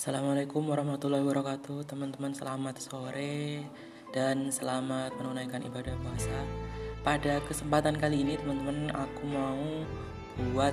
[0.00, 2.32] Assalamualaikum warahmatullahi wabarakatuh Teman-teman.
[2.32, 3.68] Selamat sore
[4.16, 6.40] Dan selamat menunaikan ibadah puasa.
[7.04, 9.60] Pada kesempatan kali ini teman-teman Aku mau
[10.56, 10.72] buat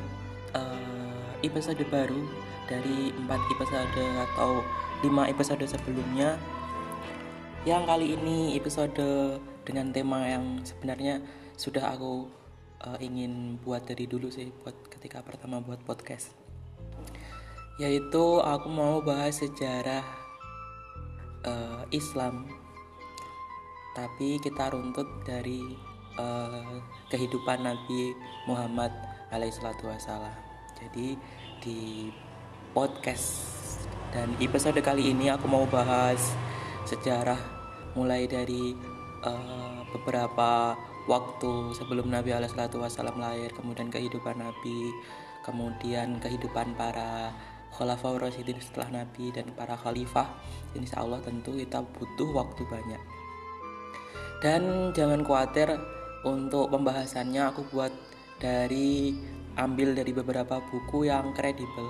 [0.56, 2.24] uh, episode baru
[2.72, 4.00] Dari 4 episode
[4.32, 4.64] atau
[5.04, 6.40] 5 episode sebelumnya.
[7.68, 8.96] Yang kali ini episode
[9.68, 11.20] dengan tema yang sebenarnya
[11.60, 12.32] Sudah aku
[12.80, 16.47] uh, ingin buat dari dulu sih Buat ketika pertama buat podcast
[17.78, 20.02] yaitu aku mau bahas sejarah
[21.46, 22.50] uh, Islam.
[23.94, 25.62] Tapi kita runtut dari
[26.18, 28.18] uh, kehidupan Nabi
[28.50, 28.94] Muhammad
[29.30, 30.34] alaihissalatu wassalam.
[30.78, 31.18] Jadi
[31.62, 32.10] di
[32.74, 33.46] podcast
[34.14, 36.34] dan episode kali ini aku mau bahas
[36.86, 37.38] sejarah
[37.94, 38.74] mulai dari
[39.26, 40.78] uh, beberapa
[41.10, 44.94] waktu sebelum Nabi alaihissalatu wassalam lahir kemudian kehidupan Nabi
[45.42, 47.34] kemudian kehidupan para
[47.78, 50.26] Khalifah Rasyidin setelah Nabi dan para khalifah
[50.74, 53.02] insya Allah tentu kita butuh waktu banyak.
[54.42, 55.78] Dan jangan khawatir
[56.26, 57.94] untuk pembahasannya aku buat
[58.42, 59.14] dari
[59.58, 61.86] ambil dari beberapa buku yang kredibel.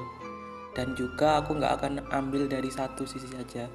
[0.75, 3.71] Dan juga aku nggak akan ambil dari satu sisi saja.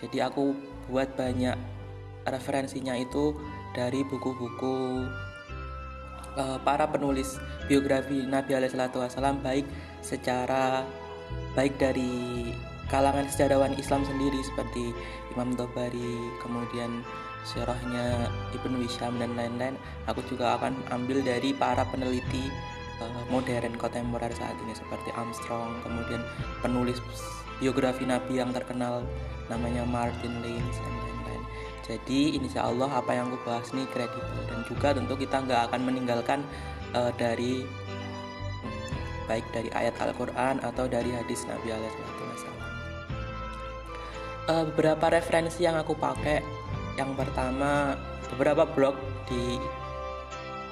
[0.00, 0.52] Jadi aku
[0.88, 1.56] buat banyak
[2.28, 3.36] referensinya itu
[3.76, 5.04] dari buku-buku
[6.38, 7.36] uh, para penulis
[7.66, 9.66] biografi Nabi Alaihissalam baik
[10.00, 10.86] secara
[11.54, 12.50] baik dari
[12.90, 14.92] kalangan sejarawan Islam sendiri seperti
[15.32, 17.02] Imam Tabari, kemudian
[17.44, 19.76] syarahnya Ibnu Hisham dan lain-lain.
[20.08, 22.48] Aku juga akan ambil dari para peneliti
[23.00, 26.22] uh, modern kontemporer saat ini seperti Armstrong, kemudian
[26.60, 26.98] penulis
[27.58, 29.04] biografi Nabi yang terkenal
[29.46, 31.42] namanya Martin Lins dan lain-lain.
[31.84, 35.80] Jadi insya Allah apa yang aku bahas ini kredibel dan juga tentu kita nggak akan
[35.84, 36.40] meninggalkan
[36.96, 37.64] uh, dari
[39.26, 42.62] baik dari ayat Al-Quran atau dari hadis Nabi Alaihissalam.
[44.44, 46.44] Uh, beberapa referensi yang aku pakai,
[47.00, 47.96] yang pertama
[48.36, 49.56] beberapa blog di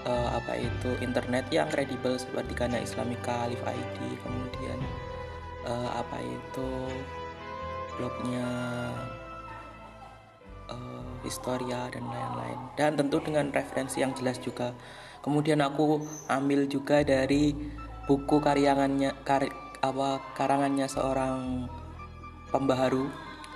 [0.05, 4.79] uh, apa itu internet yang kredibel seperti Ghana Islamika, Alif ID, kemudian
[5.65, 6.69] uh, apa itu
[7.97, 8.49] blognya
[11.23, 14.75] Historia dan lain-lain dan tentu dengan referensi yang jelas juga.
[15.23, 17.55] Kemudian aku ambil juga dari
[18.07, 19.47] buku karyangannya kar,
[19.83, 21.67] apa karangannya seorang
[22.51, 23.11] pembaharu.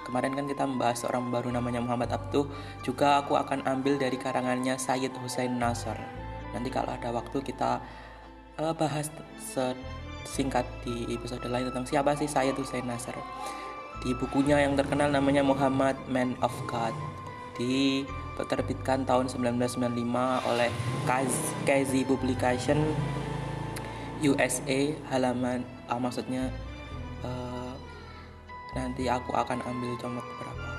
[0.06, 2.46] Kemarin kan kita membahas seorang baru namanya Muhammad Abduh.
[2.86, 5.98] Juga aku akan ambil dari karangannya Sayyid Hussein Nasr.
[6.54, 7.82] Nanti kalau ada waktu kita
[8.62, 9.10] uh, bahas
[10.22, 13.18] singkat di episode lain tentang siapa sih Sayyid Hussein Nasr.
[13.98, 16.94] Di bukunya yang terkenal namanya Muhammad Man of God
[17.56, 20.70] diterbitkan tahun 1995 oleh
[21.64, 22.78] Kazi Publication
[24.24, 26.48] USA halaman uh, maksudnya
[27.24, 27.74] uh,
[28.76, 30.70] nanti aku akan ambil contoh beberapa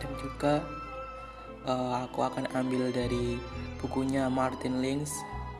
[0.00, 0.54] dan juga
[1.68, 3.40] uh, aku akan ambil dari
[3.80, 5.12] bukunya Martin Links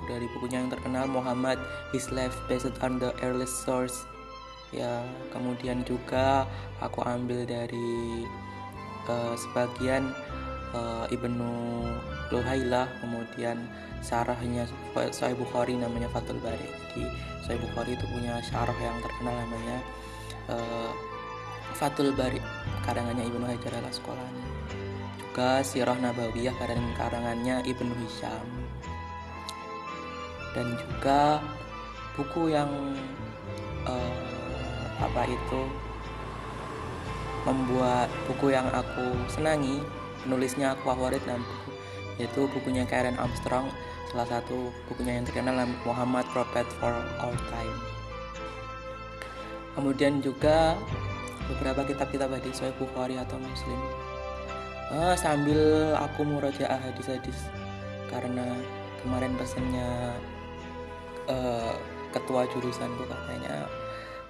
[0.04, 1.56] dari bukunya yang terkenal Muhammad
[1.92, 4.04] His Life Based on the Earliest Source.
[4.74, 6.44] Ya kemudian juga
[6.82, 8.26] aku ambil dari
[9.06, 10.12] uh, sebagian
[10.74, 11.52] uh, Ibnu
[12.34, 13.70] Luhailah kemudian
[14.04, 14.68] syarahnya
[15.10, 16.68] Sahih Bukhari namanya Fathul Bari.
[16.92, 17.08] Jadi
[17.48, 19.78] Sahih Bukhari itu punya syarah yang terkenal namanya
[20.52, 20.92] uh,
[21.72, 22.38] Fathul Bari
[22.84, 24.44] karangannya Ibnu Hajar al Asqalani
[25.34, 26.54] juga Sirah Nabawiyah
[26.94, 28.46] karangannya Ibnu Hisham.
[30.54, 31.42] Dan juga
[32.14, 32.70] buku yang
[33.82, 34.14] uh,
[35.02, 35.62] apa itu
[37.42, 39.82] membuat buku yang aku senangi
[40.22, 41.70] penulisnya aku favorit dan buku
[42.22, 43.74] yaitu bukunya Karen Armstrong
[44.14, 47.78] salah satu bukunya yang terkenal Muhammad Prophet for All Time.
[49.74, 50.78] Kemudian juga
[51.50, 53.80] beberapa kitab-kitab hadis Sahih Bukhari atau Muslim.
[54.94, 55.58] Ah, sambil
[55.98, 57.50] aku murojaah hadis-hadis
[58.06, 58.54] karena
[59.02, 60.14] kemarin pesannya
[61.26, 61.74] uh,
[62.14, 63.66] ketua jurusanku katanya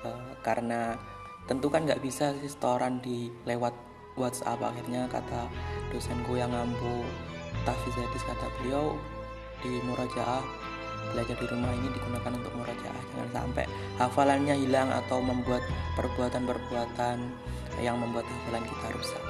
[0.09, 0.97] uh, karena
[1.45, 3.77] tentu kan nggak bisa sih setoran di lewat
[4.16, 4.65] WhatsApp.
[4.65, 5.45] Akhirnya kata
[5.92, 7.04] dosenku yang ngampu
[7.69, 8.97] tahfiz hadis kata beliau
[9.65, 10.45] di murajaah.
[11.16, 13.03] Belajar di rumah ini digunakan untuk murajaah.
[13.16, 13.65] Jangan sampai
[13.97, 15.65] hafalannya hilang atau membuat
[15.97, 17.16] perbuatan-perbuatan
[17.81, 19.25] yang membuat hafalan kita rusak.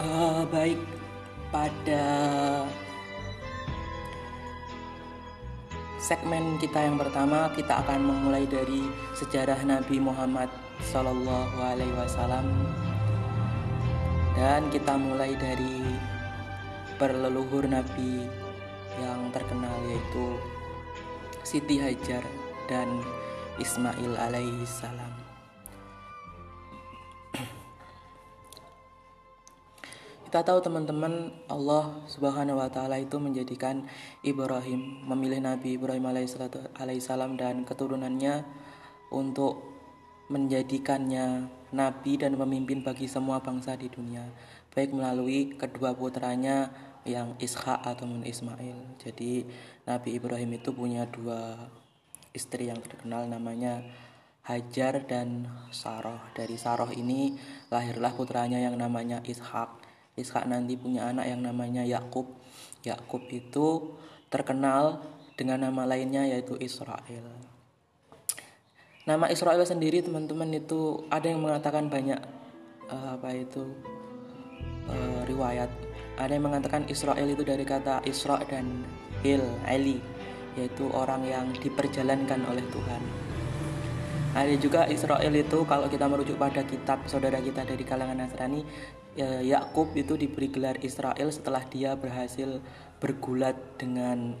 [0.00, 0.80] Uh, baik
[1.52, 2.04] pada
[6.00, 10.48] segmen kita yang pertama kita akan memulai dari sejarah Nabi Muhammad
[10.84, 12.46] Sallallahu Alaihi Wasallam
[14.40, 15.84] dan kita mulai dari
[16.96, 18.24] berleluhur Nabi
[19.00, 20.36] yang terkenal yaitu
[21.44, 22.24] Siti Hajar
[22.68, 22.88] dan
[23.60, 25.12] Ismail alaihi salam.
[30.30, 33.90] Kita tahu teman-teman Allah Subhanahu wa taala itu menjadikan
[34.22, 38.46] Ibrahim memilih Nabi Ibrahim alaihissalam dan keturunannya
[39.10, 39.69] untuk
[40.30, 44.24] menjadikannya nabi dan pemimpin bagi semua bangsa di dunia
[44.70, 46.70] baik melalui kedua putranya
[47.02, 49.00] yang Ishak ataupun Ismail.
[49.02, 49.42] Jadi
[49.88, 51.58] Nabi Ibrahim itu punya dua
[52.30, 53.82] istri yang terkenal namanya
[54.46, 56.30] Hajar dan Sarah.
[56.32, 57.34] Dari Sarah ini
[57.72, 59.82] lahirlah putranya yang namanya Ishak.
[60.14, 62.30] Ishak nanti punya anak yang namanya Yakub.
[62.86, 63.96] Yakub itu
[64.30, 65.02] terkenal
[65.34, 67.39] dengan nama lainnya yaitu Israel.
[69.08, 72.20] Nama Israel sendiri teman-teman itu ada yang mengatakan banyak
[72.92, 73.64] uh, apa itu
[74.92, 75.72] uh, riwayat.
[76.20, 78.84] Ada yang mengatakan Israel itu dari kata Isra dan
[79.24, 80.04] Il, Eli,
[80.52, 83.02] yaitu orang yang diperjalankan oleh Tuhan.
[84.36, 88.62] Ada juga Israel itu kalau kita merujuk pada kitab saudara kita dari kalangan Nasrani
[89.18, 92.62] ya, Yakub itu diberi gelar Israel setelah dia berhasil
[93.00, 94.36] bergulat dengan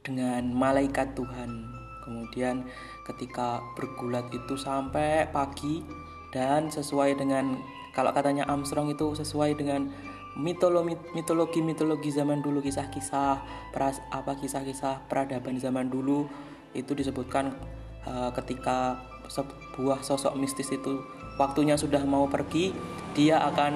[0.00, 1.70] dengan malaikat Tuhan.
[2.04, 2.68] Kemudian
[3.04, 5.84] ketika bergulat itu sampai pagi
[6.32, 7.60] dan sesuai dengan
[7.94, 9.92] kalau katanya Armstrong itu sesuai dengan
[10.34, 13.38] mitologi mitologi mitologi zaman dulu kisah-kisah
[14.10, 16.26] apa kisah-kisah peradaban zaman dulu
[16.74, 17.54] itu disebutkan
[18.02, 18.98] uh, ketika
[19.30, 21.00] sebuah sosok mistis itu
[21.38, 22.74] waktunya sudah mau pergi
[23.14, 23.72] dia akan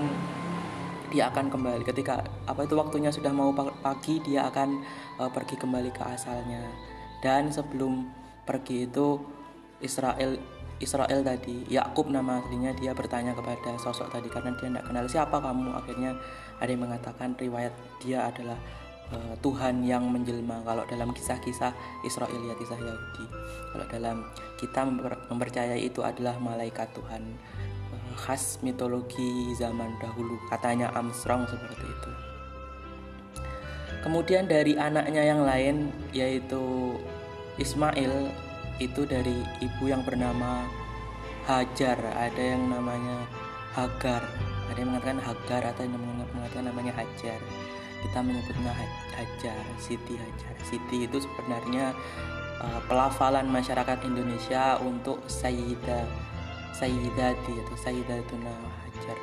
[1.09, 1.89] dia akan kembali.
[1.89, 4.85] Ketika apa itu waktunya sudah mau pagi dia akan
[5.17, 6.61] uh, pergi kembali ke asalnya.
[7.25, 8.07] Dan sebelum
[8.49, 9.21] pergi itu
[9.85, 10.41] Israel
[10.79, 11.67] Israel tadi.
[11.69, 15.75] Yakub nama aslinya dia bertanya kepada sosok tadi karena dia tidak kenal siapa kamu?
[15.75, 16.11] Akhirnya
[16.59, 18.57] ada yang mengatakan riwayat dia adalah
[19.11, 20.63] uh, Tuhan yang menjelma.
[20.63, 21.75] Kalau dalam kisah-kisah
[22.07, 23.27] Israeliat kisah Yahudi.
[23.75, 24.17] Kalau dalam
[24.57, 27.23] kita memper, mempercayai itu adalah malaikat Tuhan.
[27.91, 32.13] Uh, khas mitologi zaman dahulu katanya Armstrong seperti itu.
[33.99, 36.95] Kemudian dari anaknya yang lain yaitu
[37.59, 38.31] Ismail
[38.79, 40.67] itu dari ibu yang bernama
[41.45, 43.27] Hajar ada yang namanya
[43.75, 44.23] Hagar
[44.69, 45.99] ada yang mengatakan Hagar atau yang
[46.35, 47.41] mengatakan namanya Hajar
[47.99, 48.73] kita menyebutnya
[49.19, 50.55] Hajar, Siti Hajar.
[50.63, 51.91] Siti itu sebenarnya
[52.63, 56.07] uh, pelafalan masyarakat Indonesia untuk Sayyida
[56.79, 59.19] Sayyidati atau Sayyidatuna Hajar.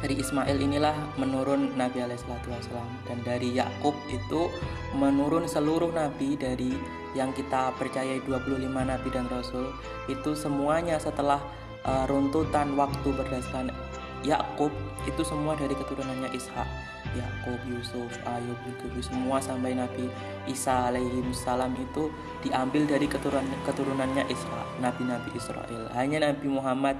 [0.00, 4.48] Dari Ismail inilah menurun Nabi Alaihissalam dan dari Yakub itu
[4.96, 6.72] menurun seluruh nabi dari
[7.12, 9.68] yang kita percayai 25 nabi dan rasul
[10.08, 11.38] itu semuanya setelah
[11.84, 13.76] uh, runtutan waktu berdasarkan
[14.24, 14.72] Yakub
[15.04, 16.68] itu semua dari keturunannya Ishak
[17.16, 20.06] Yakub, Yusuf, Ayub, Yusuf semua sampai Nabi
[20.46, 22.12] Isa alaihi salam itu
[22.44, 25.90] diambil dari keturunan keturunannya Isra, nabi-nabi Israel.
[25.96, 26.96] Hanya Nabi Muhammad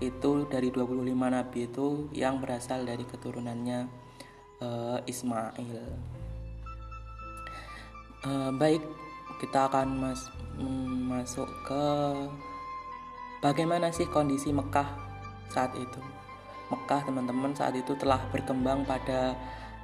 [0.00, 3.88] itu dari 25 nabi itu yang berasal dari keturunannya
[4.60, 5.84] uh, Ismail.
[8.26, 8.82] Uh, baik,
[9.40, 10.28] kita akan mas
[11.06, 11.84] masuk ke
[13.44, 14.88] bagaimana sih kondisi Mekah
[15.52, 16.00] saat itu.
[16.72, 19.36] Mekah teman-teman saat itu telah berkembang pada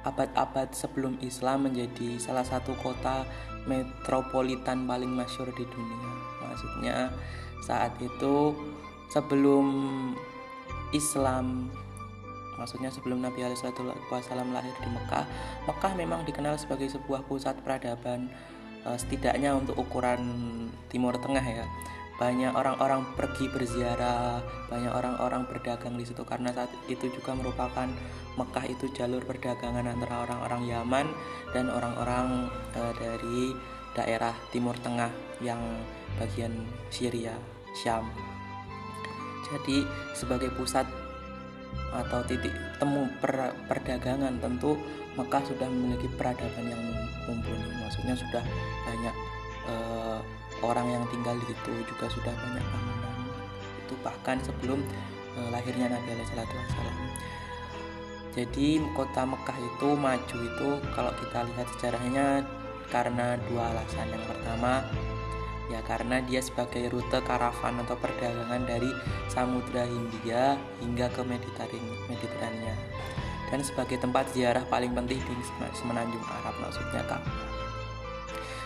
[0.03, 3.23] abad-abad sebelum Islam menjadi salah satu kota
[3.63, 6.11] metropolitan paling masyur di dunia.
[6.43, 6.97] Maksudnya
[7.63, 8.51] saat itu
[9.13, 9.67] sebelum
[10.89, 11.69] Islam
[12.57, 15.25] maksudnya sebelum Nabi Alaihissalam lahir di Mekah
[15.69, 18.33] Mekah memang dikenal sebagai sebuah pusat peradaban
[18.85, 20.21] eh, setidaknya untuk ukuran
[20.89, 21.65] Timur Tengah ya
[22.13, 24.37] banyak orang-orang pergi berziarah,
[24.69, 27.89] banyak orang-orang berdagang di situ karena saat itu juga merupakan
[28.37, 31.07] Mekah itu jalur perdagangan antara orang-orang Yaman
[31.57, 33.41] dan orang-orang e, dari
[33.97, 35.09] daerah Timur Tengah
[35.41, 35.61] yang
[36.21, 36.53] bagian
[36.93, 37.33] Syria,
[37.73, 38.32] Syam.
[39.51, 39.83] Jadi
[40.15, 40.87] sebagai pusat
[41.93, 44.77] atau titik temu per, perdagangan tentu
[45.13, 46.81] Mekah sudah memiliki peradaban yang
[47.29, 48.41] mumpuni, maksudnya sudah
[48.81, 49.15] banyak
[49.69, 49.73] e,
[50.65, 53.13] orang yang tinggal di situ juga sudah banyak bangunan
[53.93, 54.81] itu bahkan sebelum
[55.37, 56.97] uh, lahirnya Nabi Alaihissalam.
[58.33, 62.25] Jadi kota Mekah itu maju itu kalau kita lihat sejarahnya
[62.89, 64.09] karena dua alasan.
[64.09, 64.81] Yang pertama
[65.73, 68.93] ya karena dia sebagai rute karavan atau perdagangan dari
[69.25, 72.77] Samudra Hindia hingga ke Mediterania,
[73.49, 75.33] dan sebagai tempat ziarah paling penting di
[75.73, 77.33] semenanjung Arab maksudnya Ka'bah.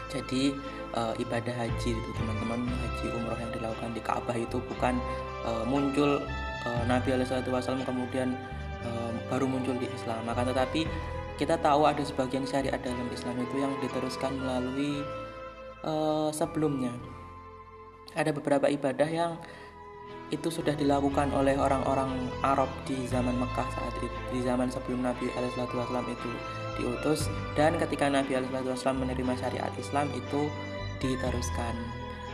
[0.08, 0.56] Jadi
[0.96, 5.00] uh, ibadah haji itu teman-teman haji umroh yang dilakukan di Ka'bah itu bukan
[5.44, 6.24] uh, muncul
[6.64, 8.36] uh, Nabi Alaihissalam kemudian
[8.88, 10.88] uh, baru muncul di Islam akan tetapi
[11.38, 15.06] kita tahu ada sebagian syariat dalam Islam itu yang diteruskan melalui
[15.84, 16.94] uh, sebelumnya.
[18.18, 19.38] Ada beberapa ibadah yang
[20.28, 22.12] itu sudah dilakukan oleh orang-orang
[22.44, 26.32] Arab di zaman Mekah saat itu di zaman sebelum Nabi Alaihissalam itu
[26.82, 27.32] diutus.
[27.56, 30.52] Dan ketika Nabi Alaihissalam menerima syariat Islam itu
[31.00, 31.76] diteruskan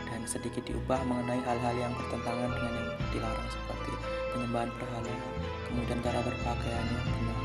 [0.08, 3.92] dan sedikit diubah mengenai hal-hal yang bertentangan dengan yang dilarang seperti
[4.32, 5.14] penyembahan berhala
[5.74, 7.38] kemudian cara berpakaian yang benar.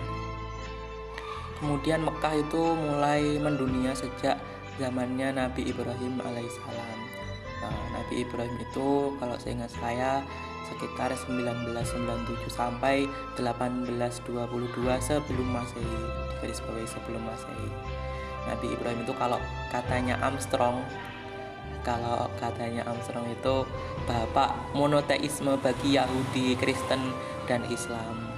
[1.59, 4.39] Kemudian Mekah itu mulai mendunia sejak
[4.79, 6.99] zamannya Nabi Ibrahim alaihissalam.
[7.59, 10.11] Nah, Nabi Ibrahim itu kalau saya ingat saya
[10.71, 14.23] sekitar 1997 sampai 1822
[15.03, 17.69] sebelum Masehi garis bawahi sebelum Masehi.
[18.47, 20.81] Nabi Ibrahim itu kalau katanya Armstrong
[21.83, 23.63] kalau katanya Armstrong itu
[24.03, 27.11] bapak monoteisme bagi Yahudi, Kristen
[27.47, 28.29] dan Islam.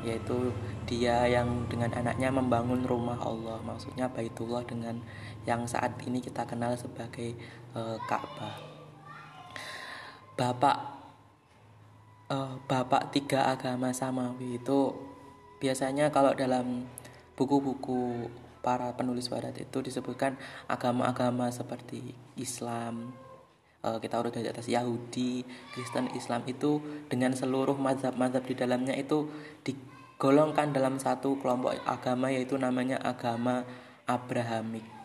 [0.00, 0.54] Yaitu
[0.86, 5.02] dia yang dengan anaknya membangun rumah Allah maksudnya Baitullah dengan
[5.46, 7.38] yang saat ini kita kenal sebagai
[7.72, 8.58] uh, Ka'bah
[10.36, 10.78] bapak
[12.28, 14.92] uh, bapak tiga agama samawi itu
[15.56, 16.84] biasanya kalau dalam
[17.38, 18.28] buku-buku
[18.60, 20.36] para penulis barat itu disebutkan
[20.68, 23.14] agama-agama seperti Islam
[23.86, 29.30] uh, kita udah di atas Yahudi, Kristen, Islam itu dengan seluruh mazhab-mazhab di dalamnya itu
[29.62, 29.78] di
[30.18, 33.62] golongkan dalam satu kelompok agama yaitu namanya agama
[34.06, 34.95] Abrahamik.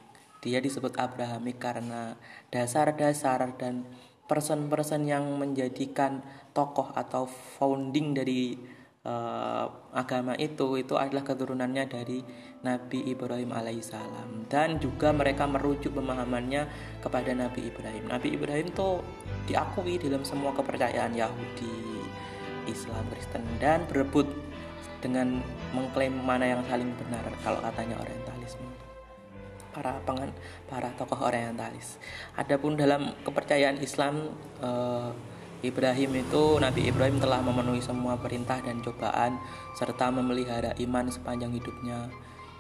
[0.42, 2.18] Dia disebut Abrahamik karena
[2.50, 3.86] dasar-dasar dan
[4.26, 8.58] person-person yang menjadikan tokoh atau founding dari
[9.06, 12.26] uh, agama itu itu adalah keturunannya dari
[12.62, 16.66] Nabi Ibrahim alaihissalam dan juga mereka merujuk pemahamannya
[17.02, 18.10] kepada Nabi Ibrahim.
[18.10, 18.90] Nabi Ibrahim itu
[19.46, 22.02] diakui dalam semua kepercayaan Yahudi,
[22.70, 24.30] Islam, Kristen dan berebut
[25.02, 25.42] dengan
[25.74, 28.21] mengklaim mana yang saling benar kalau katanya orientalisme
[29.72, 30.32] para pengen
[30.68, 31.98] para tokoh orientalis.
[32.36, 35.10] Adapun dalam kepercayaan Islam eh,
[35.62, 39.38] Ibrahim itu Nabi Ibrahim telah memenuhi semua perintah dan cobaan
[39.78, 42.10] serta memelihara iman sepanjang hidupnya.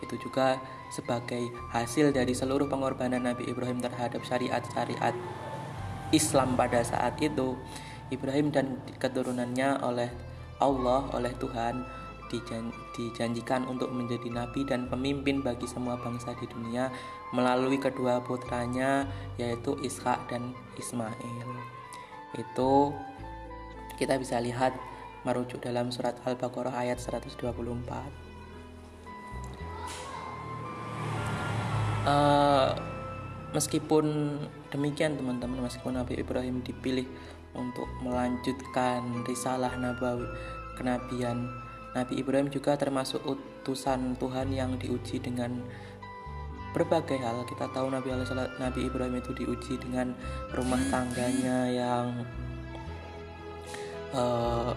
[0.01, 0.58] Itu juga
[0.94, 5.13] sebagai hasil dari seluruh pengorbanan Nabi Ibrahim terhadap syariat-syariat
[6.13, 7.58] Islam pada saat itu.
[8.12, 10.12] Ibrahim dan keturunannya oleh
[10.60, 12.00] Allah, oleh Tuhan
[12.95, 16.88] dijanjikan untuk menjadi nabi dan pemimpin bagi semua bangsa di dunia
[17.35, 19.03] melalui kedua putranya
[19.35, 21.50] yaitu Ishak dan Ismail.
[22.39, 22.95] Itu
[24.00, 24.71] kita bisa lihat
[25.27, 27.38] merujuk dalam surat Al-Baqarah ayat 124.
[32.01, 32.73] Uh,
[33.53, 34.39] meskipun
[34.73, 37.05] demikian teman-teman meskipun Nabi Ibrahim dipilih
[37.53, 40.25] untuk melanjutkan risalah nabawi
[40.79, 41.51] kenabian
[41.91, 45.60] Nabi Ibrahim juga termasuk utusan Tuhan yang diuji dengan
[46.71, 47.43] berbagai hal.
[47.43, 48.15] Kita tahu Nabi
[48.60, 50.15] Nabi Ibrahim itu diuji dengan
[50.55, 52.24] rumah tangganya yang
[54.15, 54.71] uh,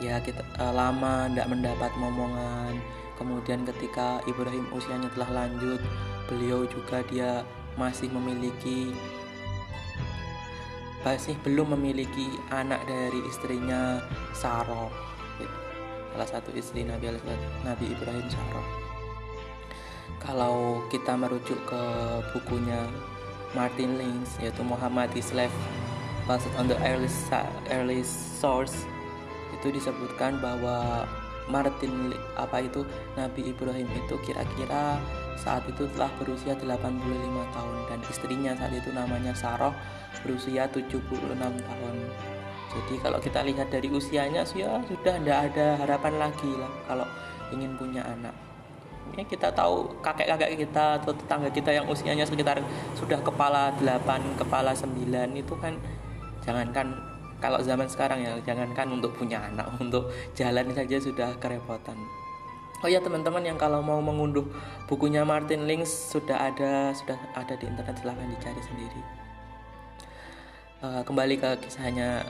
[0.00, 2.80] ya kita uh, lama tidak mendapat momongan.
[3.20, 5.82] Kemudian ketika Ibrahim usianya telah lanjut,
[6.30, 7.42] beliau juga dia
[7.76, 8.94] masih memiliki
[11.02, 14.02] masih belum memiliki anak dari istrinya
[14.34, 15.07] Sarah
[16.18, 17.14] salah satu istri Nabi
[17.62, 18.66] Nabi Ibrahim Sarah.
[20.18, 21.82] Kalau kita merujuk ke
[22.34, 22.90] bukunya
[23.54, 25.54] Martin Lings yaitu Muhammad Slave
[26.26, 27.06] based on the early,
[27.70, 28.82] early source
[29.54, 31.06] itu disebutkan bahwa
[31.46, 32.82] Martin apa itu
[33.14, 34.98] Nabi Ibrahim itu kira-kira
[35.38, 36.98] saat itu telah berusia 85
[37.54, 39.70] tahun dan istrinya saat itu namanya Sarah
[40.26, 40.98] berusia 76
[41.38, 41.94] tahun
[42.68, 47.06] jadi kalau kita lihat dari usianya ya sudah tidak ada harapan lagi lah kalau
[47.52, 48.34] ingin punya anak
[49.16, 52.60] ya kita tahu kakek-kakek kita atau tetangga kita yang usianya sekitar
[52.92, 54.92] sudah kepala 8 kepala 9
[55.32, 55.80] itu kan
[56.44, 56.92] jangankan
[57.38, 61.96] kalau zaman sekarang ya jangankan untuk punya anak untuk jalan saja sudah kerepotan
[62.78, 64.46] Oh ya teman-teman yang kalau mau mengunduh
[64.86, 69.02] bukunya Martin Links sudah ada sudah ada di internet silahkan dicari sendiri.
[70.78, 72.22] Uh, kembali ke kisahnya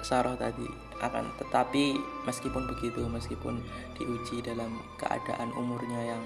[0.00, 0.66] Sarah tadi
[1.00, 1.96] akan tetapi
[2.28, 3.60] meskipun begitu meskipun
[3.96, 6.24] diuji dalam keadaan umurnya yang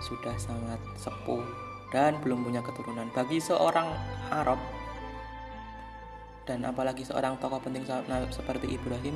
[0.00, 1.44] sudah sangat sepuh
[1.92, 3.88] dan belum punya keturunan bagi seorang
[4.32, 4.60] Arab
[6.48, 7.84] dan apalagi seorang tokoh penting
[8.32, 9.14] seperti Ibrahim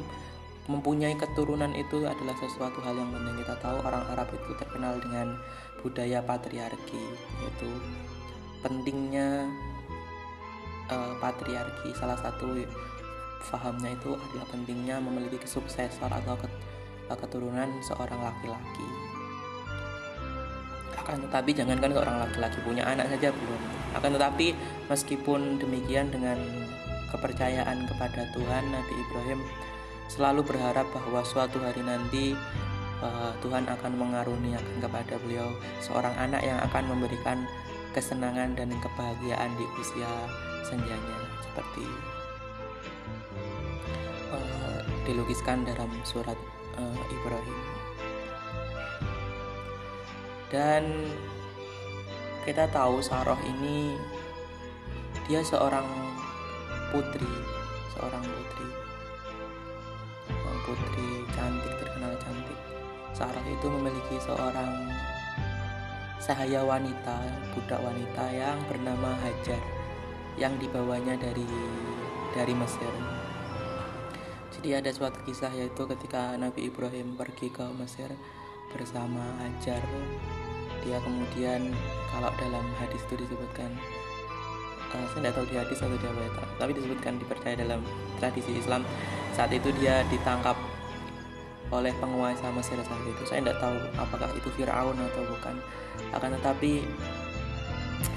[0.65, 3.37] mempunyai keturunan itu adalah sesuatu hal yang penting.
[3.45, 5.37] Kita tahu orang Arab itu terkenal dengan
[5.85, 7.05] budaya patriarki
[7.45, 7.69] yaitu
[8.65, 9.45] pentingnya
[10.89, 12.65] uh, patriarki salah satu
[13.45, 16.35] fahamnya itu adalah pentingnya memiliki suksesor atau
[17.15, 18.89] keturunan seorang laki-laki.
[21.05, 23.61] akan tetapi jangankan seorang laki-laki punya anak saja belum
[24.01, 24.57] akan tetapi
[24.89, 26.41] meskipun demikian dengan
[27.13, 29.41] kepercayaan kepada Tuhan Nabi Ibrahim
[30.09, 32.33] selalu berharap bahwa suatu hari nanti
[33.05, 35.53] uh, Tuhan akan mengaruniakan kepada beliau
[35.85, 37.45] seorang anak yang akan memberikan
[37.93, 40.11] kesenangan dan kebahagiaan di usia
[40.65, 42.14] senjanya seperti
[45.05, 46.37] dilukiskan dalam surat
[46.77, 47.61] uh, Ibrahim.
[50.53, 50.85] Dan
[52.45, 53.97] kita tahu Saroh ini
[55.25, 55.87] dia seorang
[56.93, 57.29] putri
[57.95, 58.69] seorang putri.
[60.65, 62.57] Putri cantik terkenal cantik.
[63.13, 64.89] Sarah itu memiliki seorang
[66.17, 67.21] sahaya wanita,
[67.53, 69.61] budak wanita yang bernama Hajar
[70.41, 71.45] yang dibawanya dari
[72.33, 73.14] dari Mesir.
[74.65, 78.09] Jadi ada suatu kisah yaitu ketika Nabi Ibrahim pergi ke Mesir
[78.73, 79.85] bersama Hajar,
[80.81, 81.69] dia kemudian
[82.09, 83.69] kalau dalam hadis itu disebutkan
[84.89, 87.85] uh, saya tidak tahu di hadis atau di apa tapi disebutkan dipercaya dalam
[88.17, 88.89] tradisi Islam
[89.37, 90.57] saat itu dia ditangkap
[91.69, 93.21] oleh penguasa Mesir saat itu.
[93.29, 95.61] Saya tidak tahu apakah itu Firaun atau bukan.
[96.17, 96.89] Akan tetapi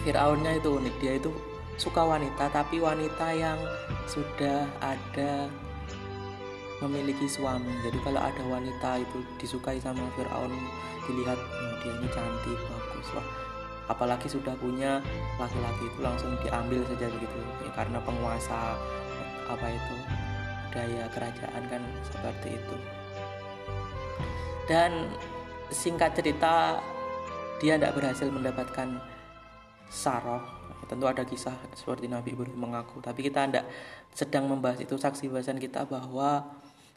[0.07, 0.95] Firaunnya itu unik.
[1.03, 1.27] Dia itu
[1.75, 3.59] suka wanita, tapi wanita yang
[4.07, 5.51] sudah ada
[6.83, 7.71] memiliki suami.
[7.81, 10.53] Jadi kalau ada wanita itu disukai sama Firaun,
[11.09, 13.07] dilihat oh, dia ini cantik, bagus.
[13.17, 13.27] Wah,
[13.89, 15.01] apalagi sudah punya
[15.41, 17.37] laki-laki itu langsung diambil saja begitu.
[17.65, 18.77] Ya, karena penguasa
[19.47, 19.95] apa itu
[20.71, 22.75] daya kerajaan kan seperti itu
[24.67, 25.07] dan
[25.71, 26.83] singkat cerita
[27.57, 28.99] dia tidak berhasil mendapatkan
[29.87, 30.43] saroh
[30.87, 33.65] tentu ada kisah seperti Nabi Ibrahim mengaku tapi kita tidak
[34.11, 36.47] sedang membahas itu saksi bahasan kita bahwa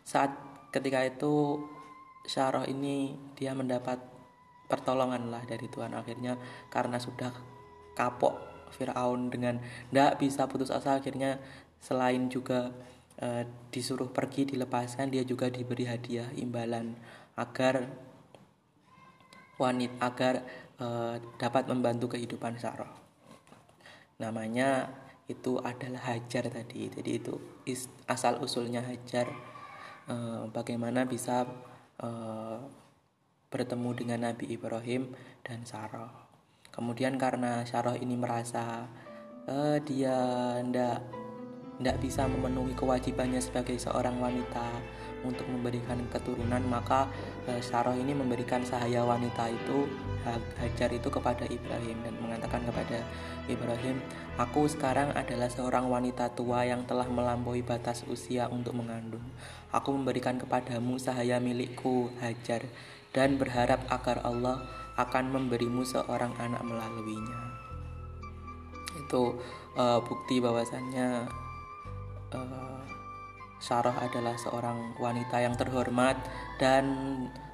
[0.05, 0.33] saat
[0.71, 1.61] ketika itu
[2.21, 3.99] Syarah ini dia mendapat
[4.71, 6.39] pertolongan lah dari Tuhan akhirnya
[6.71, 7.35] karena sudah
[7.99, 8.39] kapok
[8.71, 9.59] Firaun dengan
[9.91, 11.43] tidak bisa putus asa akhirnya
[11.83, 12.71] selain juga
[13.19, 16.95] e, disuruh pergi dilepaskan dia juga diberi hadiah imbalan
[17.35, 17.91] agar
[19.59, 20.35] wanita agar
[20.79, 20.87] e,
[21.35, 22.95] dapat membantu kehidupan Saroh.
[24.23, 24.87] Namanya
[25.27, 26.91] itu adalah Hajar tadi.
[26.95, 27.35] Jadi itu
[28.07, 29.50] asal usulnya Hajar
[30.11, 30.17] e,
[30.51, 31.47] bagaimana bisa
[32.03, 32.09] e,
[33.47, 35.15] bertemu dengan Nabi Ibrahim
[35.47, 36.11] dan Saroh.
[36.75, 38.91] Kemudian karena Saroh ini merasa
[39.47, 40.19] e, dia
[40.67, 40.99] ndak
[41.81, 44.69] ndak bisa memenuhi kewajibannya sebagai seorang wanita
[45.23, 47.09] untuk memberikan keturunan maka
[47.45, 49.89] e, Saroh ini memberikan sahaya wanita itu
[50.61, 53.01] Hajar itu kepada Ibrahim dan mengatakan kepada
[53.49, 54.05] Ibrahim
[54.37, 59.25] aku sekarang adalah seorang wanita tua yang telah melampaui batas usia untuk mengandung.
[59.73, 62.69] Aku memberikan kepadamu sahaya milikku Hajar
[63.17, 64.61] dan berharap agar Allah
[65.01, 67.41] akan memberimu seorang anak melaluinya.
[69.01, 69.41] Itu
[69.75, 71.25] uh, bukti bahwasannya
[72.37, 72.80] uh,
[73.61, 76.17] Sarah adalah seorang wanita yang terhormat
[76.57, 76.85] dan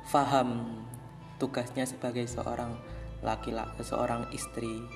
[0.07, 0.79] faham
[1.42, 2.79] tugasnya sebagai seorang
[3.27, 4.87] laki-laki, seorang istri.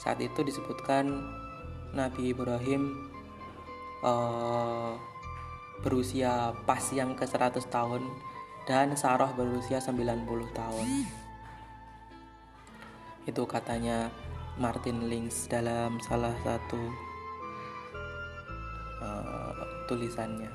[0.00, 1.20] Saat itu disebutkan
[1.92, 3.12] Nabi Ibrahim
[4.00, 4.96] uh,
[5.84, 8.02] berusia pas yang ke 100 tahun
[8.64, 10.24] dan Sarah berusia 90
[10.56, 10.88] tahun.
[13.28, 14.08] Itu katanya
[14.56, 16.80] Martin Links dalam salah satu
[19.04, 19.43] uh,
[19.86, 20.50] tulisannya.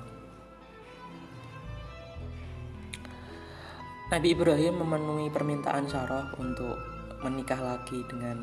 [4.10, 6.82] Nabi Ibrahim memenuhi permintaan Sarah untuk
[7.22, 8.42] menikah lagi dengan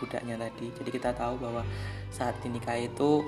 [0.00, 0.72] budaknya tadi.
[0.72, 1.60] Jadi kita tahu bahwa
[2.08, 3.20] saat dinikah itu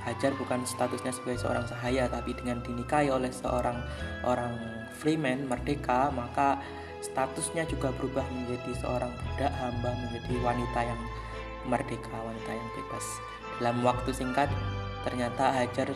[0.00, 3.76] Hajar bukan statusnya sebagai seorang sahaya tapi dengan dinikahi oleh seorang
[4.24, 4.56] orang
[4.96, 6.56] freeman merdeka maka
[7.04, 11.00] statusnya juga berubah menjadi seorang budak hamba menjadi wanita yang
[11.68, 13.06] merdeka wanita yang bebas
[13.60, 14.48] dalam waktu singkat
[15.04, 15.92] ternyata Hajar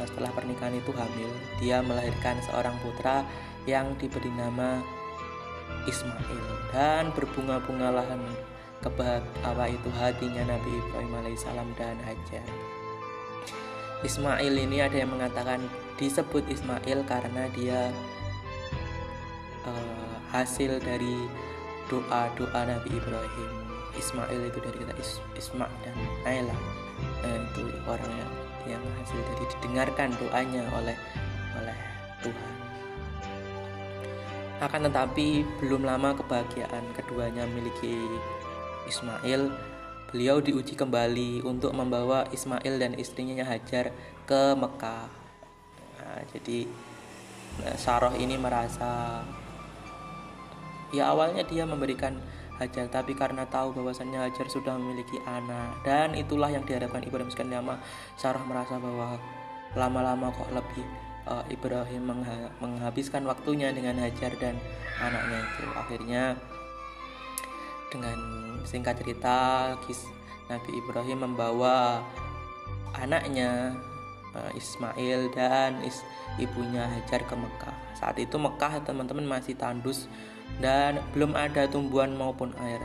[0.00, 3.24] setelah pernikahan itu hamil, dia melahirkan seorang putra
[3.68, 4.82] yang diberi nama
[5.86, 8.06] Ismail dan berbunga-bungalah
[8.82, 12.46] apa itu hatinya Nabi Ibrahim alaihissalam dan Hajar.
[14.02, 15.62] Ismail ini ada yang mengatakan
[15.94, 17.94] disebut Ismail karena dia
[19.62, 21.30] uh, hasil dari
[21.86, 23.52] doa-doa Nabi Ibrahim.
[23.94, 25.94] Ismail itu dari kata Is Isma dan
[26.26, 26.56] Naila,
[27.22, 28.31] uh, itu orang yang
[28.66, 30.96] yang hasil dari didengarkan doanya oleh
[31.58, 31.76] oleh
[32.22, 32.52] Tuhan.
[34.62, 37.98] Akan tetapi belum lama kebahagiaan keduanya miliki
[38.86, 39.50] Ismail,
[40.10, 43.90] beliau diuji kembali untuk membawa Ismail dan istrinya Hajar
[44.22, 45.10] ke Mekah.
[45.98, 46.70] Nah, jadi
[47.58, 49.22] nah, Saroh ini merasa
[50.92, 52.20] ya awalnya dia memberikan
[52.60, 52.88] Hajar.
[52.90, 57.80] Tapi karena tahu bahwasannya Hajar sudah memiliki anak dan itulah yang diharapkan Ibrahim sekian lama.
[58.18, 59.16] Sarah merasa bahwa
[59.72, 60.84] lama-lama kok lebih
[61.28, 64.58] uh, Ibrahim mengha menghabiskan waktunya dengan Hajar dan
[65.00, 65.64] anaknya itu.
[65.72, 66.24] Akhirnya
[67.92, 68.18] dengan
[68.64, 69.68] singkat cerita
[70.48, 72.00] Nabi Ibrahim membawa
[72.96, 73.76] anaknya
[74.56, 76.00] Ismail dan is
[76.40, 77.76] ibunya Hajar ke Mekah.
[77.96, 80.08] Saat itu Mekah teman-teman masih tandus
[80.60, 82.80] dan belum ada tumbuhan maupun air.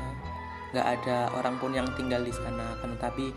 [0.76, 2.96] Nggak ada orang pun yang tinggal di sana kan?
[3.00, 3.32] Tapi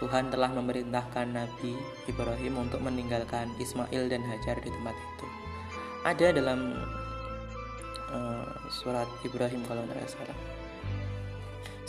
[0.00, 1.76] Tuhan telah memerintahkan Nabi
[2.08, 5.26] Ibrahim untuk meninggalkan Ismail dan Hajar di tempat itu.
[6.00, 6.80] Ada dalam
[8.08, 10.59] uh, surat Ibrahim kalau tidak salah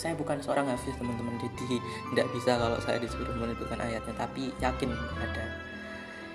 [0.01, 1.37] saya bukan seorang hafiz teman-teman.
[1.37, 1.77] Jadi
[2.09, 4.17] tidak bisa kalau saya disuruh menentukan ayatnya.
[4.17, 4.89] Tapi yakin
[5.21, 5.45] ada.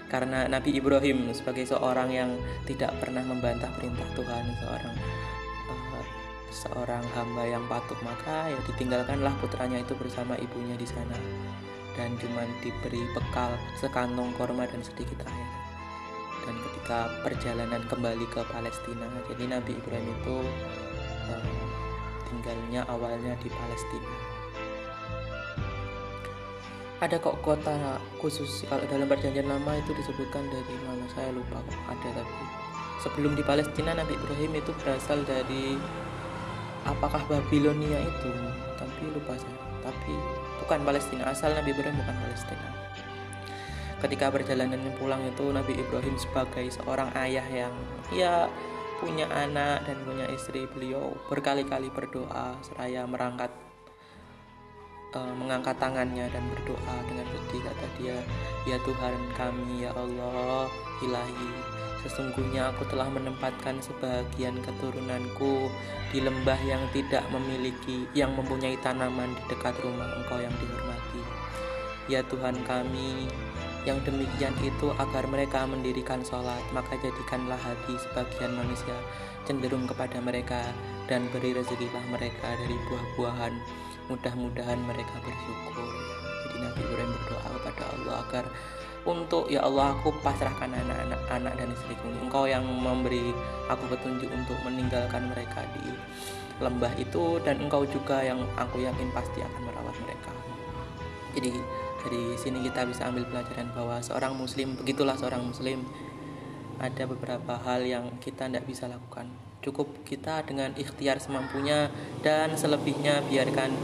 [0.07, 2.31] Karena Nabi Ibrahim sebagai seorang yang
[2.63, 4.95] tidak pernah membantah perintah Tuhan seorang
[5.67, 6.05] uh,
[6.55, 11.19] seorang hamba yang patuh maka ya ditinggalkanlah putranya itu bersama ibunya di sana.
[11.99, 15.51] Dan cuma diberi bekal sekantong korma dan sedikit air.
[16.47, 20.37] Dan ketika perjalanan kembali ke Palestina jadi Nabi Ibrahim itu
[21.35, 21.76] uh,
[22.29, 24.13] tinggalnya awalnya di Palestina.
[26.97, 31.83] Ada kok kota khusus kalau dalam perjanjian lama itu disebutkan dari mana saya lupa kok
[31.93, 32.45] ada tapi
[33.05, 35.77] sebelum di Palestina Nabi Ibrahim itu berasal dari
[36.89, 38.31] apakah Babilonia itu
[38.81, 39.61] tapi lupa saya.
[39.87, 40.15] Tapi
[40.65, 42.69] bukan Palestina asal Nabi Ibrahim bukan Palestina.
[43.97, 47.75] Ketika perjalanan pulang itu Nabi Ibrahim sebagai seorang ayah yang
[48.11, 48.51] ya
[48.99, 53.53] punya anak dan punya istri beliau berkali-kali berdoa seraya merangkat
[55.13, 58.19] uh, mengangkat tangannya dan berdoa dengan sedih kata dia
[58.65, 60.67] ya Tuhan kami ya Allah
[61.05, 65.67] ilahi sesungguhnya aku telah menempatkan sebagian keturunanku
[66.15, 71.23] di lembah yang tidak memiliki yang mempunyai tanaman di dekat rumah engkau yang dihormati.
[72.07, 73.27] Ya Tuhan kami
[73.87, 78.99] yang demikian itu agar mereka mendirikan sholat maka jadikanlah hati sebagian manusia
[79.47, 80.59] cenderung kepada mereka
[81.07, 83.55] dan beri rezekilah mereka dari buah-buahan.
[84.11, 85.87] Mudah-mudahan mereka bersyukur.
[86.51, 88.45] Jadi Nabi Ibrahim berdoa kepada Allah agar
[89.07, 92.11] untuk ya Allah aku pasrahkan anak-anak anak dan istriku.
[92.27, 93.31] Engkau yang memberi
[93.71, 95.95] aku petunjuk untuk meninggalkan mereka di
[96.59, 100.35] lembah itu dan engkau juga yang aku yakin pasti akan merawat mereka.
[101.39, 101.53] Jadi
[102.07, 105.83] dari sini kita bisa ambil pelajaran bahwa seorang muslim begitulah seorang muslim
[106.79, 109.27] ada beberapa hal yang kita tidak bisa lakukan
[109.67, 111.91] cukup kita dengan ikhtiar semampunya
[112.23, 113.75] dan selebihnya biarkan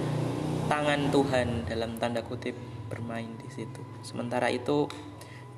[0.70, 2.54] tangan Tuhan dalam tanda kutip
[2.86, 3.82] bermain di situ.
[4.06, 4.86] Sementara itu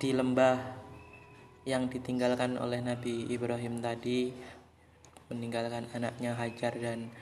[0.00, 0.56] di lembah
[1.68, 4.32] yang ditinggalkan oleh Nabi Ibrahim tadi
[5.28, 7.12] meninggalkan anaknya Hajar dan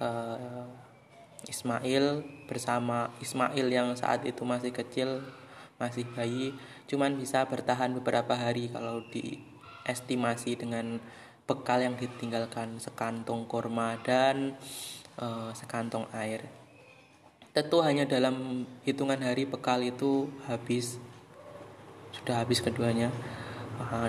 [0.00, 0.64] uh,
[1.48, 5.24] Ismail bersama Ismail yang saat itu masih kecil
[5.80, 6.52] masih bayi
[6.92, 11.00] cuman bisa bertahan beberapa hari kalau diestimasi dengan
[11.48, 14.60] bekal yang ditinggalkan sekantong kurma dan
[15.16, 16.46] uh, sekantong air.
[17.50, 21.00] Tentu hanya dalam hitungan hari bekal itu habis
[22.14, 23.10] sudah habis keduanya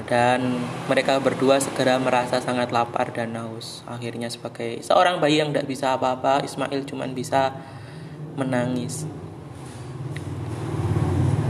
[0.05, 3.81] dan mereka berdua segera merasa sangat lapar dan haus.
[3.87, 7.55] Akhirnya sebagai seorang bayi yang tidak bisa apa-apa, Ismail cuma bisa
[8.35, 9.07] menangis.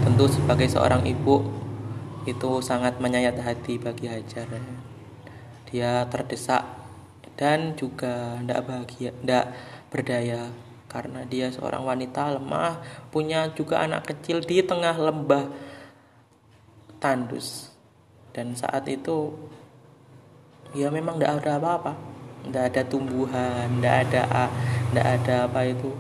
[0.06, 1.50] Tentu sebagai seorang ibu
[2.30, 4.46] itu sangat menyayat hati bagi Hajar
[5.72, 6.68] dia terdesak
[7.40, 9.46] dan juga tidak bahagia, tidak
[9.88, 10.52] berdaya
[10.92, 12.84] karena dia seorang wanita lemah,
[13.16, 15.48] punya juga anak kecil di tengah lembah
[17.00, 17.71] tandus.
[18.32, 19.36] Dan saat itu
[20.72, 21.94] ya memang tidak ada apa-apa,
[22.48, 24.22] tidak ada tumbuhan, tidak ada
[24.92, 25.92] tidak ada apa itu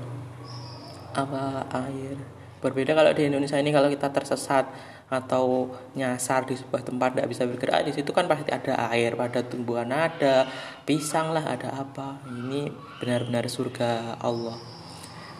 [1.11, 2.15] apa air.
[2.61, 4.69] Berbeda kalau di Indonesia ini kalau kita tersesat
[5.11, 9.43] atau nyasar di sebuah tempat tidak bisa bergerak di situ kan pasti ada air pada
[9.43, 10.47] tumbuhan ada
[10.87, 12.23] pisang lah ada apa.
[12.31, 12.71] Ini
[13.03, 14.55] benar-benar surga Allah.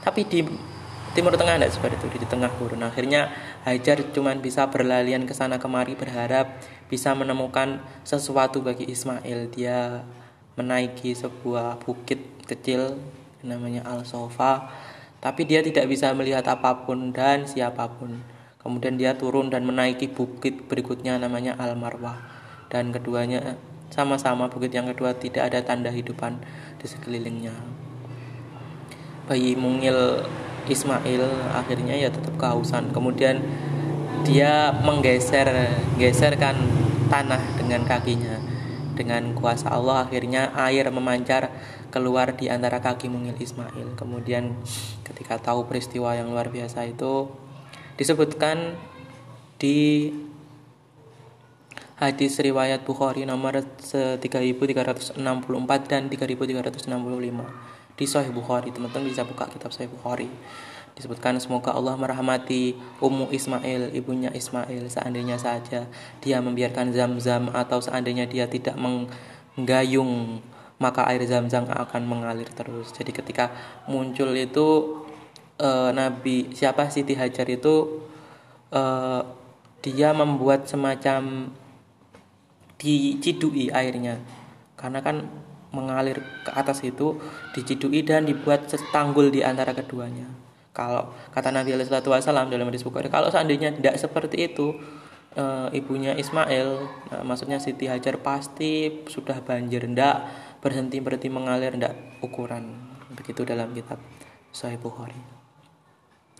[0.02, 0.44] Tapi di
[1.12, 2.88] Timur Tengah tidak seperti itu di tengah gurun.
[2.88, 3.28] Akhirnya
[3.62, 6.58] Hajar cuma bisa berlalian ke sana kemari berharap
[6.90, 10.02] bisa menemukan sesuatu bagi Ismail dia
[10.58, 12.20] menaiki sebuah bukit
[12.50, 12.98] kecil
[13.46, 14.74] namanya Al Sofa
[15.22, 18.22] tapi dia tidak bisa melihat apa pun dan siapa pun
[18.62, 22.22] Kemudian dia turun dan menaiki bukit berikutnya namanya Al Marwah.
[22.70, 23.58] Dan keduanya
[23.90, 26.38] sama-sama bukit yang kedua tidak ada tanda hidupan
[26.78, 27.52] di sekelilingnya.
[29.26, 30.24] Bayi mungil
[30.72, 32.96] Ismail akhirnya ya tetap kehausan.
[32.96, 33.44] Kemudian
[34.24, 35.48] dia menggeser
[36.00, 36.56] geserkan
[37.12, 38.40] tanah dengan kakinya.
[38.92, 41.50] dengan kuasa Allah akhirnya air memancar
[41.90, 43.98] keluar di antara kaki mungil Ismail.
[43.98, 44.54] Kemudian
[45.02, 47.32] ketika tahu peristiwa yang luar biasa itu
[47.98, 48.78] disebutkan
[49.58, 50.12] di
[52.02, 55.18] hadis riwayat Bukhari nomor 3364
[55.86, 58.74] dan 3365 di Sahih Bukhari.
[58.74, 60.26] Teman-teman bisa buka kitab Sahih Bukhari.
[60.98, 65.88] Disebutkan semoga Allah merahmati Ummu Ismail ibunya Ismail seandainya saja
[66.20, 70.44] dia membiarkan zam-zam atau seandainya dia tidak menggayung
[70.82, 72.90] maka air zam-zam akan mengalir terus.
[72.90, 73.54] Jadi ketika
[73.86, 75.00] muncul itu
[75.62, 78.02] e, Nabi siapa Siti Hajar itu
[78.74, 78.82] e,
[79.86, 81.54] dia membuat semacam
[82.82, 84.18] dicidui airnya.
[84.74, 85.30] Karena kan
[85.72, 87.20] mengalir ke atas itu
[87.56, 90.28] dicidui dan dibuat setanggul di antara keduanya
[90.72, 94.72] kalau kata Nabi Alaihi Wasallam dalam hadis Bukhari, kalau seandainya tidak seperti itu,
[95.36, 95.44] e,
[95.76, 100.24] ibunya Ismail, e, maksudnya Siti Hajar pasti sudah banjir, ndak
[100.64, 102.72] berhenti berhenti mengalir, ndak ukuran.
[103.12, 104.00] Begitu dalam kitab
[104.56, 105.20] Sahih Bukhari.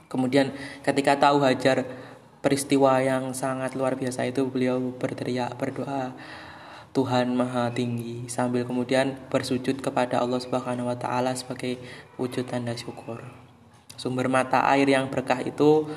[0.08, 1.84] Kemudian ketika tahu Hajar
[2.40, 6.16] peristiwa yang sangat luar biasa itu beliau berteriak berdoa
[6.92, 11.80] Tuhan Maha Tinggi sambil kemudian bersujud kepada Allah Subhanahu wa taala sebagai
[12.20, 13.24] wujud tanda syukur.
[13.96, 15.88] Sumber mata air yang berkah itu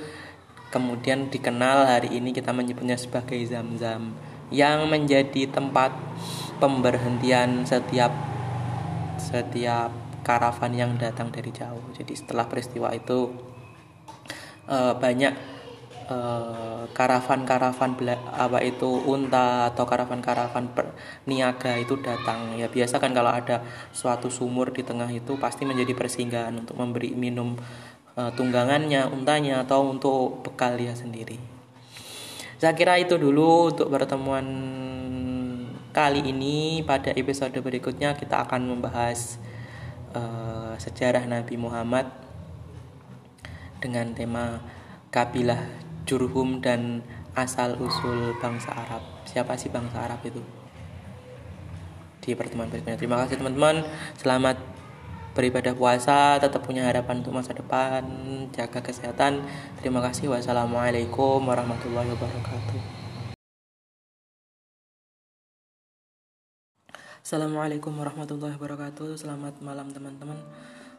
[0.70, 4.14] kemudian dikenal hari ini kita menyebutnya sebagai zam-zam
[4.54, 5.90] yang menjadi tempat
[6.62, 8.14] pemberhentian setiap
[9.18, 9.90] setiap
[10.22, 11.82] karavan yang datang dari jauh.
[11.94, 13.34] Jadi setelah peristiwa itu
[14.70, 15.53] eh, banyak
[16.92, 17.96] karavan-karavan
[18.28, 20.68] apa itu unta atau karavan-karavan
[21.24, 25.96] niaga itu datang ya biasa kan kalau ada suatu sumur di tengah itu pasti menjadi
[25.96, 27.56] persinggahan untuk memberi minum
[28.18, 31.38] uh, tunggangannya, untanya atau untuk bekal dia sendiri.
[32.58, 34.46] Saya kira itu dulu untuk pertemuan
[35.90, 36.80] kali ini.
[36.86, 39.36] Pada episode berikutnya kita akan membahas
[40.16, 42.08] uh, sejarah Nabi Muhammad
[43.82, 44.64] dengan tema
[45.12, 47.00] kabilah Jurhum dan
[47.32, 49.00] asal usul bangsa Arab.
[49.24, 50.40] Siapa sih bangsa Arab itu?
[52.20, 53.00] Di pertemuan berikutnya.
[53.00, 53.84] Terima kasih teman-teman.
[54.16, 54.60] Selamat
[55.34, 58.04] beribadah puasa, tetap punya harapan untuk masa depan,
[58.54, 59.42] jaga kesehatan.
[59.80, 60.30] Terima kasih.
[60.30, 63.04] Wassalamualaikum warahmatullahi wabarakatuh.
[67.24, 69.16] Assalamualaikum warahmatullahi wabarakatuh.
[69.16, 70.36] Selamat malam teman-teman.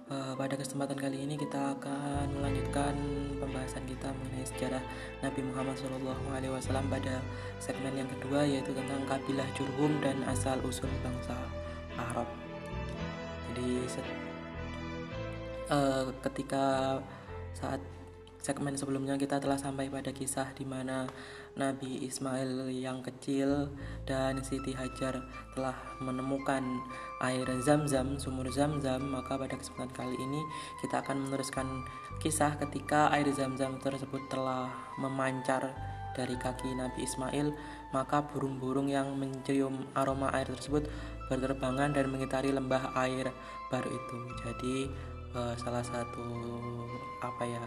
[0.05, 2.93] Uh, pada kesempatan kali ini kita akan melanjutkan
[3.41, 4.83] pembahasan kita mengenai sejarah
[5.25, 7.25] Nabi Muhammad SAW pada
[7.57, 11.33] segmen yang kedua yaitu tentang kabilah Jurhum dan asal usul bangsa
[11.97, 12.29] Arab.
[13.49, 13.81] Jadi
[15.73, 17.01] uh, ketika
[17.57, 17.81] saat
[18.45, 21.09] segmen sebelumnya kita telah sampai pada kisah di mana
[21.57, 23.73] Nabi Ismail yang kecil
[24.05, 25.17] dan Siti Hajar
[25.57, 26.61] telah menemukan
[27.23, 30.41] air zam-zam, sumur zam-zam, maka pada kesempatan kali ini
[30.83, 31.87] kita akan meneruskan
[32.19, 34.67] kisah ketika air zam-zam tersebut telah
[34.99, 35.71] memancar
[36.15, 37.51] dari kaki Nabi Ismail,
[37.91, 40.87] maka burung-burung yang mencium aroma air tersebut
[41.27, 43.31] berterbangan dan mengitari lembah air
[43.67, 44.17] baru itu.
[44.43, 44.75] Jadi
[45.35, 46.27] uh, salah satu
[47.19, 47.63] apa ya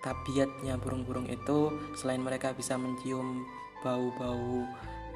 [0.00, 3.44] tabiatnya burung-burung itu selain mereka bisa mencium
[3.80, 4.64] bau-bau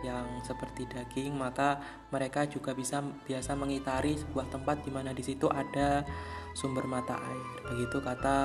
[0.05, 1.81] yang seperti daging maka
[2.12, 6.05] mereka juga bisa biasa mengitari sebuah tempat di mana di situ ada
[6.53, 8.37] sumber mata air begitu kata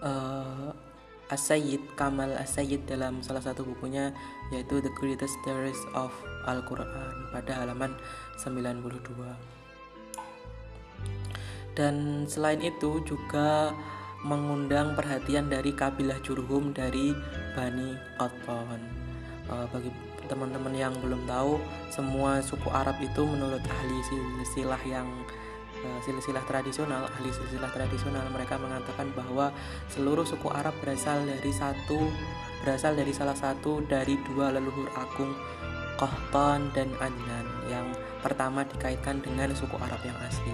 [0.00, 0.70] uh,
[1.28, 4.14] As-Sayyid Kamal As-Sayyid dalam salah satu bukunya
[4.54, 6.14] yaitu The Greatest Stories of
[6.46, 7.98] Al-Quran pada halaman
[8.38, 8.94] 92
[11.74, 13.74] dan selain itu juga
[14.24, 17.12] mengundang perhatian dari kabilah Jurhum dari
[17.52, 19.03] Bani Qattan.
[19.44, 19.92] Uh, bagi
[20.24, 21.60] teman-teman yang belum tahu,
[21.92, 25.04] semua suku Arab itu menurut ahli silsilah yang
[25.84, 29.52] uh, silsilah tradisional, ahli silsilah tradisional mereka mengatakan bahwa
[29.92, 32.08] seluruh suku Arab berasal dari satu
[32.64, 35.36] berasal dari salah satu dari dua leluhur agung
[36.00, 37.86] Qahtan dan Adnan yang
[38.24, 40.50] pertama dikaitkan dengan suku Arab yang asli.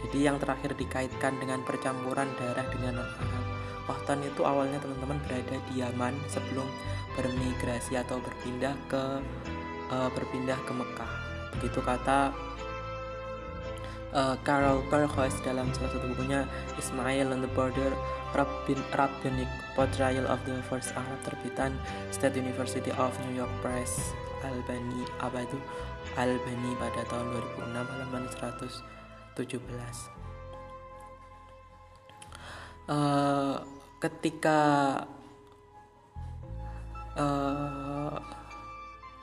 [0.00, 3.45] Jadi yang terakhir dikaitkan dengan percampuran darah dengan non-Arab.
[3.86, 6.66] Wahtan itu awalnya teman-teman berada di Yaman sebelum
[7.14, 9.02] bermigrasi atau berpindah ke
[9.94, 11.12] uh, berpindah ke Mekah.
[11.56, 12.34] Begitu kata
[14.12, 16.44] uh, Karl Perkhois dalam salah satu bukunya
[16.76, 17.94] Ismail on the Border
[18.36, 21.78] Rabbin, Rabbinic Portrayal of the First Arab terbitan
[22.12, 24.12] State University of New York Press
[24.44, 25.58] Albany apa itu
[26.14, 28.82] Albany pada tahun 2006 halaman 100
[29.36, 29.60] 17
[32.88, 33.60] uh,
[33.96, 34.58] ketika
[37.16, 38.16] uh,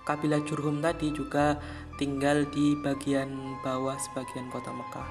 [0.04, 1.58] kabilah Jurhum tadi juga
[1.96, 5.10] tinggal di bagian bawah sebagian kota Mekah.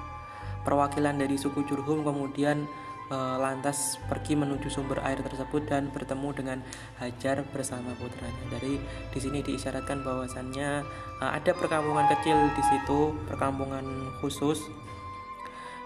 [0.63, 2.71] Perwakilan dari suku Jurhum kemudian
[3.11, 6.59] e, lantas pergi menuju sumber air tersebut dan bertemu dengan
[7.03, 8.45] Hajar bersama putranya.
[8.47, 8.79] Dari
[9.11, 10.71] di sini diisyaratkan bahwasannya
[11.19, 14.71] e, ada perkampungan kecil di situ, perkampungan khusus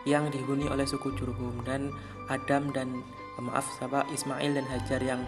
[0.05, 1.89] yang dihuni oleh suku Jurhum dan
[2.29, 3.01] Adam dan
[3.43, 5.21] maaf siapa Ismail dan Hajar yang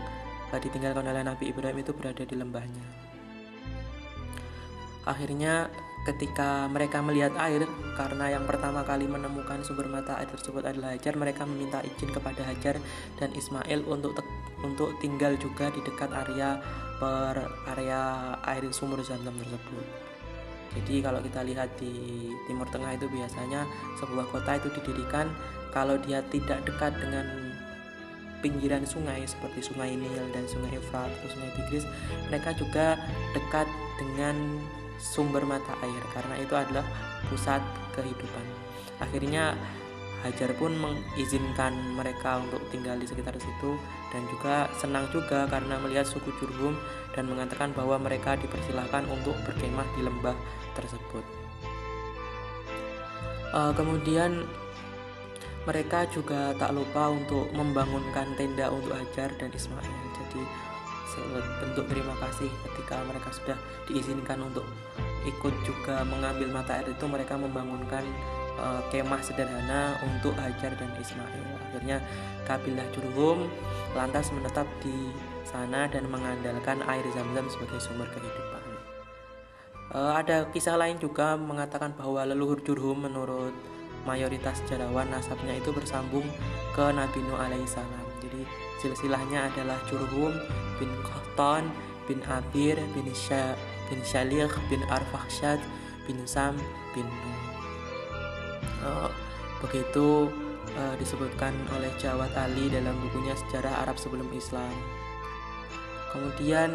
[0.57, 2.85] ditinggalkan oleh Nabi Ibrahim itu berada di lembahnya.
[5.05, 5.68] Akhirnya
[6.09, 11.21] ketika mereka melihat air karena yang pertama kali menemukan sumber mata air tersebut adalah Hajar
[11.21, 12.81] mereka meminta izin kepada Hajar
[13.21, 14.16] dan Ismail untuk
[14.64, 16.57] untuk tinggal juga di dekat area
[16.97, 17.44] per
[17.77, 19.85] area air sumur Zamzam tersebut.
[20.77, 23.64] Jadi kalau kita lihat di Timur Tengah itu biasanya
[23.97, 25.33] sebuah kota itu didirikan
[25.73, 27.47] kalau dia tidak dekat dengan
[28.40, 31.85] pinggiran sungai seperti Sungai Nil dan Sungai Efrat atau Sungai Tigris,
[32.31, 32.98] mereka juga
[33.35, 33.66] dekat
[33.98, 34.35] dengan
[34.98, 36.87] sumber mata air karena itu adalah
[37.31, 37.62] pusat
[37.94, 38.44] kehidupan.
[38.98, 39.55] Akhirnya
[40.18, 43.79] Hajar pun mengizinkan mereka untuk tinggal di sekitar situ
[44.11, 46.74] dan juga senang juga karena melihat suku Jurhum
[47.14, 50.35] dan mengatakan bahwa mereka dipersilahkan untuk berkemah di lembah
[50.74, 51.22] tersebut.
[53.55, 54.42] Uh, kemudian
[55.68, 59.96] mereka juga tak lupa untuk membangunkan tenda untuk Hajar dan Ismail.
[60.16, 60.42] Jadi
[61.61, 63.59] bentuk terima kasih ketika mereka sudah
[63.90, 64.64] diizinkan untuk
[65.26, 68.07] ikut juga mengambil mata air itu mereka membangunkan
[68.57, 71.44] uh, kemah sederhana untuk Hajar dan Ismail.
[71.68, 71.98] Akhirnya
[72.46, 73.50] kabilah Jurhum
[73.92, 75.11] lantas menetap di
[75.44, 78.62] sana dan mengandalkan air zam-zam sebagai sumber kehidupan.
[79.88, 83.52] Uh, ada kisah lain juga mengatakan bahwa leluhur Jurhum menurut
[84.09, 86.25] mayoritas sejarawan nasabnya itu bersambung
[86.73, 88.09] ke Nabi Nuh alaihissalam.
[88.25, 88.40] Jadi
[88.81, 90.33] silsilahnya adalah Jurhum
[90.81, 91.68] bin Qahtan
[92.09, 93.53] bin Abir bin Syah
[93.92, 94.81] bin Syalikh bin
[96.09, 96.57] bin Sam
[96.97, 97.40] bin Nuh.
[98.81, 99.11] Uh,
[99.61, 100.33] begitu
[100.81, 104.73] uh, disebutkan oleh Jawad Ali dalam bukunya Sejarah Arab Sebelum Islam.
[106.09, 106.73] Kemudian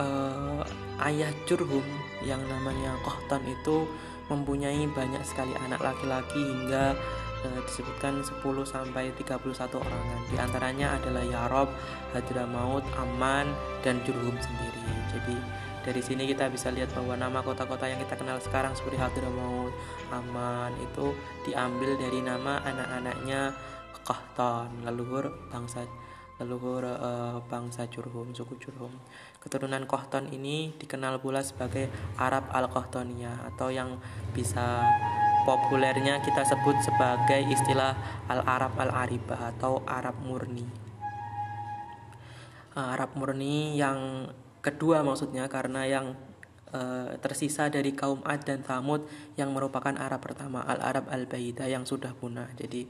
[0.00, 0.64] uh,
[1.04, 1.84] ayah Jurhum
[2.24, 3.84] yang namanya Kohton itu
[4.30, 6.94] mempunyai banyak sekali anak laki-laki hingga
[7.44, 9.42] uh, disebutkan 10 sampai 31
[9.76, 10.20] orangan.
[10.30, 11.68] Di antaranya adalah Yarob,
[12.14, 13.50] Hadramaut, Aman
[13.82, 14.80] dan Jurhum sendiri.
[15.10, 15.36] Jadi
[15.80, 19.74] dari sini kita bisa lihat bahwa nama kota-kota yang kita kenal sekarang seperti Hadramaut,
[20.14, 21.12] Aman itu
[21.44, 23.52] diambil dari nama anak-anaknya
[24.00, 25.84] Qahtan, leluhur bangsa
[26.40, 28.88] leluhur uh, bangsa Jurhum, suku Jurhum.
[29.40, 31.88] Keturunan Qahtan ini dikenal pula sebagai
[32.20, 33.96] Arab Al-Qahtania atau yang
[34.36, 34.84] bisa
[35.48, 37.96] populernya kita sebut sebagai istilah
[38.28, 40.68] Al-Arab Al-Aribah atau Arab murni.
[42.76, 44.28] Uh, Arab murni yang
[44.60, 46.12] kedua maksudnya karena yang
[46.70, 46.80] e,
[47.18, 52.52] tersisa dari kaum Ad dan Thamud yang merupakan Arab pertama Al-Arab Al-Baida yang sudah punah.
[52.56, 52.86] Jadi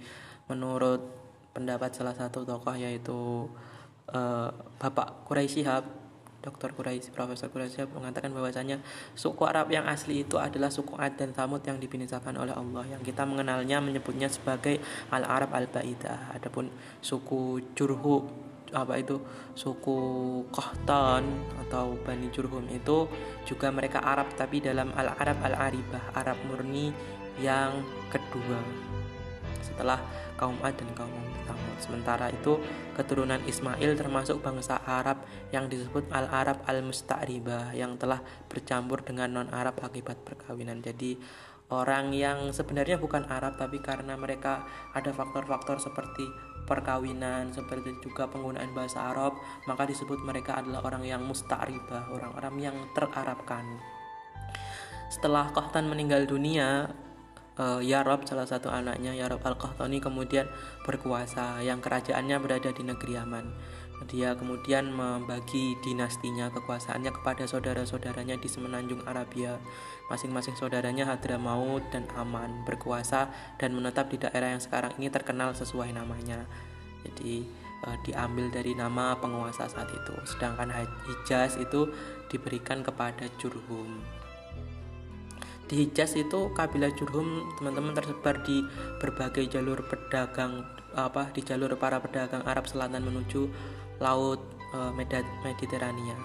[0.51, 1.01] menurut
[1.55, 3.49] pendapat salah satu tokoh yaitu
[4.11, 4.21] e,
[4.83, 6.00] Bapak Quraisy Shihab
[6.41, 6.73] Dr.
[6.73, 8.81] Quraisy, Profesor Quraisy mengatakan bahwasanya
[9.13, 13.03] suku Arab yang asli itu adalah suku Ad dan Thamud yang dibinasakan oleh Allah yang
[13.05, 14.81] kita mengenalnya menyebutnya sebagai
[15.13, 16.33] Al-Arab Al-Baidah.
[16.33, 16.73] Adapun
[17.05, 19.19] suku Jurhu apa itu
[19.59, 19.99] suku
[20.55, 21.27] Qahtan
[21.67, 23.11] atau Bani Jurhum itu
[23.43, 26.95] juga mereka Arab tapi dalam Al-Arab Al-Aribah Arab murni
[27.43, 27.83] yang
[28.15, 28.63] kedua
[29.61, 29.99] setelah
[30.39, 31.30] kaum Ad dan kaum.
[31.81, 32.61] Sementara itu
[32.95, 40.21] keturunan Ismail termasuk bangsa Arab yang disebut Al-Arab Al-Musta'ribah yang telah bercampur dengan non-Arab akibat
[40.23, 40.85] perkawinan.
[40.85, 41.17] Jadi
[41.71, 46.27] orang yang sebenarnya bukan Arab tapi karena mereka ada faktor-faktor seperti
[46.67, 52.77] perkawinan seperti juga penggunaan bahasa Arab maka disebut mereka adalah orang yang musta'ribah orang-orang yang
[52.95, 53.65] terarabkan
[55.11, 56.91] setelah Qahtan meninggal dunia
[57.59, 60.47] uh, Yarob salah satu anaknya Yarob Al-Qahtani kemudian
[60.85, 63.47] berkuasa yang kerajaannya berada di negeri Yaman
[64.09, 69.61] dia kemudian membagi dinastinya kekuasaannya kepada saudara-saudaranya di semenanjung Arabia.
[70.09, 73.29] Masing-masing saudaranya Hadramaut dan Aman berkuasa
[73.61, 76.49] dan menetap di daerah yang sekarang ini terkenal sesuai namanya.
[77.05, 77.45] Jadi
[77.85, 80.15] eh, diambil dari nama penguasa saat itu.
[80.25, 80.73] Sedangkan
[81.05, 81.93] Hijaz itu
[82.33, 84.20] diberikan kepada Jurhum.
[85.71, 88.67] Di Hijaz itu kabilah Jurhum teman-teman tersebar di
[88.99, 90.67] berbagai jalur pedagang
[90.99, 93.47] apa di jalur para pedagang Arab Selatan menuju
[94.03, 94.43] laut
[94.75, 94.79] e,
[95.47, 96.19] Mediterania.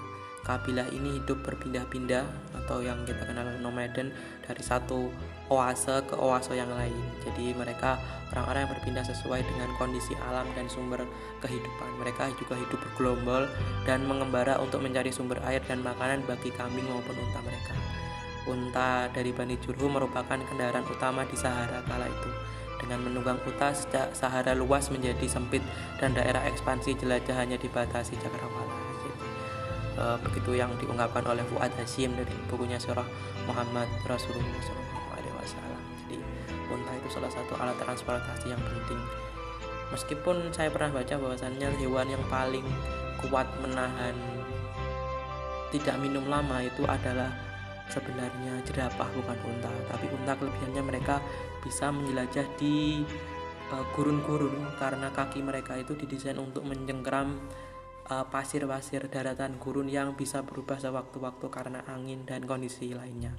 [0.46, 2.22] kabilah ini hidup berpindah-pindah
[2.54, 4.14] atau yang kita kenal nomaden
[4.46, 5.10] dari satu
[5.50, 6.93] oase ke oase yang lain.
[7.26, 7.98] Jadi mereka
[8.30, 11.02] orang-orang yang berpindah sesuai dengan kondisi alam dan sumber
[11.41, 11.89] kehidupan.
[11.98, 13.50] Mereka juga hidup bergelombol
[13.89, 17.74] dan mengembara untuk mencari sumber air dan makanan bagi kambing maupun unta mereka.
[18.46, 22.32] Unta dari Bani Jurhum merupakan kendaraan utama di Sahara kala itu.
[22.78, 25.66] Dengan menunggang unta, sejak Sahara luas menjadi sempit
[25.98, 28.86] dan daerah ekspansi jelajah hanya dibatasi cakrawala
[30.00, 33.06] uh, begitu yang diungkapkan oleh Fuad Hasim dari bukunya Surah
[33.48, 34.84] Muhammad Rasulullah SAW.
[36.06, 36.18] Jadi
[36.70, 39.00] unta itu salah satu alat transportasi yang penting.
[39.93, 42.66] Meskipun saya pernah baca bahwasannya hewan yang paling
[43.26, 44.16] kuat menahan
[45.72, 47.32] tidak minum lama itu adalah
[47.90, 51.22] sebenarnya jerapah bukan unta tapi unta kelebihannya mereka
[51.62, 53.06] bisa menjelajah di
[53.70, 57.38] eh, gurun-gurun uh, karena kaki mereka itu didesain untuk mencengkeram
[58.06, 63.34] Eh, pasir-pasir uh, daratan gurun yang bisa berubah sewaktu-waktu karena angin dan kondisi lainnya.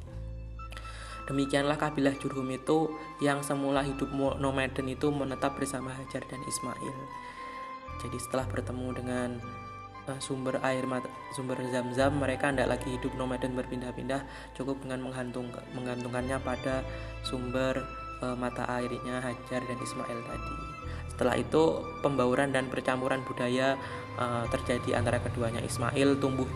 [1.31, 2.91] Demikianlah kabilah Jurhum itu
[3.23, 6.99] yang semula hidup nomaden itu menetap bersama Hajar dan Ismail.
[8.03, 9.29] Jadi setelah bertemu dengan
[10.09, 14.23] uh, sumber air mata, sumber zam-zam mereka tidak lagi hidup nomaden berpindah-pindah
[14.55, 16.87] cukup dengan menggantung menggantungkannya pada
[17.27, 17.83] sumber
[18.23, 20.55] uh, mata airnya Hajar dan Ismail tadi.
[21.17, 23.81] Setelah itu pembauran dan percampuran budaya
[24.21, 25.65] uh, terjadi antara keduanya.
[25.65, 26.49] Ismail tumbuh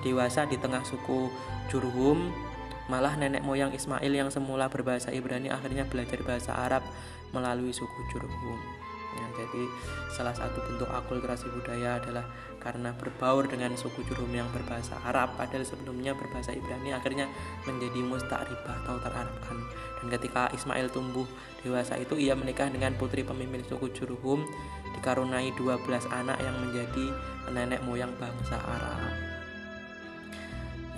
[0.00, 1.28] dewasa di tengah suku
[1.68, 2.32] Jurhum.
[2.88, 6.80] Malah nenek moyang Ismail yang semula berbahasa Ibrani akhirnya belajar bahasa Arab
[7.36, 8.56] melalui suku Jurhum.
[9.18, 9.62] Ya, jadi
[10.14, 12.24] salah satu bentuk akulturasi budaya adalah
[12.58, 17.30] karena berbaur dengan suku Jurhum yang berbahasa Arab padahal sebelumnya berbahasa Ibrani akhirnya
[17.64, 19.56] menjadi musta'ribah atau terarabkan.
[19.98, 21.26] Dan ketika Ismail tumbuh
[21.62, 24.46] dewasa itu ia menikah dengan putri pemimpin suku Jurhum
[24.98, 27.06] dikarunai 12 anak yang menjadi
[27.50, 29.00] nenek moyang bangsa Arab.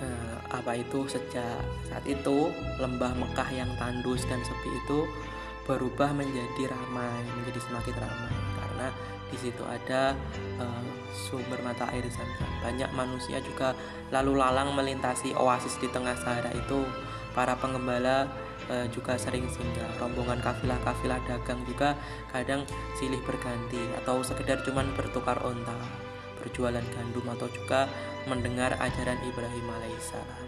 [0.01, 1.05] Nah, apa itu?
[1.05, 2.49] Sejak saat itu
[2.81, 5.05] lembah Mekah yang tandus dan sepi itu
[5.69, 8.97] berubah menjadi ramai, menjadi semakin ramai karena
[9.31, 10.17] di situ ada
[10.59, 12.49] uh, sumber mata air zam-zam.
[12.65, 13.77] Banyak manusia juga
[14.09, 16.83] lalu lalang melintasi oasis di tengah Sahara itu.
[17.31, 18.27] Para penggembala
[18.67, 19.87] uh, juga sering singgah.
[20.01, 21.95] Rombongan kafilah-kafilah dagang juga
[22.33, 22.67] kadang
[22.99, 25.77] silih berganti atau sekedar cuman bertukar onta,
[26.43, 27.87] berjualan gandum atau juga
[28.27, 30.43] mendengar ajaran Ibrahim alaihissalam.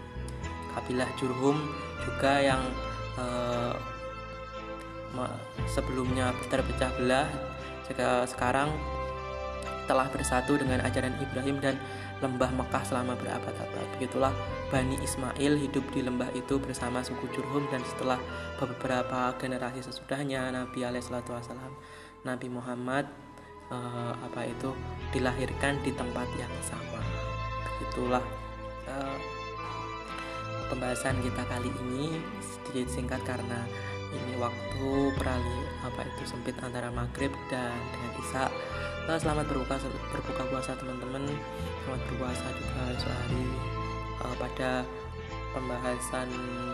[0.76, 1.56] Kafilah Jurhum
[2.04, 2.60] juga yang
[3.16, 3.72] uh,
[5.70, 7.53] sebelumnya terpecah belah
[8.28, 8.72] sekarang
[9.84, 11.76] telah bersatu dengan ajaran Ibrahim dan
[12.24, 13.86] lembah Mekah selama berabad-abad.
[13.96, 14.32] Begitulah
[14.72, 18.16] Bani Ismail hidup di lembah itu bersama suku Jurhum dan setelah
[18.56, 21.72] beberapa generasi sesudahnya Nabi Alaihissalam
[22.24, 23.04] Nabi Muhammad
[23.68, 24.72] uh, apa itu
[25.12, 27.00] dilahirkan di tempat yang sama.
[27.76, 28.24] Begitulah
[28.88, 29.18] uh,
[30.72, 33.68] pembahasan kita kali ini sedikit singkat karena
[34.14, 34.88] ini waktu
[35.18, 38.44] perali apa itu sempit antara maghrib dan dengan isya.
[39.04, 39.76] Nah, selamat berbuka
[40.14, 41.28] berbuka puasa teman-teman.
[41.84, 43.44] Selamat berpuasa juga sehari.
[44.24, 44.70] Uh, pada
[45.52, 46.28] pembahasan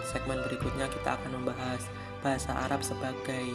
[0.06, 1.82] segmen berikutnya kita akan membahas
[2.22, 3.48] bahasa Arab sebagai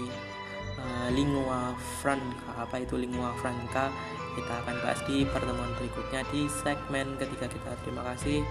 [0.76, 1.72] uh, lingua
[2.04, 2.52] franca.
[2.60, 3.88] Apa itu lingua franca?
[4.36, 7.72] Kita akan bahas di pertemuan berikutnya di segmen ketiga kita.
[7.88, 8.44] Terima kasih.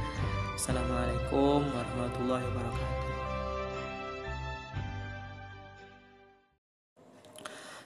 [0.57, 3.04] Assalamualaikum warahmatullahi wabarakatuh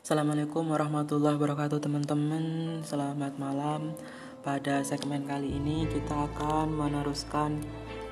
[0.09, 2.81] Assalamualaikum warahmatullahi wabarakatuh teman-teman.
[2.81, 3.93] Selamat malam.
[4.41, 7.61] Pada segmen kali ini kita akan meneruskan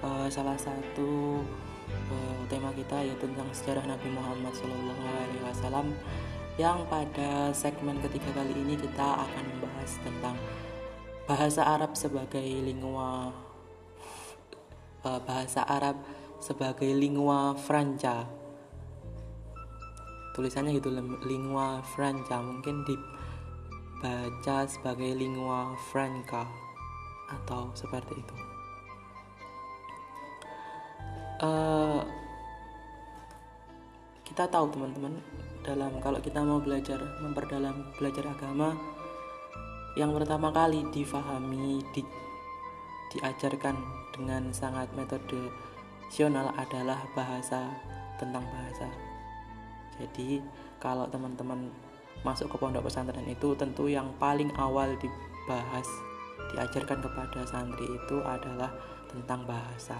[0.04, 1.40] uh, salah satu
[1.88, 5.88] uh, tema kita yaitu tentang sejarah Nabi Muhammad SAW
[6.60, 10.36] Yang pada segmen ketiga kali ini kita akan membahas tentang
[11.24, 13.32] bahasa Arab sebagai lingua
[15.00, 15.96] uh, bahasa Arab
[16.44, 18.28] sebagai lingua franca
[20.36, 20.92] tulisannya gitu
[21.24, 22.44] lingua franca.
[22.44, 26.44] Mungkin dibaca sebagai lingua franca
[27.32, 28.34] atau seperti itu.
[31.40, 32.04] Uh,
[34.24, 35.16] kita tahu teman-teman
[35.64, 38.72] dalam kalau kita mau belajar memperdalam belajar agama
[39.96, 42.04] yang pertama kali difahami di,
[43.16, 43.76] diajarkan
[44.12, 45.48] dengan sangat metode
[46.56, 47.68] adalah bahasa
[48.20, 49.05] tentang bahasa
[49.96, 50.40] jadi
[50.80, 51.72] kalau teman-teman
[52.24, 55.86] masuk ke pondok pesantren itu tentu yang paling awal dibahas
[56.52, 58.70] diajarkan kepada santri itu adalah
[59.10, 59.98] tentang bahasa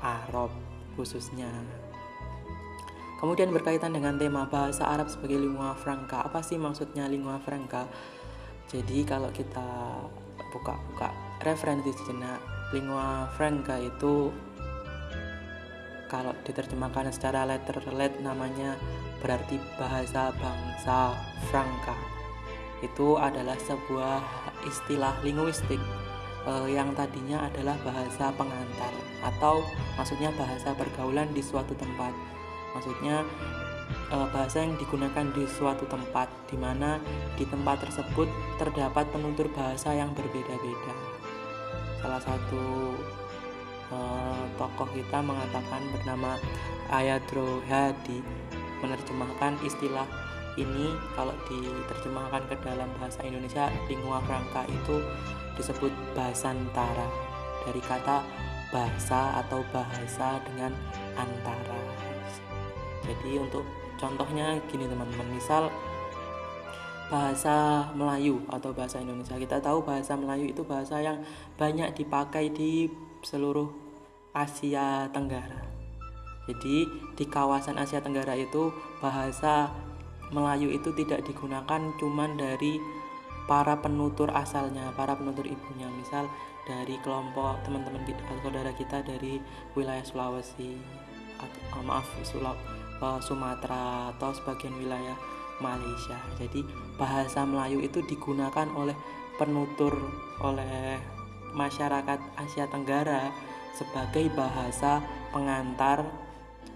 [0.00, 0.50] Arab
[0.96, 1.48] khususnya.
[3.20, 6.24] Kemudian berkaitan dengan tema bahasa Arab sebagai lingua franca.
[6.24, 7.84] Apa sih maksudnya lingua franca?
[8.72, 10.00] Jadi kalau kita
[10.48, 11.12] buka-buka
[11.44, 12.40] referensi sejenak
[12.72, 14.32] lingua franca itu
[16.10, 18.74] kalau diterjemahkan secara letter let namanya
[19.22, 21.14] berarti bahasa bangsa
[21.48, 21.94] Franka
[22.82, 24.18] itu adalah sebuah
[24.66, 25.78] istilah linguistik
[26.48, 28.92] eh, yang tadinya adalah bahasa pengantar
[29.22, 29.60] atau
[29.94, 32.12] maksudnya bahasa pergaulan di suatu tempat.
[32.72, 33.20] Maksudnya
[34.08, 36.96] eh, bahasa yang digunakan di suatu tempat di mana
[37.36, 40.94] di tempat tersebut terdapat penutur bahasa yang berbeda-beda.
[42.00, 42.96] Salah satu
[43.90, 46.38] Eh, tokoh kita mengatakan bernama
[46.94, 48.22] Ayadro Hadi
[48.78, 50.06] menerjemahkan istilah
[50.54, 55.02] ini kalau diterjemahkan ke dalam bahasa Indonesia lingua franca itu
[55.58, 57.10] disebut bahasantara
[57.66, 58.22] dari kata
[58.70, 60.70] bahasa atau bahasa dengan
[61.18, 61.78] antara.
[63.02, 63.66] Jadi untuk
[63.98, 65.34] contohnya gini teman-teman.
[65.34, 65.66] Misal
[67.10, 69.34] bahasa Melayu atau bahasa Indonesia.
[69.34, 71.18] Kita tahu bahasa Melayu itu bahasa yang
[71.58, 72.86] banyak dipakai di
[73.26, 73.79] seluruh
[74.34, 75.66] Asia Tenggara.
[76.46, 79.70] Jadi di kawasan Asia Tenggara itu bahasa
[80.30, 82.78] Melayu itu tidak digunakan cuman dari
[83.50, 85.90] para penutur asalnya, para penutur ibunya.
[85.98, 86.30] Misal
[86.62, 89.42] dari kelompok teman-teman kita, saudara kita dari
[89.74, 90.78] wilayah Sulawesi,
[91.40, 92.54] atau, oh, maaf Sulap,
[93.02, 95.18] uh, Sumatera atau sebagian wilayah
[95.58, 96.16] Malaysia.
[96.38, 96.62] Jadi
[96.94, 98.94] bahasa Melayu itu digunakan oleh
[99.34, 99.92] penutur
[100.40, 101.00] oleh
[101.50, 106.04] masyarakat Asia Tenggara sebagai bahasa pengantar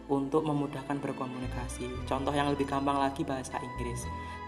[0.07, 1.89] untuk memudahkan berkomunikasi.
[2.05, 4.05] Contoh yang lebih gampang lagi bahasa Inggris.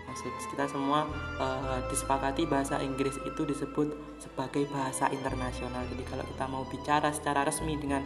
[0.07, 1.05] Maksud kita semua
[1.37, 5.85] uh, disepakati bahasa Inggris itu disebut sebagai bahasa internasional.
[5.93, 8.05] Jadi kalau kita mau bicara secara resmi dengan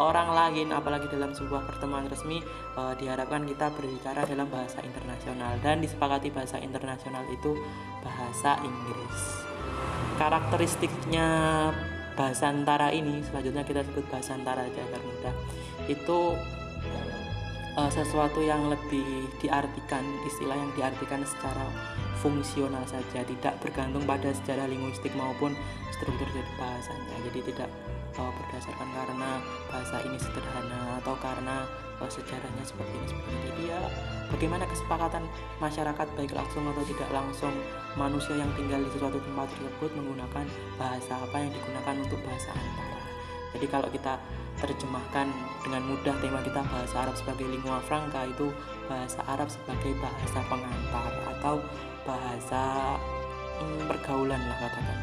[0.00, 2.40] orang lain apalagi dalam sebuah pertemuan resmi
[2.80, 7.52] uh, diharapkan kita berbicara dalam bahasa internasional dan disepakati bahasa internasional itu
[8.00, 9.44] bahasa Inggris
[10.16, 11.28] karakteristiknya
[12.20, 15.34] bahasa antara ini selanjutnya kita sebut bahasa antara aja agar mudah.
[15.88, 16.36] Itu
[17.80, 21.64] uh, sesuatu yang lebih diartikan istilah yang diartikan secara
[22.20, 25.56] fungsional saja tidak bergantung pada sejarah linguistik maupun
[25.96, 27.16] struktur jadi bahasanya.
[27.32, 27.72] Jadi tidak
[28.20, 29.30] uh, berdasarkan karena
[29.72, 31.64] bahasa ini sederhana atau karena
[32.08, 33.42] sejarahnya seperti ini seperti ini.
[33.50, 33.80] Jadi ya
[34.32, 35.24] bagaimana kesepakatan
[35.60, 37.54] masyarakat baik langsung atau tidak langsung
[37.98, 40.44] manusia yang tinggal di suatu tempat tersebut menggunakan
[40.78, 42.98] bahasa apa yang digunakan untuk bahasa antara.
[43.50, 44.14] Jadi kalau kita
[44.62, 45.26] terjemahkan
[45.64, 48.52] dengan mudah tema kita bahasa Arab sebagai lingua franca itu
[48.86, 51.56] bahasa Arab sebagai bahasa pengantar atau
[52.04, 52.62] bahasa
[53.58, 54.98] hmm, pergaulan lah katakan.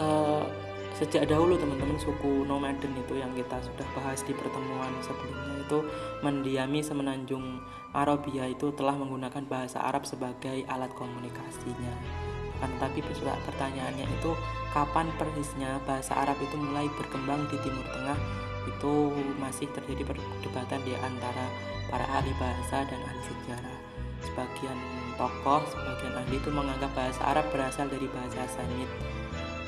[0.00, 0.44] Uh,
[1.00, 5.78] sejak dahulu teman-teman suku nomaden itu yang kita sudah bahas di pertemuan sebelumnya itu
[6.20, 7.64] mendiami semenanjung
[7.96, 11.94] Arabia itu telah menggunakan bahasa Arab sebagai alat komunikasinya.
[12.60, 14.30] Kan tapi pertanyaannya itu
[14.76, 18.18] kapan persisnya bahasa Arab itu mulai berkembang di Timur Tengah?
[18.68, 21.48] Itu masih terjadi perdebatan di antara
[21.88, 23.78] para ahli bahasa dan ahli sejarah.
[24.20, 24.76] Sebagian
[25.16, 28.90] tokoh sebagian ahli itu menganggap bahasa Arab berasal dari bahasa Semit.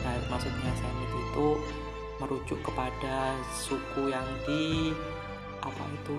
[0.04, 1.56] Nah, maksudnya Semit itu
[2.20, 4.92] merujuk kepada suku yang di
[5.64, 6.18] apa itu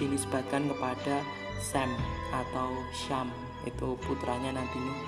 [0.00, 1.20] dinisbatkan kepada
[1.60, 1.92] Sam
[2.32, 3.28] atau Syam.
[3.68, 5.00] Itu putranya Nabi Nuh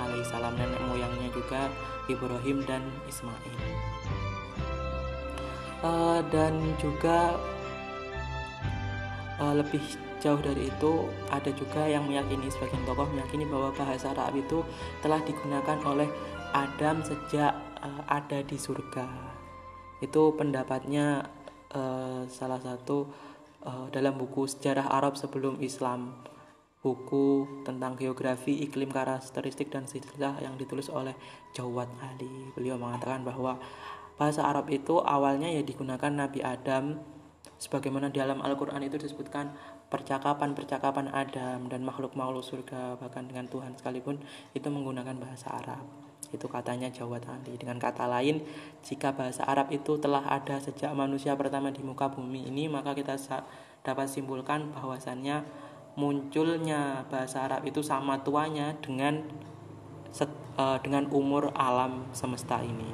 [0.00, 1.70] alaihissalam nenek moyangnya juga
[2.10, 3.54] Ibrahim dan Ismail.
[5.84, 7.36] Uh, dan juga
[9.36, 9.84] uh, lebih
[10.24, 10.92] jauh dari itu
[11.28, 14.64] ada juga yang meyakini sebagian tokoh meyakini bahwa bahasa Arab itu
[15.04, 16.08] telah digunakan oleh
[16.56, 17.52] Adam sejak
[17.84, 19.06] uh, ada di surga
[20.00, 21.28] itu pendapatnya
[21.76, 23.06] uh, salah satu
[23.62, 26.16] uh, dalam buku sejarah Arab sebelum Islam
[26.84, 31.16] buku tentang geografi, iklim, karakteristik dan sejarah yang ditulis oleh
[31.56, 32.52] Jawad Ali.
[32.52, 33.56] Beliau mengatakan bahwa
[34.20, 37.00] bahasa Arab itu awalnya ya digunakan Nabi Adam
[37.56, 39.56] sebagaimana di dalam Al-Qur'an itu disebutkan
[39.88, 44.20] percakapan-percakapan Adam dan makhluk-makhluk surga bahkan dengan Tuhan sekalipun
[44.52, 46.03] itu menggunakan bahasa Arab.
[46.34, 47.54] Itu katanya Jawad Ali.
[47.54, 48.42] Dengan kata lain,
[48.82, 53.14] jika bahasa Arab itu telah ada sejak manusia pertama di muka bumi ini, maka kita
[53.86, 55.46] dapat simpulkan bahwasannya
[55.94, 59.22] munculnya bahasa Arab itu sama tuanya dengan
[60.58, 62.90] uh, dengan umur alam semesta ini.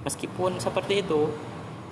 [0.00, 1.28] Meskipun seperti itu,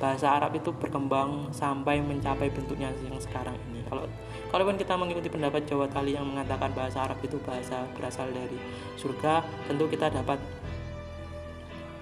[0.01, 3.85] bahasa Arab itu berkembang sampai mencapai bentuknya yang sekarang ini.
[3.89, 4.09] Kalau
[4.49, 8.57] kalaupun kita mengikuti pendapat Jawa Tali yang mengatakan bahasa Arab itu bahasa berasal dari
[8.97, 10.41] surga, tentu kita dapat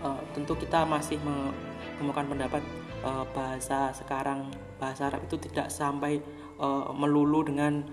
[0.02, 2.62] uh, tentu kita masih menemukan pendapat
[3.04, 6.20] uh, bahasa sekarang bahasa Arab itu tidak sampai
[6.60, 7.84] uh, melulu dengan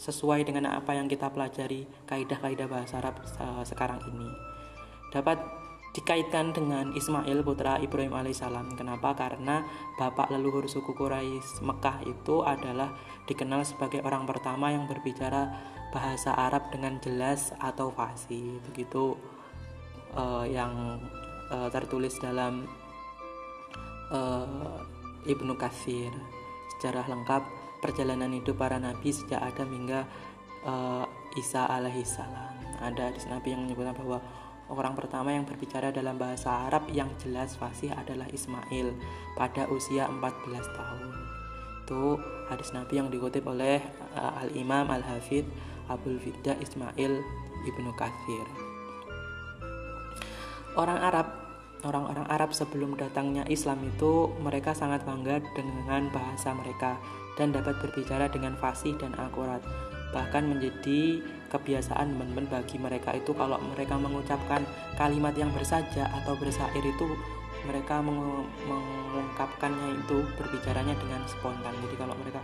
[0.00, 4.28] sesuai dengan apa yang kita pelajari kaidah-kaidah bahasa Arab uh, sekarang ini.
[5.12, 8.80] Dapat dikaitkan dengan Ismail putra Ibrahim alaihissalam.
[8.80, 9.12] Kenapa?
[9.12, 9.60] Karena
[10.00, 12.96] bapak leluhur suku Quraisy Mekah itu adalah
[13.28, 15.52] dikenal sebagai orang pertama yang berbicara
[15.92, 18.56] bahasa Arab dengan jelas atau fasih.
[18.72, 19.20] Begitu
[20.16, 20.96] uh, yang
[21.52, 22.64] uh, tertulis dalam
[24.08, 24.80] uh,
[25.28, 26.10] Ibnu Katsir.
[26.76, 27.42] Sejarah lengkap
[27.84, 30.08] perjalanan hidup para nabi sejak Adam hingga
[30.64, 31.04] uh,
[31.36, 32.80] Isa alaihissalam.
[32.82, 34.18] Ada hadis Nabi yang menyebutkan bahwa
[34.72, 38.96] Orang pertama yang berbicara dalam bahasa Arab yang jelas fasih adalah Ismail
[39.36, 41.12] pada usia 14 tahun.
[41.84, 42.16] Itu
[42.48, 43.84] hadis Nabi yang dikutip oleh
[44.16, 45.44] uh, Al-Imam Al-Hafidh
[45.92, 47.20] Abdul Fidda Ismail
[47.68, 48.46] Ibnu Kathir.
[50.72, 51.41] Orang Arab
[51.82, 56.98] orang-orang Arab sebelum datangnya Islam itu mereka sangat bangga dengan bahasa mereka
[57.34, 59.62] dan dapat berbicara dengan fasih dan akurat
[60.12, 64.60] bahkan menjadi kebiasaan teman-teman bagi mereka itu kalau mereka mengucapkan
[65.00, 67.06] kalimat yang bersaja atau bersair itu
[67.64, 71.74] mereka meng mengungkapkannya itu berbicaranya dengan spontan.
[71.84, 72.40] Jadi kalau mereka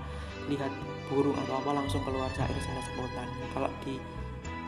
[0.47, 0.71] lihat
[1.11, 3.27] burung atau apa langsung keluar syair secara spontan.
[3.51, 3.99] Kalau di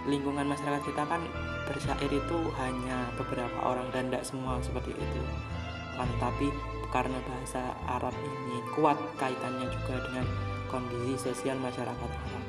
[0.08, 1.20] lingkungan masyarakat kita kan
[1.68, 5.22] bersyair itu hanya beberapa orang dan tidak semua seperti itu.
[5.96, 6.48] Kan tapi
[6.90, 10.26] karena bahasa Arab ini kuat kaitannya juga dengan
[10.72, 12.44] kondisi sosial masyarakat Arab.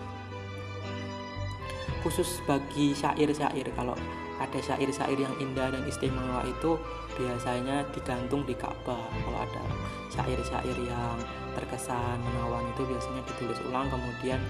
[2.02, 3.93] Khusus bagi syair-syair kalau
[4.41, 6.74] ada syair-syair yang indah dan istimewa itu
[7.14, 9.06] biasanya digantung di Ka'bah.
[9.22, 9.64] Kalau ada
[10.10, 11.18] syair-syair yang
[11.54, 14.41] terkesan menawan itu biasanya ditulis ulang kemudian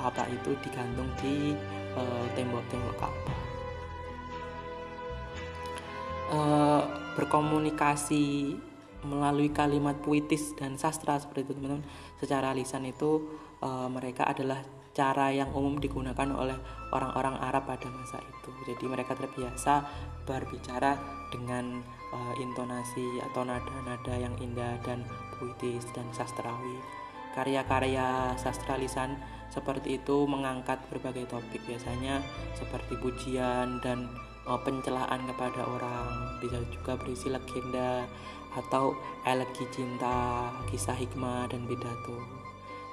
[0.00, 1.52] apa itu digantung di
[1.96, 3.40] uh, tembok-tembok Ka'bah
[6.30, 6.82] uh,
[7.18, 8.56] berkomunikasi
[9.00, 11.84] melalui kalimat puitis dan sastra seperti itu teman-teman
[12.20, 13.32] secara lisan itu
[13.64, 14.60] uh, mereka adalah
[14.90, 16.58] cara yang umum digunakan oleh
[16.90, 18.50] orang-orang Arab pada masa itu.
[18.66, 19.86] Jadi mereka terbiasa
[20.26, 20.98] berbicara
[21.30, 21.78] dengan
[22.10, 25.06] uh, intonasi atau nada-nada yang indah dan
[25.38, 26.82] puitis dan sastrawi.
[27.38, 29.14] Karya-karya sastra lisan
[29.50, 32.22] seperti itu mengangkat berbagai topik biasanya
[32.54, 34.06] seperti pujian dan
[34.46, 38.06] uh, pencelaan kepada orang, bisa juga berisi legenda
[38.54, 38.94] atau
[39.26, 42.18] elegi cinta, kisah hikmah dan pidato.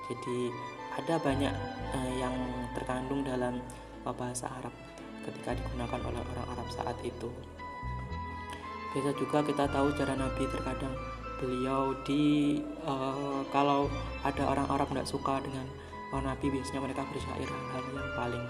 [0.09, 0.49] Jadi
[0.97, 1.53] ada banyak
[1.93, 2.35] uh, yang
[2.73, 3.61] terkandung dalam
[4.05, 4.73] uh, bahasa Arab
[5.25, 7.29] ketika digunakan oleh orang Arab saat itu.
[8.95, 10.95] Biasa juga kita tahu cara Nabi terkadang
[11.37, 13.85] beliau di uh, kalau
[14.25, 15.69] ada orang Arab tidak suka dengan
[16.13, 18.45] oh, Nabi biasanya mereka bersyair hal-hal yang paling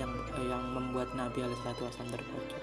[0.00, 2.62] yang uh, yang membuat Nabi Alaihissalam terpojok.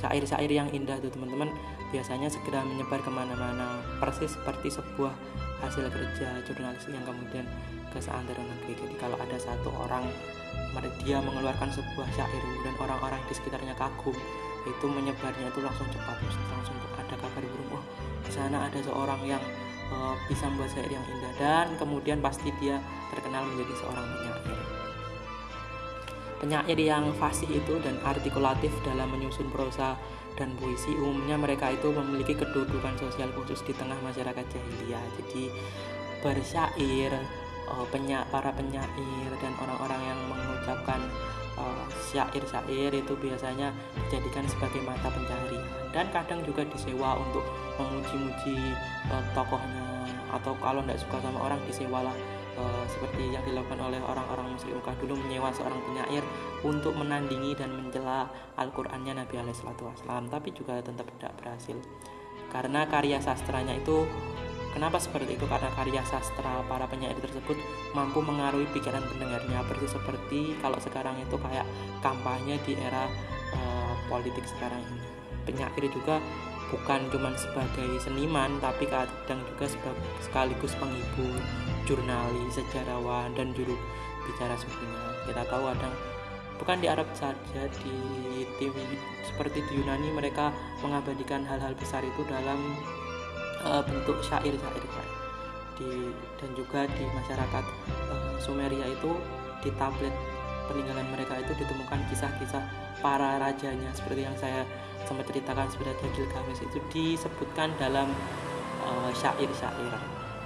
[0.00, 1.52] Syair-syair yang indah itu teman-teman
[1.90, 5.12] biasanya segera menyebar ke mana-mana persis seperti sebuah
[5.60, 7.44] hasil kerja jurnalis yang kemudian
[7.90, 10.06] ke seantero negeri jadi kalau ada satu orang
[11.02, 14.14] dia mengeluarkan sebuah syair dan orang-orang di sekitarnya kagum
[14.62, 17.84] itu menyebarnya itu langsung cepat langsung ada kabar burung oh
[18.22, 19.42] di sana ada seorang yang
[19.90, 22.78] uh, bisa membuat syair yang indah dan kemudian pasti dia
[23.10, 24.58] terkenal menjadi seorang penyair.
[26.40, 30.00] Penyair yang fasih itu dan artikulatif dalam menyusun prosa
[30.40, 35.04] dan puisi umumnya mereka itu memiliki kedudukan sosial khusus di tengah masyarakat jahiliyah.
[35.20, 35.52] Jadi
[36.24, 37.12] bersyair
[37.92, 41.00] penya para penyair dan orang-orang yang mengucapkan
[41.54, 43.70] uh, syair-syair itu biasanya
[44.06, 47.44] dijadikan sebagai mata pencarian dan kadang juga disewa untuk
[47.78, 48.74] memuji-muji
[49.10, 49.86] uh, tokohnya.
[50.30, 52.14] Atau kalau tidak suka sama orang disewalah
[52.54, 56.22] uh, seperti yang dilakukan oleh orang-orang musyrik Mekah dulu menyewa seorang penyair
[56.62, 61.76] untuk menandingi dan mencela Al-Qur'annya Nabi Alaihissalam tapi juga tetap tidak berhasil.
[62.50, 64.06] Karena karya sastranya itu
[64.70, 65.50] Kenapa seperti itu?
[65.50, 67.58] Karena karya sastra para penyair tersebut
[67.90, 69.66] mampu mengaruhi pikiran pendengarnya.
[69.66, 71.66] Persis seperti kalau sekarang itu kayak
[71.98, 73.10] kampanye di era
[73.50, 75.09] uh, politik sekarang ini.
[75.48, 76.20] Penyair juga
[76.70, 79.66] bukan cuma sebagai seniman tapi kadang juga
[80.22, 81.40] sekaligus penghibur,
[81.84, 83.74] jurnalis, sejarawan dan juru
[84.24, 85.02] bicara sukunya.
[85.26, 85.90] Kita tahu ada
[86.60, 87.96] bukan di Arab saja di
[88.60, 88.76] TV
[89.24, 90.52] seperti di Yunani mereka
[90.84, 92.76] mengabadikan hal-hal besar itu dalam
[93.64, 94.84] uh, bentuk syair-syair
[95.80, 97.64] di dan juga di masyarakat
[98.12, 99.16] uh, Sumeria itu
[99.64, 100.12] di tablet
[100.68, 102.62] peninggalan mereka itu ditemukan kisah-kisah
[103.00, 104.68] para rajanya seperti yang saya
[105.10, 108.06] sempat ceritakan sebenarnya Gilgamesh itu disebutkan dalam
[108.86, 109.90] uh, syair-syair.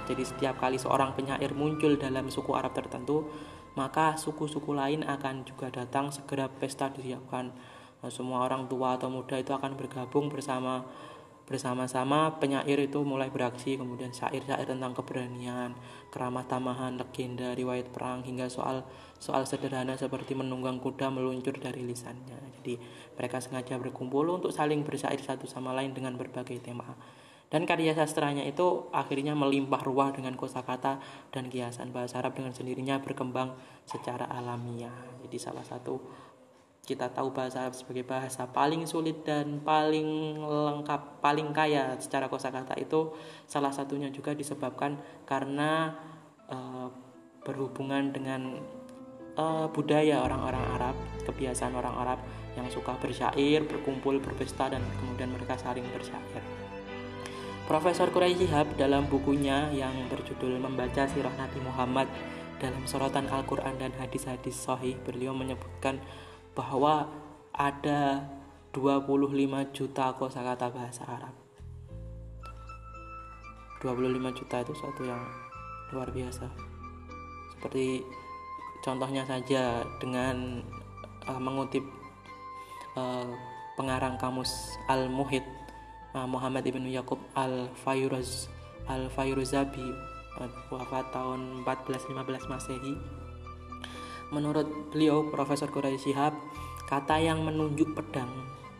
[0.09, 3.29] Jadi setiap kali seorang penyair muncul dalam suku Arab tertentu,
[3.77, 7.53] maka suku-suku lain akan juga datang segera pesta disiapkan.
[8.01, 10.81] Nah, semua orang tua atau muda itu akan bergabung bersama
[11.45, 15.77] Bersama-sama penyair itu mulai beraksi, kemudian syair-syair tentang keberanian,
[16.09, 18.81] keramah tamahan, legenda, riwayat perang, hingga soal
[19.25, 22.61] soal sederhana seperti menunggang kuda meluncur dari lisannya.
[22.61, 22.77] Jadi
[23.17, 26.93] mereka sengaja berkumpul untuk saling bersyair satu sama lain dengan berbagai tema.
[27.49, 31.01] Dan karya sastranya itu akhirnya melimpah ruah dengan kosakata
[31.33, 33.57] dan kiasan bahasa Arab dengan sendirinya berkembang
[33.89, 34.93] secara alamiah.
[35.25, 35.97] Jadi salah satu
[36.85, 42.77] kita tahu bahasa Arab sebagai bahasa paling sulit dan paling lengkap, paling kaya secara kosakata
[42.77, 43.13] itu
[43.49, 45.97] salah satunya juga disebabkan karena
[46.49, 46.93] uh,
[47.45, 48.57] berhubungan dengan
[49.37, 50.95] uh, budaya orang-orang Arab,
[51.27, 52.19] kebiasaan orang Arab
[52.55, 56.43] yang suka bersyair, berkumpul, berpesta dan kemudian mereka saling bersyair.
[57.65, 62.05] Profesor Quraisy Shihab dalam bukunya yang berjudul Membaca Sirah Nabi Muhammad
[62.61, 65.97] dalam sorotan Al-Quran dan hadis-hadis sahih beliau menyebutkan
[66.53, 67.09] bahwa
[67.51, 68.29] ada
[68.71, 71.33] 25 juta kosakata bahasa Arab.
[73.81, 75.21] 25 juta itu suatu yang
[75.89, 76.47] luar biasa.
[77.57, 78.05] Seperti
[78.85, 80.61] contohnya saja dengan
[81.25, 81.81] uh, mengutip
[82.93, 83.25] uh,
[83.73, 85.41] pengarang kamus Al-Muhid
[86.13, 88.47] uh, Muhammad ibnu Yakub Al-Fayruz
[88.85, 89.89] Al-Fayruzabi
[90.37, 92.93] uh, wafat tahun 1415 Masehi.
[94.29, 96.33] Menurut beliau, Profesor Quraisy Shihab,
[96.89, 98.29] kata yang menunjuk pedang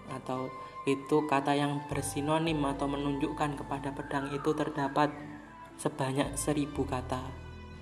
[0.10, 0.50] atau
[0.86, 5.10] itu kata yang bersinonim atau menunjukkan kepada pedang itu terdapat
[5.82, 7.22] sebanyak seribu kata.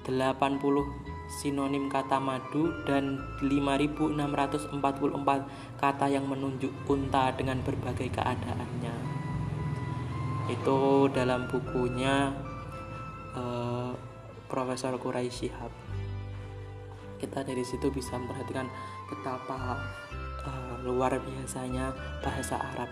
[0.03, 4.77] 80 sinonim kata madu dan 5644
[5.81, 8.95] kata yang menunjuk unta dengan berbagai keadaannya
[10.51, 12.29] itu dalam bukunya
[13.33, 13.91] uh,
[14.51, 15.73] Profesor Quraisy Shihab
[17.23, 18.67] kita dari situ bisa memperhatikan
[19.07, 19.79] betapa
[20.43, 22.91] uh, luar biasanya bahasa Arab.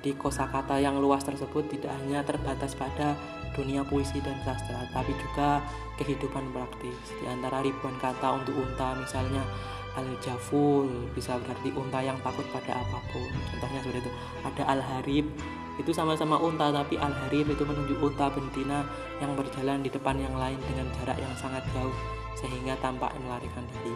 [0.00, 3.12] Jadi kosakata yang luas tersebut tidak hanya terbatas pada
[3.54, 5.62] dunia puisi dan sastra, tapi juga
[6.00, 6.96] kehidupan praktis.
[7.20, 9.42] Di antara ribuan kata untuk unta, misalnya
[9.98, 13.28] al-jaful bisa berarti unta yang takut pada apa pun.
[13.54, 14.12] Contohnya seperti itu.
[14.46, 15.26] Ada al-harib
[15.78, 18.82] itu sama-sama unta tapi al-harib itu menunjuk unta betina
[19.22, 21.94] yang berjalan di depan yang lain dengan jarak yang sangat jauh
[22.34, 23.94] sehingga tampak melarikan diri.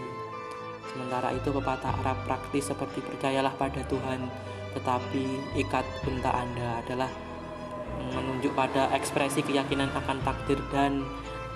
[0.91, 4.29] Sementara itu pepatah Arab praktis seperti percayalah pada Tuhan,
[4.77, 5.25] tetapi
[5.63, 7.11] ikat unta Anda adalah
[8.13, 11.05] menunjuk pada ekspresi keyakinan akan takdir dan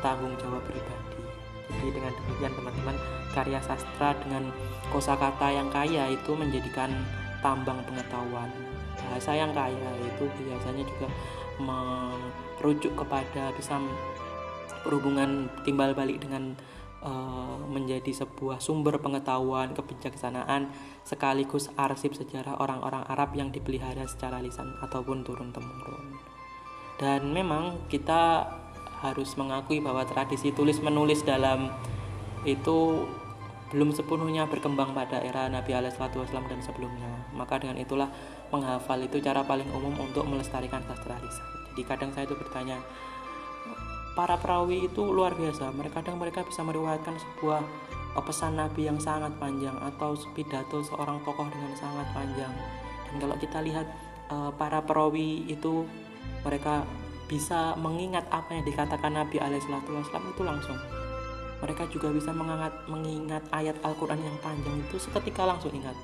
[0.01, 1.21] tanggung jawab pribadi.
[1.67, 2.97] Jadi dengan demikian teman-teman,
[3.35, 4.49] karya sastra dengan
[4.95, 6.89] kosakata yang kaya itu menjadikan
[7.45, 8.49] tambang pengetahuan.
[8.97, 11.09] Bahasa yang kaya itu biasanya juga
[11.61, 13.77] merujuk kepada bisa
[14.87, 16.55] berhubungan timbal balik dengan
[17.03, 20.71] uh, menjadi sebuah sumber pengetahuan, kebijaksanaan
[21.07, 26.16] sekaligus arsip sejarah orang-orang Arab yang dipelihara secara lisan ataupun turun temurun.
[26.97, 28.49] Dan memang kita
[29.05, 31.69] harus mengakui bahwa tradisi tulis menulis dalam
[32.49, 33.05] itu
[33.75, 37.29] belum sepenuhnya berkembang pada era Nabi Alaihissalam dan sebelumnya.
[37.35, 38.09] Maka dengan itulah
[38.55, 41.47] menghafal itu cara paling umum untuk melestarikan sastra lisan.
[41.75, 42.79] Jadi kadang saya itu bertanya,
[44.17, 45.75] para perawi itu luar biasa.
[45.75, 47.61] Mereka kadang mereka bisa meriwayatkan sebuah
[48.17, 52.55] pesan Nabi yang sangat panjang atau pidato seorang tokoh dengan sangat panjang.
[53.11, 53.85] Dan kalau kita lihat
[54.33, 55.85] eh, para perawi itu
[56.47, 56.87] mereka
[57.27, 59.83] bisa mengingat apa yang dikatakan Nabi Alaihissalam
[60.31, 60.79] itu langsung.
[61.59, 65.99] Mereka juga bisa mengingat, mengingat ayat Al-Quran yang panjang itu seketika langsung ingat.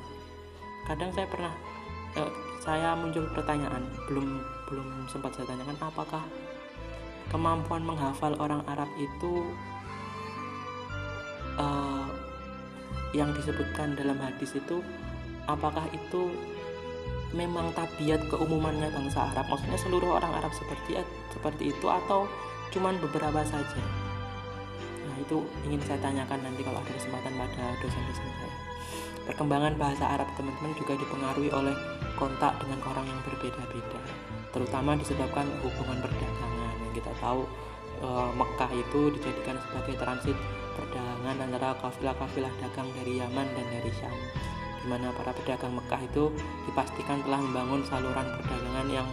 [0.91, 1.55] Kadang saya pernah,
[2.19, 6.25] eh, saya muncul pertanyaan, belum belum sempat saya tanyakan apakah
[7.29, 9.45] kemampuan menghafal orang Arab itu
[11.61, 12.09] uh,
[13.13, 14.81] yang disebutkan dalam hadis itu
[15.45, 16.33] apakah itu
[17.33, 19.49] memang tabiat keumumannya bangsa Arab.
[19.49, 21.01] Maksudnya seluruh orang Arab seperti
[21.33, 22.29] seperti itu atau
[22.73, 23.83] cuman beberapa saja?
[25.09, 28.57] Nah itu ingin saya tanyakan nanti kalau ada kesempatan pada dosen-dosen saya.
[29.23, 31.77] Perkembangan bahasa Arab teman-teman juga dipengaruhi oleh
[32.19, 34.01] kontak dengan orang yang berbeda-beda
[34.53, 36.77] terutama disebabkan hubungan perdagangan.
[36.93, 37.49] Kita tahu
[38.05, 40.37] e, Mekah itu dijadikan sebagai transit
[40.77, 44.13] perdagangan antara kafilah-kafilah dagang dari Yaman dan dari Syam
[44.83, 46.35] di mana para pedagang Mekah itu
[46.67, 49.09] dipastikan telah membangun saluran perdagangan yang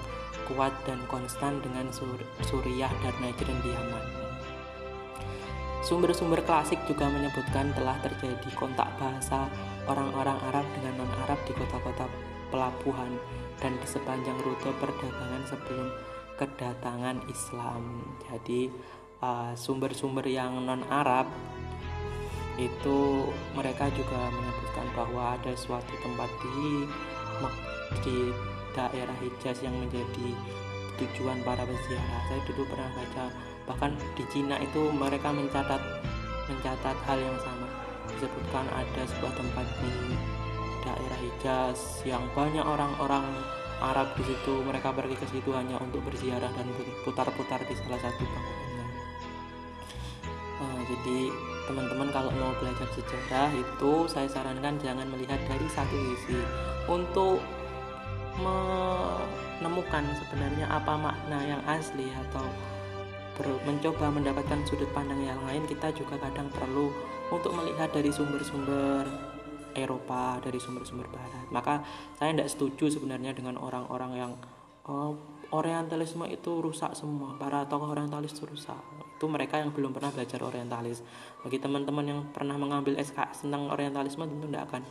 [0.49, 4.05] kuat dan konstan dengan Sur Suriah dan Najran di Yaman.
[5.85, 9.47] Sumber-sumber klasik juga menyebutkan telah terjadi kontak bahasa
[9.87, 12.05] orang-orang Arab dengan non-Arab di kota-kota
[12.49, 13.15] pelabuhan
[13.61, 15.87] dan di sepanjang rute perdagangan sebelum
[16.35, 18.03] kedatangan Islam.
[18.27, 18.69] Jadi
[19.23, 21.29] uh, sumber-sumber uh, yang non Arab
[22.59, 23.23] itu
[23.55, 24.58] mereka juga menyebutkan
[24.93, 26.85] bahwa ada suatu tempat di
[28.05, 28.17] di
[28.75, 30.29] daerah Hijaz yang menjadi
[30.99, 32.21] tujuan para peziarah.
[32.27, 33.25] Saya dulu pernah baca
[33.69, 35.81] bahkan di Cina itu mereka mencatat
[36.49, 37.67] mencatat hal yang sama.
[38.09, 39.91] Disebutkan ada sebuah tempat di
[40.83, 43.25] daerah Hijaz yang banyak orang-orang
[43.79, 46.67] Arab di situ mereka pergi ke situ hanya untuk berziarah dan
[47.07, 48.85] putar-putar di salah satu bangunannya
[50.59, 51.19] uh, jadi
[51.69, 56.41] teman-teman kalau mau belajar sejarah itu saya sarankan jangan melihat dari satu sisi.
[56.89, 57.37] Untuk
[58.41, 62.41] menemukan sebenarnya apa makna yang asli atau
[63.39, 66.91] mencoba mendapatkan sudut pandang yang lain kita juga kadang perlu
[67.31, 69.07] untuk melihat dari sumber-sumber
[69.77, 71.47] Eropa dari sumber-sumber Barat.
[71.53, 71.85] Maka
[72.17, 74.31] saya tidak setuju sebenarnya dengan orang-orang yang
[74.89, 75.15] oh,
[75.49, 78.77] Orientalisme itu rusak semua para tokoh Orientalis itu rusak
[79.19, 81.03] itu mereka yang belum pernah belajar Orientalis
[81.43, 84.81] bagi teman-teman yang pernah mengambil SKS tentang Orientalisme tentu tidak akan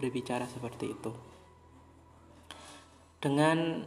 [0.00, 1.12] berbicara seperti itu
[3.20, 3.84] dengan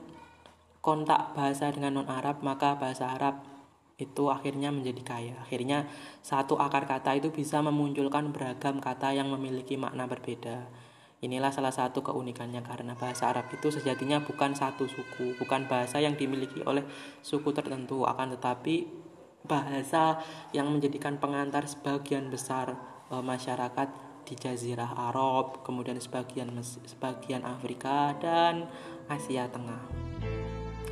[0.85, 3.57] kontak bahasa dengan non Arab maka bahasa Arab
[3.97, 5.35] itu akhirnya menjadi kaya.
[5.41, 5.89] Akhirnya
[6.21, 10.69] satu akar kata itu bisa memunculkan beragam kata yang memiliki makna berbeda.
[11.17, 16.13] Inilah salah satu keunikannya karena bahasa Arab itu sejatinya bukan satu suku, bukan bahasa yang
[16.13, 16.85] dimiliki oleh
[17.25, 18.85] suku tertentu, akan tetapi
[19.47, 20.19] bahasa
[20.51, 22.75] yang menjadikan pengantar sebagian besar
[23.07, 23.89] e, masyarakat
[24.27, 26.51] di Jazirah Arab, kemudian sebagian
[26.83, 28.67] sebagian Afrika dan
[29.07, 29.87] Asia Tengah.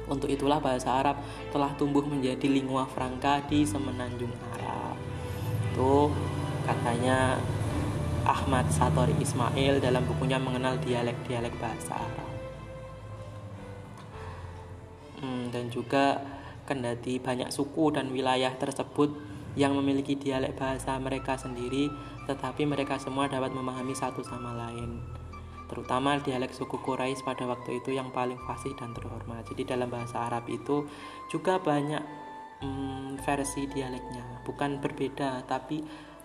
[0.07, 1.19] Untuk itulah bahasa Arab
[1.51, 4.95] telah tumbuh menjadi lingua franca di semenanjung Arab.
[5.73, 6.13] Itu
[6.63, 7.35] katanya
[8.25, 12.29] Ahmad Satori Ismail dalam bukunya mengenal dialek-dialek bahasa Arab.
[15.19, 16.21] Hmm, dan juga
[16.65, 19.13] kendati banyak suku dan wilayah tersebut
[19.55, 21.87] yang memiliki dialek bahasa mereka sendiri,
[22.27, 24.99] tetapi mereka semua dapat memahami satu sama lain
[25.65, 29.45] terutama dialek suku Quraisy pada waktu itu yang paling fasih dan terhormat.
[29.49, 30.85] Jadi dalam bahasa Arab itu
[31.29, 32.03] juga banyak
[32.61, 35.81] hmm, versi dialeknya, bukan berbeda tapi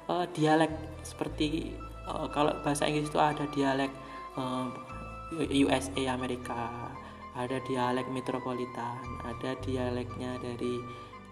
[0.09, 1.73] uh, dialek seperti
[2.05, 3.93] uh, kalau bahasa Inggris itu ada dialek
[4.37, 4.69] uh,
[5.41, 6.90] eh, USA Amerika,
[7.41, 10.77] ada dialek metropolitan, ada dialeknya dari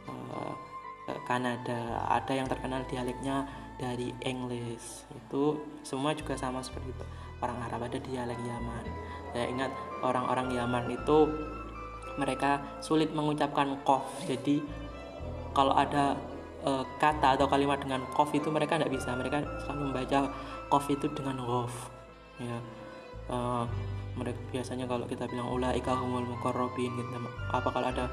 [0.09, 0.52] uh,
[1.24, 3.48] Kanada, ada yang terkenal dialeknya
[3.80, 5.09] dari English.
[5.09, 7.04] Itu semua juga sama seperti itu.
[7.40, 8.84] Orang Arab ada dialek Yaman.
[9.32, 9.70] Saya ingat
[10.04, 11.18] orang-orang Yaman itu
[12.18, 14.04] mereka sulit mengucapkan kof.
[14.26, 14.61] Jadi
[15.54, 16.18] kalau ada
[16.66, 19.14] e, kata atau kalimat dengan kof itu mereka tidak bisa.
[19.14, 20.28] Mereka selalu membaca
[20.66, 21.88] kof itu dengan gof
[22.42, 22.59] ya.
[23.30, 23.38] E,
[24.18, 27.10] mereka biasanya kalau kita bilang ulaika humul mukorrobin gitu
[27.54, 28.10] apa kalau ada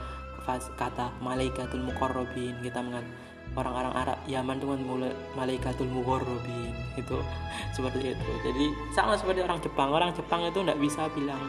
[0.77, 3.09] kata malaikatul mukorrobin kita mengatakan
[3.53, 7.17] orang-orang Arab Yaman itu mulai malaikatul mughorrobin itu
[7.75, 8.31] seperti itu.
[8.41, 8.65] Jadi
[8.97, 9.89] sama seperti orang Jepang.
[9.93, 11.39] Orang Jepang itu tidak bisa bilang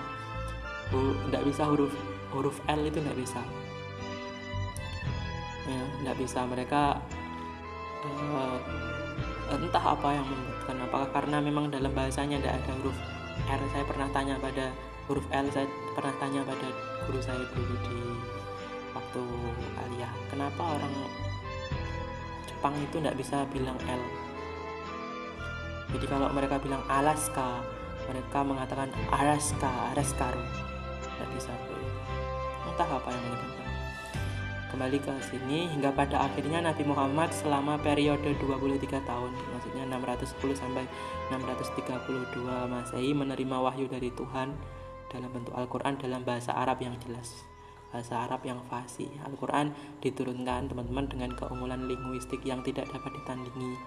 [1.26, 1.92] tidak bisa huruf
[2.30, 3.40] huruf L itu tidak bisa.
[5.66, 6.40] Ya tidak bisa.
[6.44, 6.82] Mereka
[8.06, 8.58] uh,
[9.50, 10.76] entah apa yang membuatkan.
[10.84, 12.96] Apakah karena memang dalam bahasanya tidak ada huruf
[13.44, 14.72] R saya pernah tanya pada
[15.06, 16.68] huruf L saya pernah tanya pada
[17.04, 17.98] guru saya dulu di
[18.96, 19.22] waktu
[19.84, 20.94] aliyah kenapa orang
[22.48, 24.02] Jepang itu tidak bisa bilang L?
[25.92, 27.60] Jadi kalau mereka bilang Alaska
[28.08, 30.42] mereka mengatakan Alaska Alaskaru
[31.04, 31.52] tidak bisa.
[32.66, 33.65] Entah apa yang menyebabkan
[34.76, 40.84] kembali ke sini hingga pada akhirnya Nabi Muhammad selama periode 23 tahun maksudnya 610 sampai
[41.32, 44.52] 632 Masehi menerima wahyu dari Tuhan
[45.08, 47.48] dalam bentuk Al-Quran dalam bahasa Arab yang jelas
[47.88, 49.08] bahasa Arab yang fasih.
[49.24, 49.72] Al-Quran
[50.04, 53.80] diturunkan teman-teman dengan keunggulan linguistik yang tidak dapat ditandingi,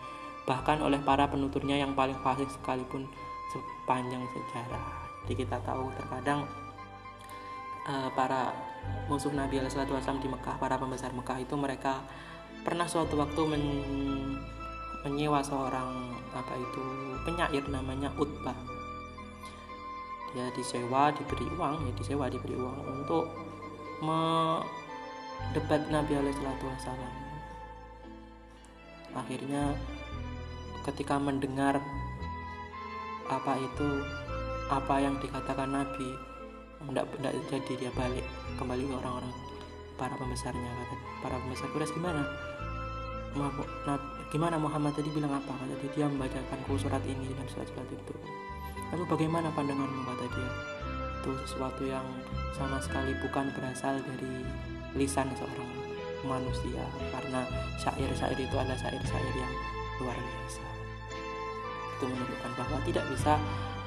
[0.49, 3.05] bahkan oleh para penuturnya yang paling fasih sekalipun
[3.53, 4.85] sepanjang sejarah.
[5.29, 6.49] Jadi kita tahu terkadang
[7.85, 8.68] uh, para
[9.09, 12.03] musuh Nabi Wasallam di Mekah, para pembesar Mekah itu mereka
[12.61, 13.63] pernah suatu waktu men
[14.99, 16.83] menyewa seorang apa itu
[17.23, 18.79] penyair namanya Utbah
[20.29, 23.25] dia disewa diberi uang ya disewa diberi uang untuk
[24.05, 27.13] mendebat Nabi Wasallam.
[29.17, 29.73] Akhirnya
[30.85, 31.81] ketika mendengar
[33.25, 33.89] apa itu
[34.69, 36.09] apa yang dikatakan Nabi
[36.93, 38.25] tidak jadi dia balik
[38.59, 39.31] kembali ke orang-orang
[39.95, 41.67] para pembesarnya kata para pembesar.
[41.71, 42.27] Quraisy gimana?
[44.29, 45.55] Gimana Muhammad tadi bilang apa?
[45.55, 48.13] Kata dia, dia membacakan surat ini dan surat-surat itu.
[48.91, 50.01] Lalu bagaimana pandanganmu?
[50.03, 50.51] Kata dia.
[51.19, 52.03] Itu sesuatu yang
[52.55, 54.43] sama sekali bukan berasal dari
[54.95, 55.71] lisan seorang
[56.27, 56.83] manusia
[57.15, 57.47] karena
[57.79, 59.53] syair-syair itu adalah syair-syair yang
[60.03, 60.63] luar biasa.
[61.95, 63.35] Itu menunjukkan bahwa tidak bisa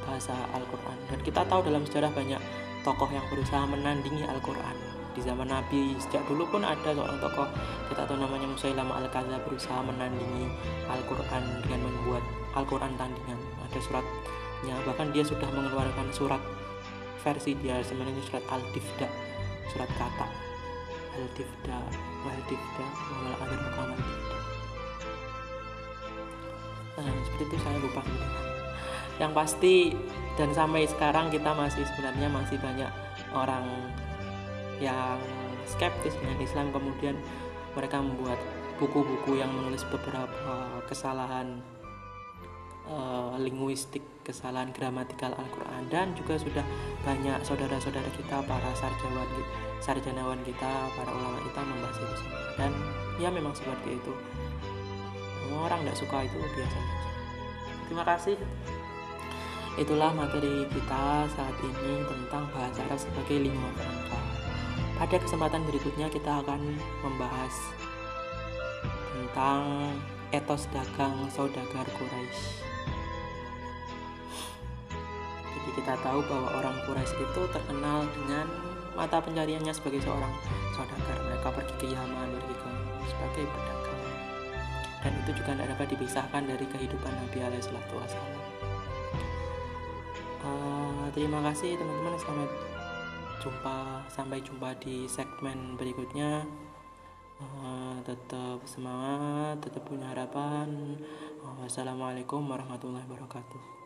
[0.05, 0.97] bahasa Al-Quran.
[1.11, 2.41] Dan kita tahu dalam sejarah banyak
[2.83, 4.77] tokoh yang berusaha menandingi Al-Quran.
[5.13, 7.45] Di zaman Nabi sejak dulu pun ada seorang tokoh
[7.93, 10.49] kita tahu namanya Musailamah al-Kaza berusaha menandingi
[10.89, 12.25] Al-Quran dengan membuat
[12.57, 13.37] Al-Quran tandingan.
[13.69, 16.41] Ada suratnya bahkan dia sudah mengeluarkan surat
[17.21, 19.09] versi dia sebenarnya surat Al-Difda
[19.69, 20.53] surat kata.
[21.13, 21.77] Al-Difda
[22.25, 22.87] Wal-Difda
[23.21, 24.01] Wal Akhir Mukamal
[26.93, 28.05] nah seperti itu saya lupa
[29.23, 29.95] yang pasti
[30.35, 32.91] dan sampai sekarang kita masih sebenarnya masih banyak
[33.31, 33.63] orang
[34.83, 35.15] yang
[35.71, 36.75] skeptis dengan Islam.
[36.75, 37.15] Kemudian
[37.79, 38.43] mereka membuat
[38.83, 41.63] buku-buku yang menulis beberapa kesalahan
[42.91, 45.87] uh, linguistik, kesalahan gramatikal Al-Quran.
[45.87, 46.67] Dan juga sudah
[47.07, 49.31] banyak saudara-saudara kita para sarjanawan
[49.79, 52.27] sarjanawan kita, para ulama kita membahas itu
[52.59, 52.71] dan
[53.23, 54.13] ya memang seperti itu.
[55.53, 57.03] Orang tidak suka itu biasa saja
[57.93, 58.41] terima kasih
[59.73, 64.21] Itulah materi kita saat ini tentang bahasa Arab sebagai lingua franca.
[65.01, 67.55] Pada kesempatan berikutnya kita akan membahas
[69.17, 69.97] tentang
[70.29, 72.61] etos dagang saudagar Quraisy.
[75.41, 78.45] Jadi kita tahu bahwa orang Quraisy itu terkenal dengan
[78.93, 80.37] mata pencariannya sebagai seorang
[80.77, 81.17] saudagar.
[81.33, 82.71] Mereka pergi ke Yaman, pergi ke
[83.09, 84.01] sebagai pedagang.
[85.01, 88.42] Dan itu juga tidak dapat dipisahkan dari kehidupan Nabi Alaihissalam
[90.45, 92.51] uh, terima kasih teman-teman selamat
[93.43, 96.47] jumpa sampai jumpa di segmen berikutnya.
[97.43, 100.95] Uh, tetap semangat tetap punya harapan.
[101.43, 103.83] Uh, wassalamualaikum warahmatullahi wabarakatuh.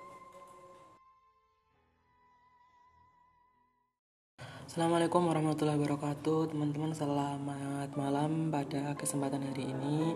[4.66, 6.52] Assalamualaikum warahmatullahi wabarakatuh.
[6.52, 10.12] Teman-teman selamat malam Pada kesempatan hari ini.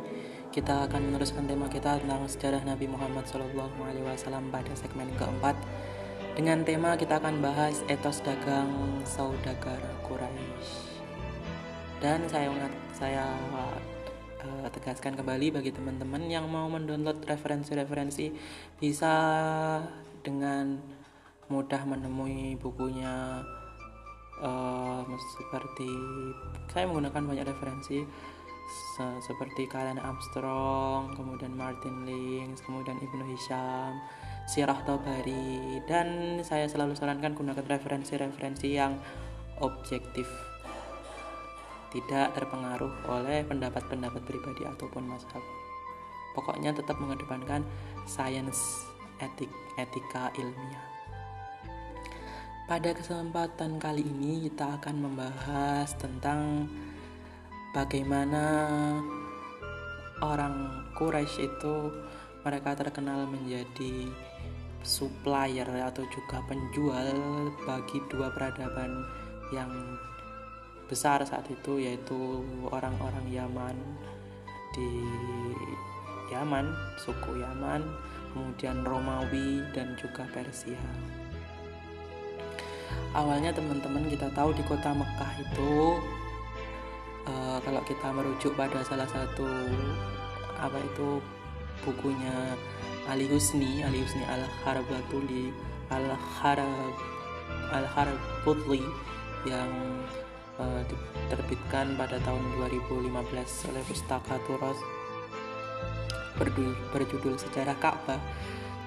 [0.52, 3.72] Kita akan meneruskan tema kita tentang sejarah Nabi Muhammad SAW
[4.50, 5.54] Pada segmen keempat
[6.40, 8.72] dengan tema kita akan bahas etos dagang
[9.04, 9.76] saudagar
[10.08, 11.04] Quraisy.
[12.00, 12.48] Dan saya
[12.96, 18.32] saya uh, tegaskan kembali bagi teman-teman yang mau mendownload referensi-referensi
[18.80, 19.12] bisa
[20.24, 20.80] dengan
[21.52, 23.44] mudah menemui bukunya
[24.40, 25.04] uh,
[25.36, 25.92] seperti
[26.72, 28.00] saya menggunakan banyak referensi
[28.96, 34.00] se seperti Kalian Armstrong, kemudian Martin Lings, kemudian Ibnu Hisham,
[34.48, 38.96] Sirah Tobari dan saya selalu sarankan gunakan referensi-referensi yang
[39.60, 40.28] objektif.
[41.90, 45.70] Tidak terpengaruh oleh pendapat-pendapat pribadi ataupun masyarakat
[46.34, 47.66] pokoknya tetap mengedepankan
[48.06, 48.86] sains
[49.18, 50.86] etik etika ilmiah.
[52.70, 56.70] Pada kesempatan kali ini kita akan membahas tentang
[57.74, 58.44] bagaimana
[60.22, 61.76] orang Quraisy itu
[62.46, 64.06] mereka terkenal menjadi
[64.80, 67.12] supplier atau juga penjual
[67.68, 69.04] bagi dua peradaban
[69.52, 69.70] yang
[70.90, 73.76] besar saat itu yaitu orang-orang Yaman
[74.74, 74.90] di
[76.30, 77.82] Yaman, suku Yaman,
[78.34, 80.78] kemudian Romawi dan juga Persia.
[83.10, 85.98] Awalnya teman-teman kita tahu di kota Mekah itu
[87.26, 89.46] uh, kalau kita merujuk pada salah satu
[90.62, 91.18] apa itu
[91.82, 92.54] bukunya
[93.08, 95.54] Ali Husni Ali Husni Al Harabatuli
[95.88, 96.94] Al Harab
[97.72, 98.82] Al Harabutli
[99.48, 99.70] yang
[100.60, 103.08] uh, diterbitkan pada tahun 2015
[103.72, 104.76] oleh Pustaka Turos.
[106.92, 108.20] Berjudul Sejarah Ka'bah.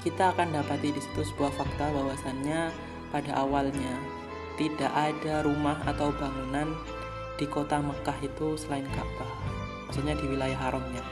[0.01, 2.73] Kita akan dapati di situ sebuah fakta bahwasannya
[3.13, 3.97] pada awalnya
[4.59, 6.75] tidak ada rumah atau bangunan
[7.39, 9.53] di kota Mekah itu selain Ka'bah
[9.93, 11.05] maksudnya di wilayah haramnya.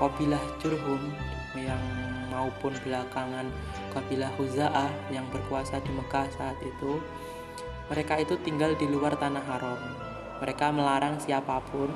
[0.00, 1.12] Kabilah Jurhum
[1.62, 1.82] yang
[2.32, 3.46] maupun belakangan
[3.92, 6.98] kabilah Huza'ah yang berkuasa di Mekah saat itu
[7.92, 9.78] mereka itu tinggal di luar tanah haram
[10.40, 11.92] mereka melarang siapa pun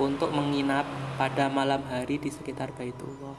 [0.00, 0.88] untuk menginap
[1.20, 3.36] pada malam hari di sekitar Baitullah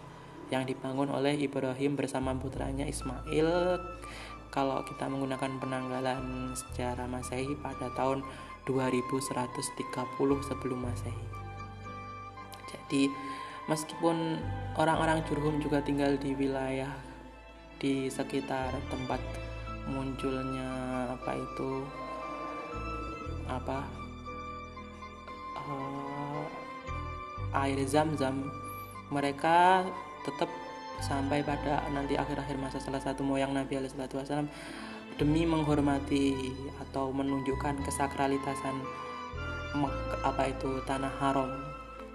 [0.52, 3.80] yang dibangun oleh Ibrahim bersama putranya Ismail
[4.52, 8.20] kalau kita menggunakan penanggalan sejarah Masehi pada tahun
[8.68, 9.58] 2130
[10.44, 11.26] sebelum Masehi.
[12.68, 13.08] Jadi
[13.70, 14.42] meskipun
[14.78, 16.90] orang-orang Jurhum juga tinggal di wilayah
[17.82, 19.22] di sekitar tempat
[19.90, 20.70] munculnya
[21.18, 21.82] apa itu
[23.50, 23.84] apa
[25.58, 26.46] uh,
[27.66, 28.48] air zam-zam
[29.12, 29.84] mereka
[30.24, 30.48] tetap
[31.02, 34.48] sampai pada nanti akhir-akhir masa salah satu moyang Nabi Alaihissalam
[35.18, 36.54] demi menghormati
[36.88, 38.78] atau menunjukkan kesakralitasan
[40.22, 41.50] apa itu tanah haram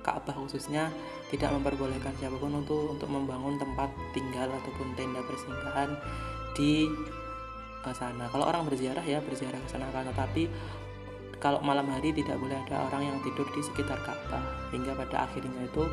[0.07, 0.95] Ka'bah khususnya
[1.31, 5.91] tidak memperbolehkan siapa pun untuk untuk membangun tempat tinggal ataupun tenda persinggahan
[6.55, 6.87] di
[7.83, 8.31] uh, sana.
[8.31, 10.47] Kalau orang berziarah ya berziarah ke sana tetapi
[11.37, 15.69] kalau malam hari tidak boleh ada orang yang tidur di sekitar Ka'bah hingga pada akhirnya
[15.69, 15.85] itu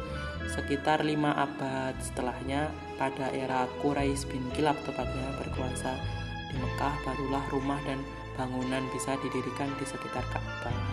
[0.47, 5.99] sekitar lima abad setelahnya pada era Quraisy bin Kilab tepatnya berkuasa
[6.47, 7.99] di Mekah barulah rumah dan
[8.39, 10.92] bangunan bisa didirikan di sekitar Ka'bah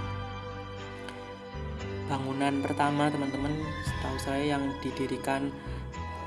[2.10, 3.54] bangunan pertama teman-teman
[3.86, 5.54] setahu saya yang didirikan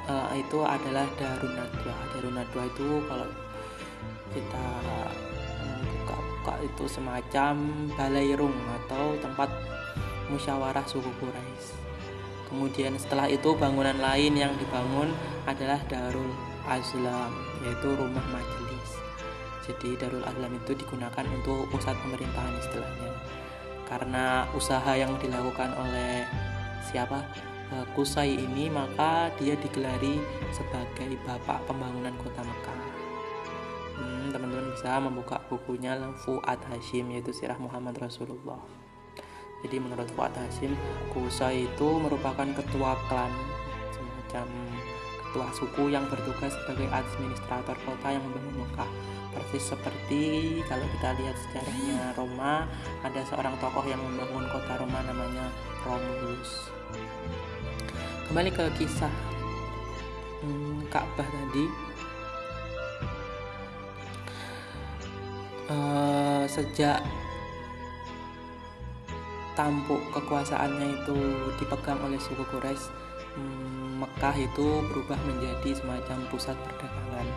[0.07, 3.27] uh, itu adalah Darun Nadwa Darun Nadwa itu kalau
[4.31, 4.65] kita
[6.43, 7.55] buka itu semacam
[7.95, 8.51] balai rung
[8.84, 9.47] atau tempat
[10.27, 11.71] musyawarah suku Quraisy.
[12.51, 15.15] Kemudian setelah itu bangunan lain yang dibangun
[15.47, 16.36] adalah Darul
[16.67, 17.31] Azlam
[17.63, 18.91] yaitu rumah majelis.
[19.63, 23.12] Jadi Darul Azlam itu digunakan untuk pusat pemerintahan istilahnya.
[23.88, 26.25] Karena usaha yang dilakukan oleh
[26.88, 27.23] siapa?
[27.73, 30.21] Eh, Kusai ini maka dia digelari
[30.53, 32.81] sebagai bapak pembangunan kota Mekah.
[33.93, 38.61] Hmm, teman-teman bisa membuka bukunya Fuad Hashim yaitu Sirah Muhammad Rasulullah.
[39.65, 40.75] Jadi menurut Fuad Hashim
[41.15, 43.31] Kusa itu merupakan ketua klan
[43.95, 44.47] semacam
[45.34, 48.86] ketua suku yang bertugas sebagai administrator kota yang membangun Mekah.
[49.34, 52.69] Persis seperti kalau kita lihat sejarahnya Roma
[53.01, 55.49] ada seorang tokoh yang membangun kota Roma namanya
[55.81, 56.69] Romulus.
[58.29, 59.09] Kembali ke kisah
[60.45, 61.65] hmm, Ka'bah tadi.
[65.65, 67.01] Uh, sejak
[69.57, 71.17] tampuk kekuasaannya itu
[71.57, 73.02] dipegang oleh suku Quraisy
[73.97, 77.27] Mekah itu berubah menjadi semacam pusat perdagangan.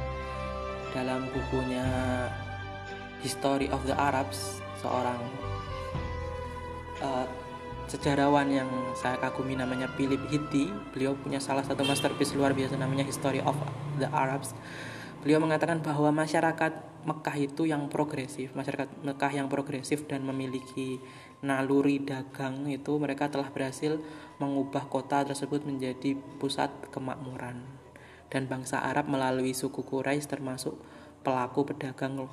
[0.93, 1.87] Dalam bukunya
[3.25, 5.19] History of the Arabs seorang
[7.01, 7.27] uh,
[7.87, 8.69] sejarawan yang
[8.99, 13.57] saya kagumi namanya Philip Hitti beliau punya salah satu masterpiece luar biasa namanya History of
[13.97, 14.53] the Arabs.
[15.23, 20.99] Beliau mengatakan bahwa masyarakat Mekah itu yang progresif, masyarakat Mekah yang progresif dan memiliki
[21.43, 24.03] naluri dagang itu mereka telah berhasil
[24.37, 27.65] mengubah kota tersebut menjadi pusat kemakmuran.
[28.27, 30.77] Dan bangsa Arab melalui suku Quraisy termasuk
[31.23, 32.27] pelaku pedagang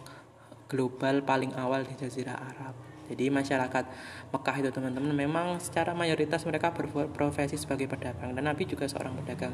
[0.67, 2.73] global paling awal di jazirah Arab.
[3.03, 3.85] Jadi masyarakat
[4.31, 9.53] Mekah itu teman-teman memang secara mayoritas mereka berprofesi sebagai pedagang dan Nabi juga seorang pedagang.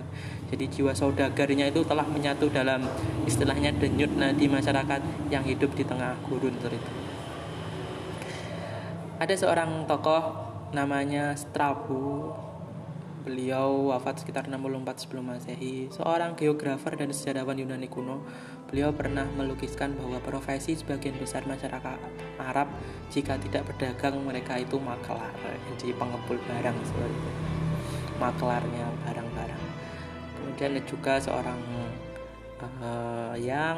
[0.53, 2.85] Jadi jiwa saudagarnya itu telah menyatu dalam
[3.25, 5.01] istilahnya denyut nadi masyarakat
[5.33, 6.93] yang hidup di tengah gurun itu.
[9.19, 12.33] Ada seorang tokoh namanya Strabo
[13.19, 15.91] Beliau wafat sekitar 64 sebelum Masehi.
[15.91, 18.23] Seorang geografer dan sejarawan Yunani kuno,
[18.71, 21.99] beliau pernah melukiskan bahwa profesi sebagian besar masyarakat
[22.39, 22.71] Arab
[23.11, 25.35] jika tidak berdagang mereka itu maklar,
[25.75, 27.31] jadi pengepul barang seperti itu.
[28.23, 29.63] Maklarnya barang-barang.
[30.39, 31.59] Kemudian juga seorang
[32.63, 33.77] uh, yang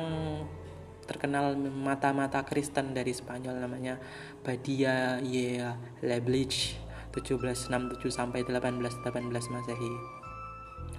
[1.05, 3.97] terkenal mata-mata Kristen dari Spanyol namanya
[4.45, 5.61] Badia Ye
[6.05, 6.77] Leblich
[7.11, 9.93] 1767 sampai 1818 Masehi.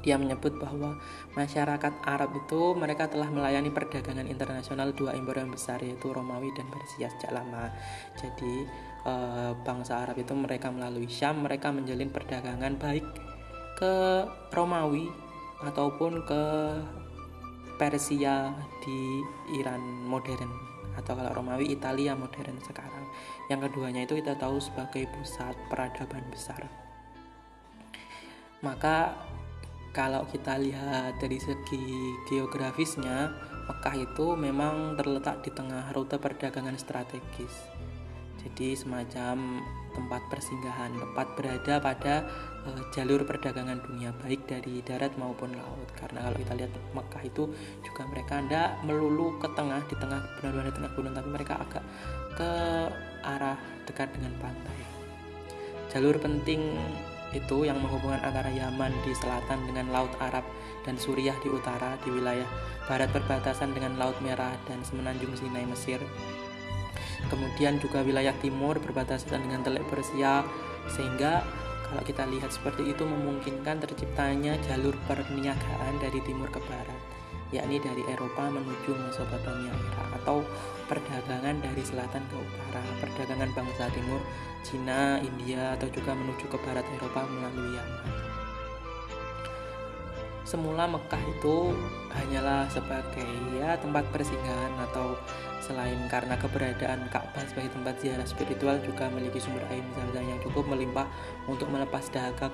[0.03, 0.99] Dia menyebut bahwa
[1.39, 7.07] masyarakat Arab itu mereka telah melayani perdagangan internasional dua imperium besar yaitu Romawi dan Persia
[7.07, 7.71] sejak lama.
[8.19, 8.67] Jadi
[9.07, 13.07] eh, bangsa Arab itu mereka melalui Syam mereka menjalin perdagangan baik
[13.79, 15.07] ke Romawi
[15.63, 16.43] ataupun ke
[17.83, 19.19] Persia di
[19.59, 20.55] Iran modern
[20.95, 23.11] atau kalau Romawi Italia modern sekarang.
[23.51, 26.71] Yang keduanya itu kita tahu sebagai pusat peradaban besar.
[28.63, 29.19] Maka
[29.91, 33.35] kalau kita lihat dari segi geografisnya,
[33.67, 37.67] Mekah itu memang terletak di tengah rute perdagangan strategis.
[38.39, 39.59] Jadi semacam
[39.91, 42.15] tempat persinggahan, tempat berada pada
[42.67, 45.89] uh, jalur perdagangan dunia baik dari darat maupun laut.
[45.99, 47.45] Karena kalau kita lihat Mekah itu
[47.83, 51.85] juga mereka tidak melulu ke tengah di tengah benar-benar di tengah gunung, tapi mereka agak
[52.35, 52.51] ke
[53.23, 54.79] arah dekat dengan pantai.
[55.93, 56.73] Jalur penting
[57.33, 60.45] itu yang menghubungkan antara Yaman di selatan dengan Laut Arab
[60.85, 62.49] dan Suriah di utara di wilayah
[62.85, 66.01] barat perbatasan dengan Laut Merah dan semenanjung Sinai Mesir.
[67.33, 70.45] Kemudian juga wilayah timur berbatasan dengan Teluk Persia
[70.93, 71.47] sehingga
[71.93, 76.97] kalau kita lihat seperti itu memungkinkan terciptanya jalur perniagaan dari timur ke barat
[77.53, 80.41] yakni dari Eropa menuju Mesopotamia Irak atau
[80.89, 84.25] perdagangan dari selatan ke utara, perdagangan bangsa timur,
[84.65, 88.09] Cina, India atau juga menuju ke barat Eropa melalui Yaman.
[90.43, 91.73] semula Mekah itu
[92.13, 95.17] hanyalah sebagai ya tempat persinggahan atau
[95.73, 100.69] selain karena keberadaan Ka'bah sebagai tempat ziarah spiritual juga memiliki sumber air zam yang cukup
[100.69, 101.09] melimpah
[101.49, 102.53] untuk melepas dahaga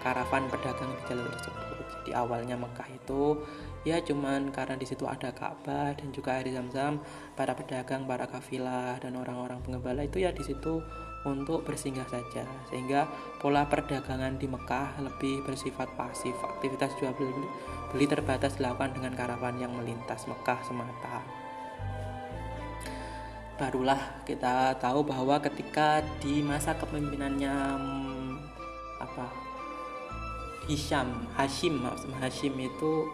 [0.00, 1.84] karavan pedagang di jalur tersebut.
[2.00, 3.44] Jadi awalnya Mekah itu
[3.84, 7.04] ya cuman karena di situ ada Ka'bah dan juga air zam-zam
[7.36, 10.80] para pedagang para kafilah dan orang-orang pengembala itu ya di situ
[11.28, 12.48] untuk bersinggah saja.
[12.72, 13.08] Sehingga
[13.44, 16.32] pola perdagangan di Mekah lebih bersifat pasif.
[16.40, 17.44] Aktivitas jual beli,
[17.92, 21.43] beli terbatas dilakukan dengan karavan yang melintas Mekah semata
[23.54, 28.32] barulah kita tahu bahwa ketika di masa kepemimpinannya hmm,
[28.98, 29.26] apa
[30.66, 31.78] Hisham Hashim
[32.18, 33.06] Hashim itu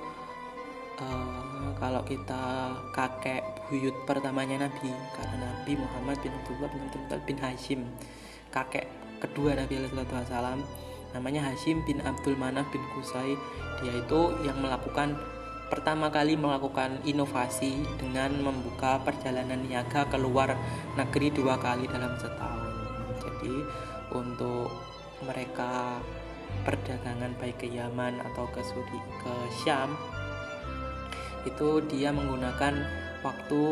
[0.97, 7.39] uh, kalau kita kakek buyut pertamanya Nabi karena Nabi Muhammad bin Abdullah bin Abdullah bin
[7.39, 7.81] Hashim
[8.55, 8.87] kakek
[9.21, 10.65] kedua Nabi Wasallam
[11.12, 13.35] namanya Hashim bin Abdul Manaf bin Kusai
[13.83, 15.19] dia itu yang melakukan
[15.71, 20.59] pertama kali melakukan inovasi dengan membuka perjalanan niaga keluar
[20.99, 22.75] negeri dua kali dalam setahun.
[23.23, 23.55] Jadi
[24.11, 24.75] untuk
[25.23, 26.03] mereka
[26.67, 29.95] perdagangan baik ke Yaman atau ke Sudi ke Syam
[31.47, 32.75] itu dia menggunakan
[33.23, 33.65] waktu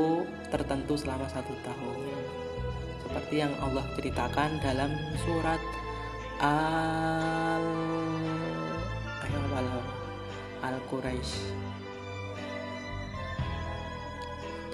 [0.54, 1.98] tertentu selama satu tahun.
[3.02, 4.94] Seperti yang Allah ceritakan dalam
[5.26, 5.60] surat
[6.38, 7.66] al
[10.62, 11.67] al Quraisy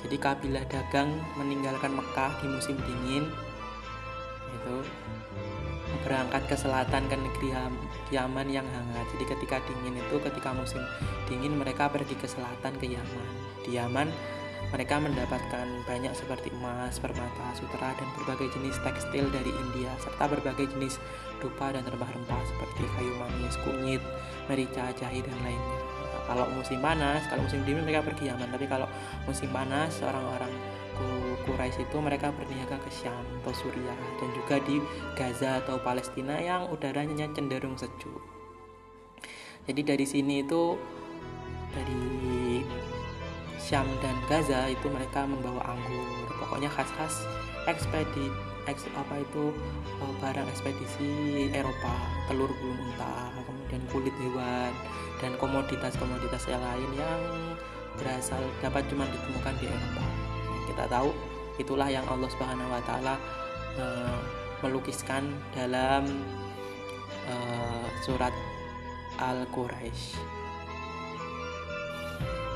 [0.05, 3.25] jadi kabilah dagang meninggalkan Mekah di musim dingin
[4.55, 4.77] itu
[6.05, 7.49] berangkat ke selatan ke negeri
[8.13, 9.09] Yaman yang hangat.
[9.17, 10.85] Jadi ketika dingin itu ketika musim
[11.25, 13.29] dingin mereka pergi ke selatan ke Yaman.
[13.65, 14.13] Di Yaman
[14.69, 20.67] mereka mendapatkan banyak seperti emas, permata, sutra dan berbagai jenis tekstil dari India serta berbagai
[20.77, 21.01] jenis
[21.41, 24.03] dupa dan rempah-rempah seperti kayu manis, kunyit,
[24.51, 26.04] merica, jahe dan lainnya.
[26.25, 28.89] Kalau musim panas, kalau musim dingin mereka pergi Yaman, tapi kalau
[29.29, 30.53] musim panas orang-orang
[31.45, 34.81] Quraisy itu mereka berniaga ke Syam atau Suriah dan juga di
[35.13, 38.21] Gaza atau Palestina yang udaranya cenderung sejuk.
[39.69, 40.77] Jadi dari sini itu
[41.77, 42.65] dari
[43.61, 46.33] Syam dan Gaza itu mereka membawa anggur.
[46.41, 47.29] Pokoknya khas-khas
[47.69, 48.33] ekspedisi
[48.65, 49.53] eks, apa itu
[50.01, 51.13] eh, barang ekspedisi
[51.53, 51.93] Eropa,
[52.29, 54.73] telur burung unta, kemudian kulit hewan
[55.23, 57.21] dan komoditas-komoditas yang lain yang
[57.95, 60.05] berasal dapat cuma ditemukan di Eropa.
[60.67, 61.11] Kita tahu
[61.59, 63.15] itulah yang Allah Subhanahu wa taala
[63.79, 64.19] uh,
[64.65, 66.03] melukiskan dalam
[67.31, 68.35] uh, surat
[69.21, 70.19] Al-Quraisy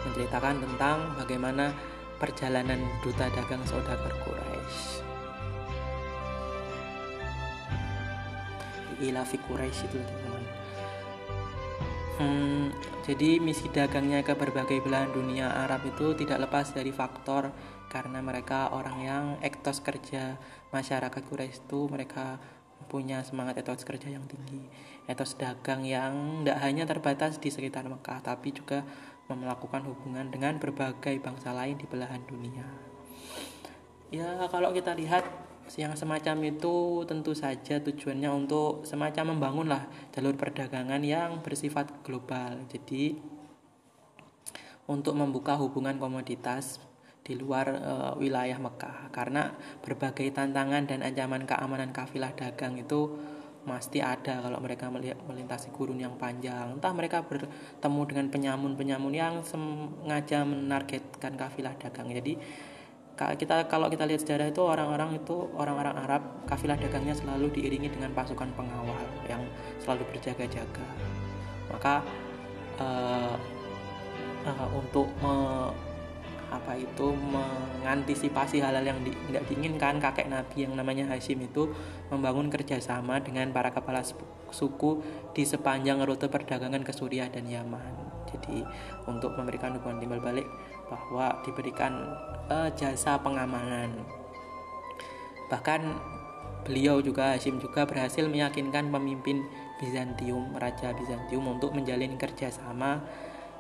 [0.09, 1.71] menceritakan tentang bagaimana
[2.19, 5.07] perjalanan duta dagang saudagar Quraisy
[8.99, 10.01] ilafi Quraisy itu
[12.19, 12.65] hmm,
[13.07, 17.51] jadi misi dagangnya ke berbagai belahan dunia Arab itu tidak lepas dari faktor
[17.89, 20.37] karena mereka orang yang etos kerja.
[20.69, 22.37] Masyarakat Quraisy itu mereka
[22.93, 24.69] punya semangat etos kerja yang tinggi.
[25.09, 28.85] Etos dagang yang tidak hanya terbatas di sekitar Mekah tapi juga
[29.29, 32.65] melakukan hubungan dengan berbagai bangsa lain di belahan dunia.
[34.09, 39.85] Ya kalau kita lihat yang semacam itu tentu saja tujuannya untuk semacam membangunlah
[40.17, 42.65] jalur perdagangan yang bersifat global.
[42.73, 43.19] Jadi
[44.89, 46.81] untuk membuka hubungan komoditas
[47.21, 49.13] di luar e, wilayah Mekah.
[49.13, 49.53] Karena
[49.85, 53.21] berbagai tantangan dan ancaman keamanan kafilah dagang itu
[53.69, 54.89] pasti ada kalau mereka
[55.29, 56.81] melintasi gurun yang panjang.
[56.81, 62.09] Entah mereka bertemu dengan penyamun-penyamun yang sengaja menargetkan kafilah dagang.
[62.09, 62.41] Jadi
[63.35, 68.15] kita kalau kita lihat sejarah itu orang-orang itu orang-orang Arab kafilah dagangnya selalu diiringi dengan
[68.15, 69.43] pasukan pengawal yang
[69.83, 70.87] selalu berjaga-jaga
[71.67, 72.07] maka
[72.79, 73.35] uh,
[74.47, 75.35] uh, untuk me,
[76.49, 81.69] apa itu mengantisipasi hal-hal yang tidak diinginkan kakek Nabi yang namanya Hashim itu
[82.09, 84.01] membangun kerjasama dengan para kepala
[84.49, 85.05] suku
[85.37, 88.09] di sepanjang rute perdagangan ke Suriah dan Yaman.
[88.33, 88.65] Jadi
[89.05, 90.49] untuk memberikan hubungan timbal balik
[90.89, 92.17] bahwa diberikan
[92.49, 93.93] uh, jasa pengamanan.
[95.49, 95.81] Bahkan
[96.69, 99.49] beliau juga Hashim juga berhasil meyakinkan pemimpin
[99.79, 103.01] Bizantium, Raja Bizantium untuk menjalin kerjasama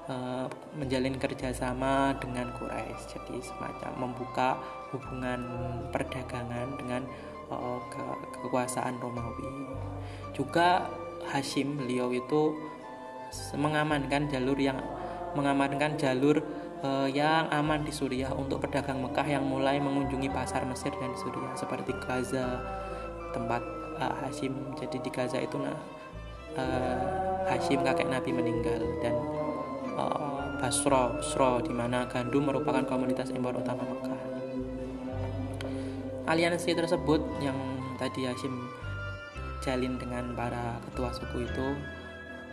[0.08, 4.56] Eh, menjalin kerjasama dengan Quraisy jadi semacam membuka
[4.88, 5.44] hubungan
[5.92, 7.04] perdagangan dengan
[7.52, 8.00] uh, ke
[8.40, 9.68] kekuasaan Romawi
[10.32, 10.88] juga
[11.28, 12.56] Hashim beliau itu
[13.52, 14.80] mengamankan jalur yang
[15.36, 16.40] mengamankan jalur
[16.82, 21.54] uh, yang aman di Suriah untuk pedagang Mekah yang mulai mengunjungi pasar Mesir dan Suriah
[21.54, 22.62] seperti Gaza
[23.34, 23.62] tempat
[23.98, 25.76] uh, Hashim jadi di Gaza itu nah
[26.58, 27.02] uh,
[27.48, 29.14] Hashim kakek Nabi meninggal dan
[29.96, 34.20] uh, Basro, Basro di mana gandum merupakan komoditas impor utama Mekah.
[36.28, 37.56] Aliansi tersebut yang
[37.96, 38.52] tadi Hashim
[39.64, 41.66] jalin dengan para ketua suku itu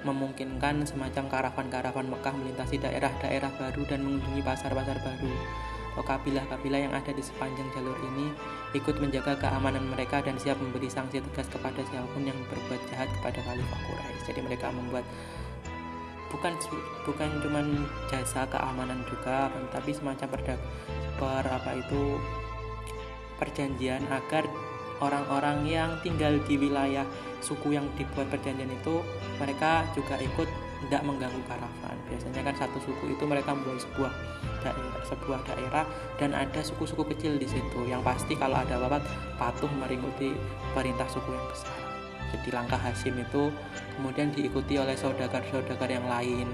[0.06, 5.34] memungkinkan semacam karavan-karavan Mekah melintasi daerah-daerah baru dan mengunjungi pasar-pasar baru.
[5.96, 8.28] Kabilah-kabilah yang ada di sepanjang jalur ini
[8.76, 13.08] ikut menjaga keamanan mereka dan siap memberi sanksi tegas kepada siapa pun yang berbuat jahat
[13.16, 14.22] kepada Khalifah Quraisy.
[14.28, 15.08] Jadi mereka membuat
[16.36, 16.52] bukan
[17.08, 17.64] bukan cuma
[18.12, 20.60] jasa keamanan juga, tapi semacam perdag
[21.16, 22.20] per apa itu
[23.40, 24.44] perjanjian agar
[25.04, 27.04] orang-orang yang tinggal di wilayah
[27.44, 29.04] suku yang dibuat perjanjian itu
[29.38, 30.48] mereka juga ikut
[30.86, 31.96] tidak mengganggu karavan.
[32.12, 34.12] Biasanya kan satu suku itu mereka membuat sebuah
[34.62, 35.86] daerah, sebuah daerah
[36.22, 39.02] dan ada suku-suku kecil di situ yang pasti kalau ada babat
[39.42, 40.38] patuh mengikuti
[40.78, 41.74] perintah suku yang besar.
[42.34, 43.50] Jadi langkah Hashim itu
[43.96, 46.50] kemudian diikuti oleh saudagar-saudagar yang lain.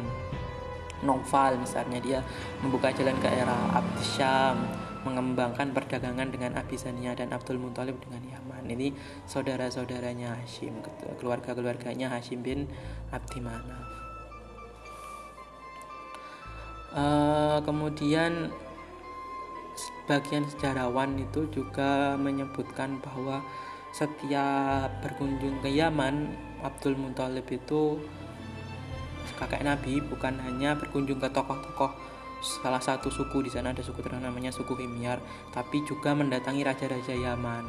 [1.02, 2.20] Noval misalnya dia
[2.62, 4.62] membuka jalan ke era Abdisyam,
[5.02, 8.70] mengembangkan perdagangan dengan Abisania dan Abdul Muthalib dengan Yaman.
[8.70, 8.94] Ini
[9.26, 10.82] saudara-saudaranya Hashim,
[11.18, 12.70] keluarga-keluarganya Hashim bin
[13.10, 13.88] Abdi Manaf.
[16.92, 18.52] Uh, kemudian
[20.12, 23.40] bagian sejarawan itu juga menyebutkan bahwa
[23.96, 28.00] setiap berkunjung ke Yaman Abdul Muthalib itu
[29.40, 31.92] kakek Nabi bukan hanya berkunjung ke tokoh-tokoh
[32.42, 35.22] salah satu suku di sana ada suku terkenal namanya suku Himyar
[35.54, 37.66] tapi juga mendatangi raja-raja Yaman.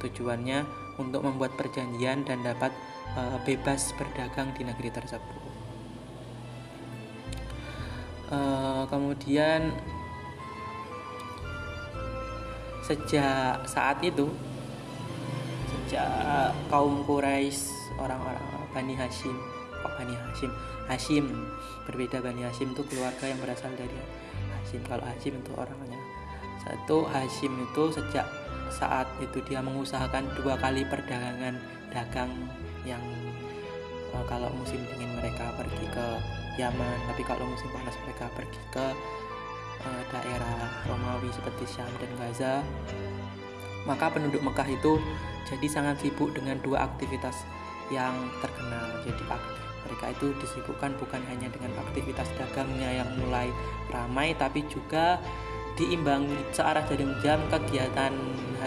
[0.00, 0.64] Tujuannya
[1.00, 2.72] untuk membuat perjanjian dan dapat
[3.16, 5.40] uh, bebas berdagang di negeri tersebut.
[8.30, 9.74] Uh, kemudian
[12.86, 14.30] sejak saat itu
[15.66, 19.34] sejak kaum Quraisy orang-orang Bani Hashim
[19.82, 20.50] Bani Hashim
[20.90, 21.30] Hashim.
[21.86, 23.94] Berbeda Bani Hashim itu keluarga yang berasal dari
[24.58, 24.82] Hashim.
[24.82, 26.02] Kalau Hashim itu orangnya.
[26.66, 28.26] Satu Hashim itu sejak
[28.74, 31.58] saat itu dia mengusahakan dua kali perdagangan
[31.90, 32.30] dagang
[32.86, 33.02] yang
[34.14, 36.06] uh, kalau musim dingin mereka pergi ke
[36.54, 38.86] Yaman tapi kalau musim panas mereka pergi ke
[39.82, 42.54] uh, daerah Romawi seperti Syam dan Gaza.
[43.88, 45.00] Maka penduduk Mekah itu
[45.48, 47.42] jadi sangat sibuk dengan dua aktivitas
[47.90, 49.22] yang terkenal jadi
[49.90, 53.50] mereka itu disibukkan bukan hanya dengan aktivitas dagangnya yang mulai
[53.90, 55.18] ramai tapi juga
[55.74, 58.14] diimbangi searah dari jam kegiatan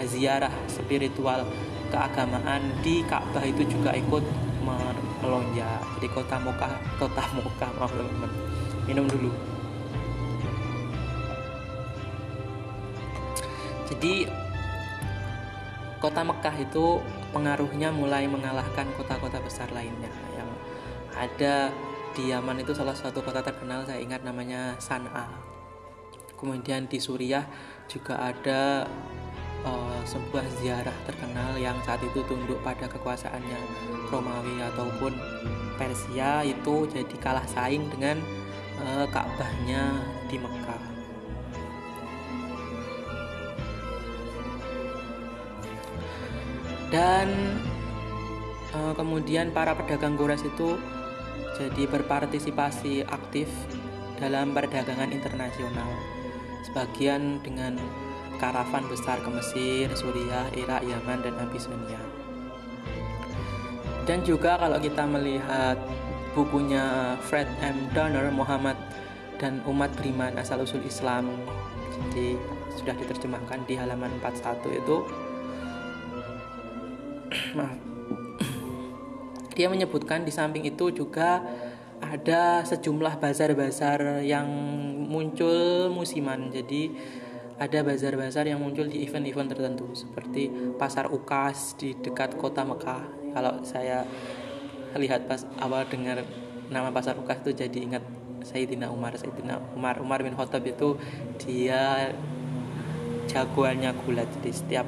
[0.04, 1.48] ziarah spiritual
[1.88, 4.20] keagamaan di Ka'bah itu juga ikut
[5.24, 5.80] melonjak.
[5.96, 8.30] Jadi kota Mekah kota Mekah maaf teman-teman.
[8.84, 9.32] Minum dulu.
[13.88, 14.28] Jadi
[16.04, 17.00] kota Mekah itu
[17.32, 20.13] pengaruhnya mulai mengalahkan kota-kota besar lainnya
[21.14, 21.70] ada
[22.14, 25.26] di Yaman itu salah satu kota terkenal saya ingat namanya San'a
[26.38, 27.46] kemudian di Suriah
[27.90, 28.86] juga ada
[29.64, 33.58] uh, sebuah ziarah terkenal yang saat itu tunduk pada kekuasaannya
[34.12, 35.12] Romawi ataupun
[35.74, 38.22] Persia itu jadi kalah saing dengan
[38.78, 39.98] uh, Ka'bahnya
[40.30, 40.82] di Mekah.
[46.94, 47.58] Dan
[48.70, 50.78] uh, kemudian para pedagang Gores itu
[51.54, 53.46] jadi berpartisipasi aktif
[54.18, 55.90] dalam perdagangan internasional.
[56.66, 57.78] Sebagian dengan
[58.38, 62.02] karavan besar ke Mesir, Suriah, Irak, Yaman, dan Abyssinia.
[64.04, 65.80] Dan juga kalau kita melihat
[66.36, 67.88] bukunya Fred M.
[67.94, 68.76] Donner, Muhammad
[69.38, 71.30] dan Umat Beriman Asal Usul Islam,
[71.88, 72.36] jadi
[72.74, 74.96] sudah diterjemahkan di halaman 41 itu,
[79.54, 81.40] dia menyebutkan di samping itu juga
[82.02, 84.46] ada sejumlah bazar-bazar yang
[85.08, 86.50] muncul musiman.
[86.50, 86.90] Jadi
[87.54, 93.32] ada bazar-bazar yang muncul di event-event tertentu seperti pasar Ukas di dekat kota Mekah.
[93.34, 94.02] Kalau saya
[94.98, 96.26] lihat pas awal dengar
[96.70, 98.02] nama pasar Ukas itu jadi ingat
[98.44, 100.98] Sayyidina Umar, Sayyidina Umar, Umar bin Khattab itu
[101.40, 102.12] dia
[103.30, 104.28] jagoannya gulat.
[104.38, 104.86] Jadi setiap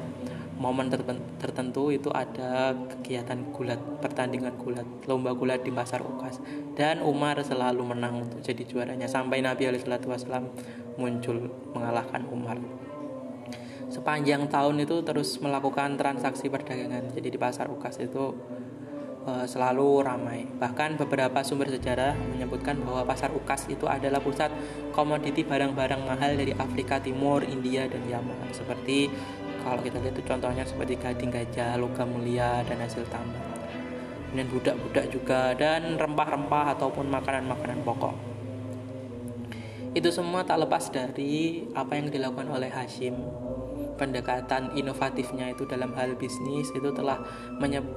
[0.57, 0.89] momen
[1.37, 6.41] tertentu itu ada kegiatan gulat, pertandingan gulat, lomba gulat di pasar Ukas.
[6.73, 10.49] Dan Umar selalu menang untuk jadi juaranya sampai Nabi Alaihissalam
[10.97, 12.57] muncul mengalahkan Umar.
[13.87, 17.13] Sepanjang tahun itu terus melakukan transaksi perdagangan.
[17.13, 18.35] Jadi di pasar Ukas itu
[19.23, 20.43] uh, selalu ramai.
[20.43, 24.51] Bahkan beberapa sumber sejarah menyebutkan bahwa pasar Ukas itu adalah pusat
[24.91, 28.51] komoditi barang-barang mahal dari Afrika Timur, India dan Yaman.
[28.51, 29.07] Seperti
[29.61, 33.57] kalau kita lihat itu contohnya seperti gading gajah, logam mulia dan hasil tambang.
[34.27, 38.15] Kemudian budak-budak juga dan rempah-rempah ataupun makanan-makanan pokok.
[39.97, 43.17] itu semua tak lepas dari apa yang dilakukan oleh Hashim
[43.97, 47.17] pendekatan inovatifnya itu dalam hal bisnis itu telah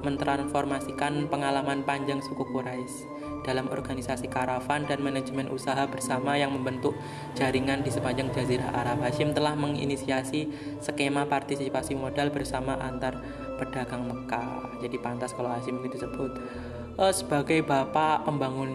[0.01, 3.05] mentransformasikan pengalaman panjang suku Quraisy
[3.41, 6.93] dalam organisasi karavan dan manajemen usaha bersama yang membentuk
[7.33, 9.01] jaringan di sepanjang Jazirah Arab.
[9.01, 10.49] Hashim telah menginisiasi
[10.81, 13.17] skema partisipasi modal bersama antar
[13.57, 14.81] pedagang Mekah.
[14.81, 16.31] Jadi pantas kalau Hashim itu disebut
[16.97, 18.71] uh, sebagai bapak pembangun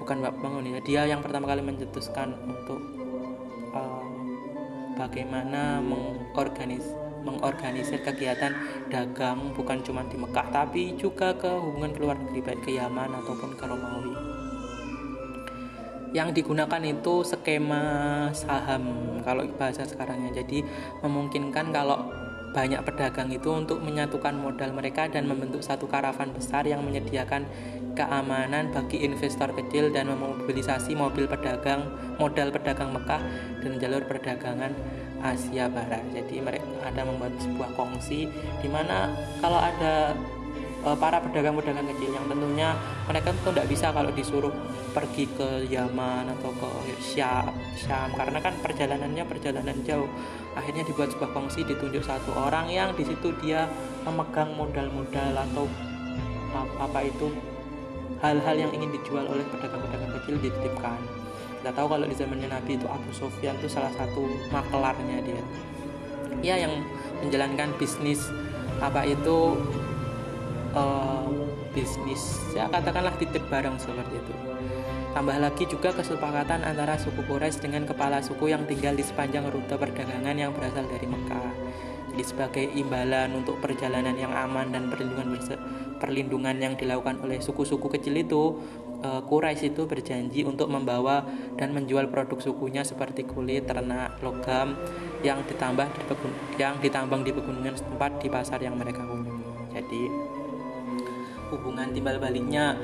[0.00, 0.80] bukan bapak pembangun ya.
[0.84, 2.80] Dia yang pertama kali mencetuskan untuk
[3.72, 4.04] uh,
[4.96, 8.54] bagaimana mengorganis mengorganisir kegiatan
[8.86, 13.10] dagang bukan cuma di Mekah tapi juga ke hubungan ke luar negeri baik ke Yaman
[13.26, 14.14] ataupun ke Romawi.
[16.14, 17.82] Yang digunakan itu skema
[18.30, 20.32] saham kalau bahasa sekarangnya.
[20.38, 20.62] Jadi
[21.02, 22.08] memungkinkan kalau
[22.56, 27.44] banyak pedagang itu untuk menyatukan modal mereka dan membentuk satu karavan besar yang menyediakan
[27.92, 31.84] keamanan bagi investor kecil dan memobilisasi mobil pedagang
[32.16, 33.20] modal pedagang Mekah
[33.60, 34.72] dan jalur perdagangan
[35.20, 36.02] Asia Barat.
[36.12, 38.28] Jadi mereka ada membuat sebuah kongsi
[38.60, 40.16] di mana kalau ada
[40.86, 42.70] Eh, para pedagang-pedagang kecil yang tentunya
[43.10, 44.54] mereka tuh tidak bisa kalau disuruh
[44.94, 48.14] pergi ke Yaman atau ke Syam, Syam.
[48.14, 50.06] Karena kan perjalanannya perjalanan jauh.
[50.54, 53.66] Akhirnya dibuat sebuah kongsi ditunjuk satu orang yang di situ dia
[54.06, 55.66] memegang modal-modal atau
[56.78, 57.34] apa itu
[58.22, 61.25] hal-hal yang ingin dijual oleh pedagang-pedagang kecil dititipkan
[61.60, 65.42] kita tahu kalau di zamannya Nabi itu Abu Sofyan itu salah satu makelarnya dia.
[66.44, 66.84] Ya yang
[67.24, 68.22] menjalankan bisnis
[68.78, 69.56] apa itu
[70.76, 71.28] uh,
[71.72, 74.34] bisnis ya katakanlah titip barang seperti itu.
[75.16, 79.72] Tambah lagi juga kesepakatan antara suku Quraisy dengan kepala suku yang tinggal di sepanjang rute
[79.80, 81.56] perdagangan yang berasal dari Mekah.
[82.12, 85.40] Jadi sebagai imbalan untuk perjalanan yang aman dan perlindungan
[85.96, 88.60] perlindungan yang dilakukan oleh suku-suku kecil itu
[89.02, 94.76] uh, Quraisy itu berjanji untuk membawa dan menjual produk sukunya seperti kulit, ternak, logam
[95.24, 99.74] yang ditambah di pegun yang ditambang di pegunungan setempat di pasar yang mereka kunjungi.
[99.76, 100.02] Jadi
[101.50, 102.74] hubungan timbal baliknya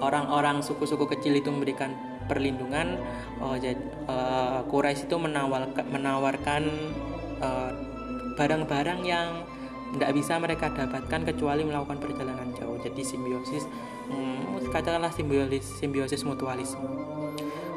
[0.00, 1.92] orang-orang suku-suku kecil itu memberikan
[2.26, 2.98] perlindungan
[3.38, 3.78] oh, jadi
[4.10, 6.62] uh, itu menawar, menawarkan
[7.38, 7.70] uh,
[8.34, 9.46] barang-barang yang
[9.96, 13.64] tidak bisa mereka dapatkan kecuali melakukan perjalanan jauh jadi simbiosis
[14.10, 16.82] hmm, katakanlah simbiosis simbiosis mutualisme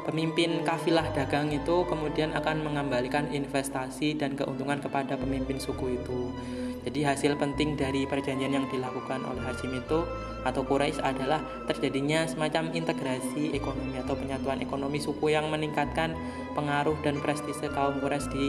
[0.04, 6.32] pemimpin kafilah dagang itu kemudian akan mengembalikan investasi dan keuntungan kepada pemimpin suku itu
[6.80, 10.00] jadi hasil penting dari perjanjian yang dilakukan oleh Hashim itu
[10.40, 16.16] atau Quraisy adalah terjadinya semacam integrasi ekonomi atau penyatuan ekonomi suku yang meningkatkan
[16.56, 18.46] pengaruh dan prestise kaum Quraisy di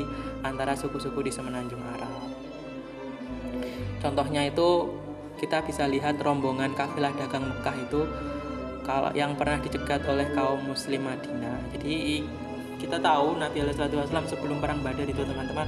[0.47, 2.11] antara suku-suku di semenanjung Arab.
[3.99, 4.87] Contohnya itu
[5.41, 8.05] kita bisa lihat rombongan kafilah dagang Mekah itu
[8.85, 11.57] kalau yang pernah dicegat oleh kaum muslim Madinah.
[11.73, 12.22] Jadi
[12.77, 15.65] kita tahu Nabi Wasallam sebelum perang Badar itu teman-teman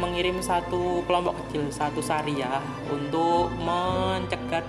[0.00, 4.64] mengirim satu kelompok kecil, satu syariah untuk mencegat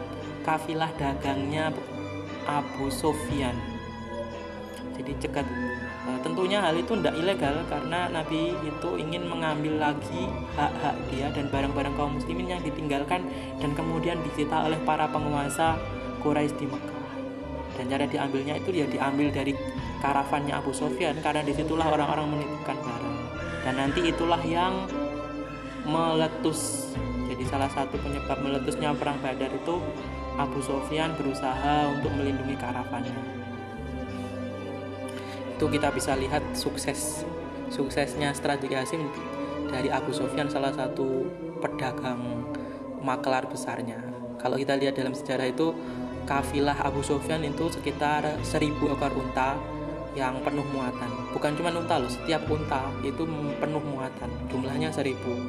[0.48, 1.76] kafilah dagangnya
[2.48, 3.56] Abu Sofyan.
[4.95, 5.48] Jadi cegat
[6.26, 10.26] tentunya hal itu tidak ilegal karena Nabi itu ingin mengambil lagi
[10.57, 13.22] hak-hak dia dan barang-barang kaum muslimin yang ditinggalkan
[13.61, 15.78] dan kemudian disita oleh para penguasa
[16.26, 17.06] Quraisy di Mekah.
[17.78, 19.53] Dan cara diambilnya itu dia diambil dari
[20.02, 23.18] karavannya Abu Sofyan karena di situlah orang-orang menitipkan barang.
[23.61, 24.90] Dan nanti itulah yang
[25.86, 26.94] meletus.
[27.30, 29.78] Jadi salah satu penyebab meletusnya perang Badar itu
[30.38, 33.41] Abu Sofyan berusaha untuk melindungi karavannya.
[35.62, 37.22] Itu kita bisa lihat sukses
[37.70, 39.06] suksesnya strategi Hasim
[39.70, 41.30] dari Abu Sofyan salah satu
[41.62, 42.50] pedagang
[43.06, 44.02] maklar besarnya.
[44.42, 45.70] Kalau kita lihat dalam sejarah itu
[46.26, 49.54] kafilah Abu Sofyan itu sekitar seribu ekor unta
[50.18, 51.30] yang penuh muatan.
[51.30, 53.22] Bukan cuma unta loh setiap unta itu
[53.62, 55.46] penuh muatan jumlahnya seribu.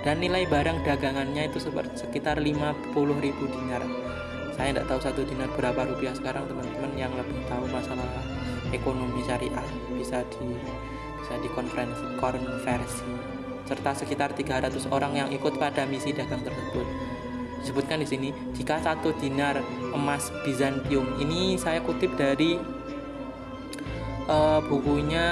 [0.00, 1.60] Dan nilai barang dagangannya itu
[2.00, 3.84] sekitar 50 ribu dinar.
[4.56, 8.08] Saya tidak tahu satu dinar berapa rupiah sekarang teman-teman yang lebih tahu masalah
[8.70, 10.56] ekonomi syariah bisa di
[11.20, 13.10] bisa dikonferensi konversi.
[13.68, 16.86] Serta sekitar 300 orang yang ikut pada misi dagang tersebut.
[17.62, 19.60] Disebutkan di sini jika satu dinar
[19.94, 22.56] emas Bizantium ini saya kutip dari
[24.26, 25.28] uh, bukunya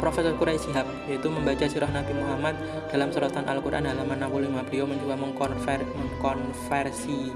[0.00, 2.56] Profesor Quraisy Shihab yaitu membaca sirah Nabi Muhammad
[2.88, 7.32] dalam suratan Al-Quran halaman 65 beliau mencoba mengkonver, mengkonversi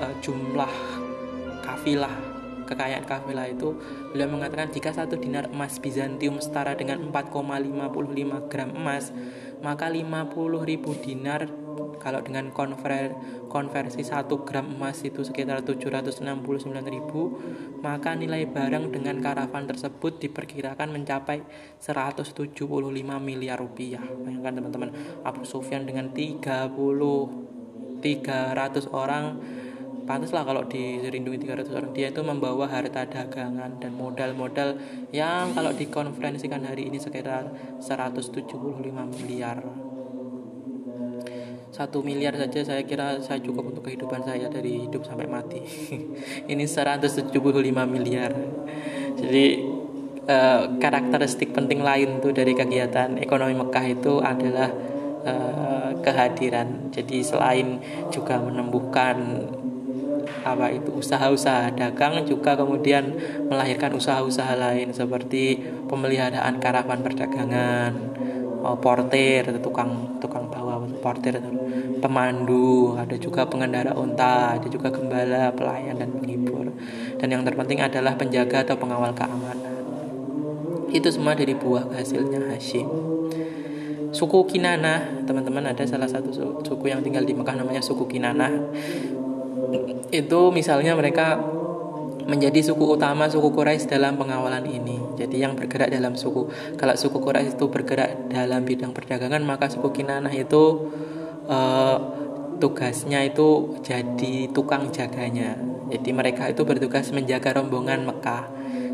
[0.00, 0.72] uh, jumlah
[1.64, 2.33] kafilah
[2.64, 3.76] kekayaan kafilah itu
[4.12, 9.12] beliau mengatakan jika satu dinar emas Bizantium setara dengan 4,55 gram emas
[9.64, 11.48] maka 50.000 dinar
[12.04, 13.16] kalau dengan konver,
[13.48, 21.40] konversi 1 gram emas itu sekitar 769.000 maka nilai barang dengan karavan tersebut diperkirakan mencapai
[21.80, 22.52] 175
[23.24, 24.04] miliar rupiah.
[24.04, 24.92] Bayangkan teman-teman
[25.24, 26.76] Abu Sufyan dengan 30
[28.04, 29.40] 300 orang
[30.04, 31.90] pantaslah kalau dirindungi 300 orang.
[31.96, 34.76] Dia itu membawa harta dagangan dan modal-modal
[35.10, 37.50] yang kalau dikonferensikan hari ini sekitar
[37.80, 38.54] 175
[39.20, 39.64] miliar.
[41.74, 45.58] Satu miliar saja saya kira saya cukup untuk kehidupan saya dari hidup sampai mati.
[46.52, 47.34] Ini 175
[47.90, 48.30] miliar.
[49.18, 49.46] Jadi
[50.22, 54.70] eh, karakteristik penting lain tuh dari kegiatan ekonomi Mekah itu adalah
[55.26, 56.94] eh, kehadiran.
[56.94, 57.82] Jadi selain
[58.14, 59.50] juga menumbuhkan
[60.44, 63.14] apa itu usaha-usaha dagang juga kemudian
[63.48, 67.92] melahirkan usaha-usaha lain seperti pemeliharaan karavan perdagangan
[68.64, 71.36] oh, portir tukang tukang bawa portir
[72.04, 76.68] pemandu ada juga pengendara unta ada juga gembala pelayan dan penghibur.
[77.16, 79.56] Dan yang terpenting adalah penjaga atau pengawal keamanan.
[80.92, 82.86] Itu semua dari buah hasilnya Hashim.
[84.14, 86.30] Suku Kinana teman-teman ada salah satu
[86.62, 88.46] suku yang tinggal di Mekah namanya suku Kinana
[90.14, 91.40] itu misalnya mereka
[92.24, 94.96] menjadi suku utama suku Quraisy dalam pengawalan ini.
[95.14, 96.48] Jadi yang bergerak dalam suku
[96.80, 100.88] kalau suku Quraisy itu bergerak dalam bidang perdagangan maka suku Kinanah itu
[101.46, 101.98] uh,
[102.58, 105.60] tugasnya itu jadi tukang jaganya.
[105.92, 108.44] Jadi mereka itu bertugas menjaga rombongan Mekah.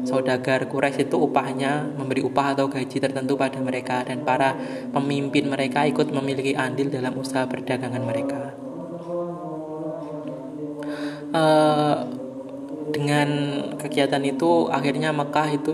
[0.00, 4.56] Saudagar Quraisy itu upahnya memberi upah atau gaji tertentu pada mereka dan para
[4.90, 8.69] pemimpin mereka ikut memiliki andil dalam usaha perdagangan mereka.
[11.30, 12.10] Uh,
[12.90, 13.28] dengan
[13.78, 15.72] kegiatan itu akhirnya Mekah itu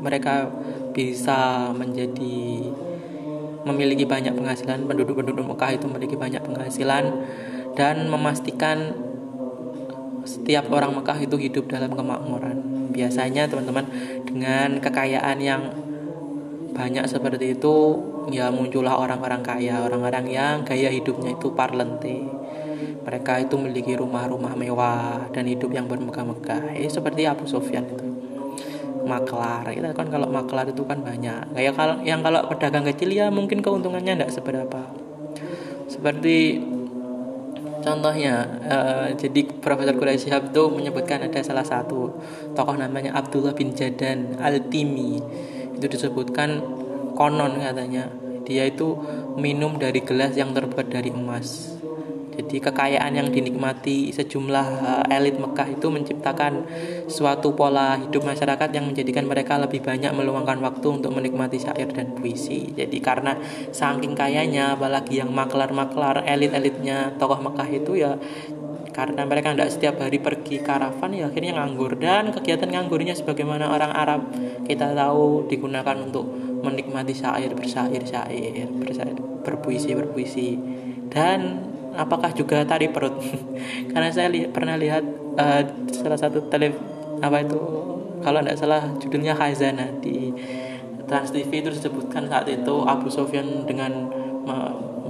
[0.00, 0.48] mereka
[0.96, 2.72] bisa menjadi
[3.64, 4.84] memiliki banyak penghasilan.
[4.88, 7.04] Penduduk-penduduk Mekah itu memiliki banyak penghasilan
[7.76, 8.96] dan memastikan
[10.24, 12.88] setiap orang Mekah itu hidup dalam kemakmuran.
[12.92, 13.84] Biasanya teman-teman
[14.24, 15.62] dengan kekayaan yang
[16.74, 17.74] banyak seperti itu
[18.32, 19.84] ya muncullah orang-orang kaya.
[19.84, 22.33] Orang-orang yang gaya hidupnya itu parlente
[23.04, 26.72] mereka itu memiliki rumah-rumah mewah dan hidup yang bermegah-megah.
[26.72, 28.08] Eh seperti Abu Sofyan itu.
[29.04, 31.52] Maklar kita kan kalau maklar itu kan banyak.
[31.52, 34.88] Kayak kalau yang kalau pedagang kecil ya mungkin keuntungannya tidak seberapa.
[35.84, 36.64] Seperti
[37.84, 42.16] contohnya uh, jadi Profesor Quraisy Shihab itu menyebutkan ada salah satu
[42.56, 45.20] tokoh namanya Abdullah bin Jadan Al Timi
[45.76, 46.64] itu disebutkan
[47.12, 48.08] konon katanya.
[48.44, 48.96] Dia itu
[49.36, 51.73] minum dari gelas yang terbuat dari emas
[52.34, 54.66] jadi kekayaan yang dinikmati sejumlah
[55.06, 56.66] eh, elit Mekah itu menciptakan
[57.06, 62.14] suatu pola hidup masyarakat yang menjadikan mereka lebih banyak meluangkan waktu untuk menikmati syair dan
[62.18, 62.74] puisi.
[62.74, 63.38] Jadi karena
[63.70, 68.18] saking kayanya apalagi yang maklar-maklar elit-elitnya tokoh Mekah itu ya
[68.94, 73.90] karena mereka tidak setiap hari pergi karavan ya akhirnya nganggur dan kegiatan nganggurnya sebagaimana orang
[73.90, 74.22] Arab
[74.70, 76.22] kita tahu digunakan untuk
[76.62, 78.70] menikmati syair bersair syair
[79.42, 80.48] berpuisi berpuisi
[81.10, 83.16] dan apakah juga tari perut?
[83.92, 85.04] Karena saya li pernah lihat
[85.38, 86.74] uh, salah satu tele
[87.22, 87.58] apa itu
[88.20, 90.32] kalau tidak salah judulnya Khazana di
[91.04, 94.08] Trans TV itu disebutkan saat itu Abu Sofyan dengan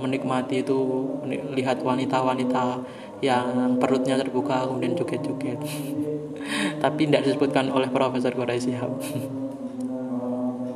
[0.04, 0.76] menikmati itu
[1.24, 2.84] melihat wanita-wanita
[3.24, 5.58] yang perutnya terbuka kemudian joget-joget.
[6.84, 8.76] Tapi tidak disebutkan oleh Profesor Quraisy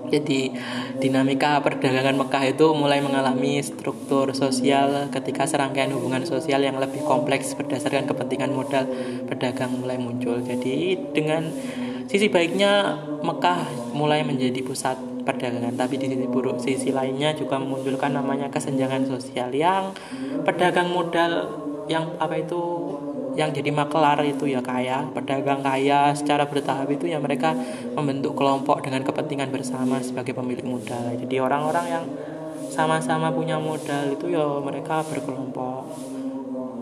[0.08, 0.52] Jadi
[0.98, 7.54] dinamika perdagangan Mekah itu mulai mengalami struktur sosial ketika serangkaian hubungan sosial yang lebih kompleks
[7.54, 8.88] berdasarkan kepentingan modal
[9.28, 10.40] pedagang mulai muncul.
[10.40, 11.48] Jadi dengan
[12.08, 14.96] sisi baiknya Mekah mulai menjadi pusat
[15.28, 19.92] perdagangan, tapi di sisi buruk sisi lainnya juga memunculkan namanya kesenjangan sosial yang
[20.48, 21.52] pedagang modal
[21.88, 22.60] yang apa itu
[23.38, 27.54] yang jadi maklar itu ya kaya, pedagang kaya secara bertahap itu ya mereka
[27.94, 31.14] membentuk kelompok dengan kepentingan bersama sebagai pemilik modal.
[31.14, 32.04] Jadi orang-orang yang
[32.74, 35.86] sama-sama punya modal itu ya mereka berkelompok,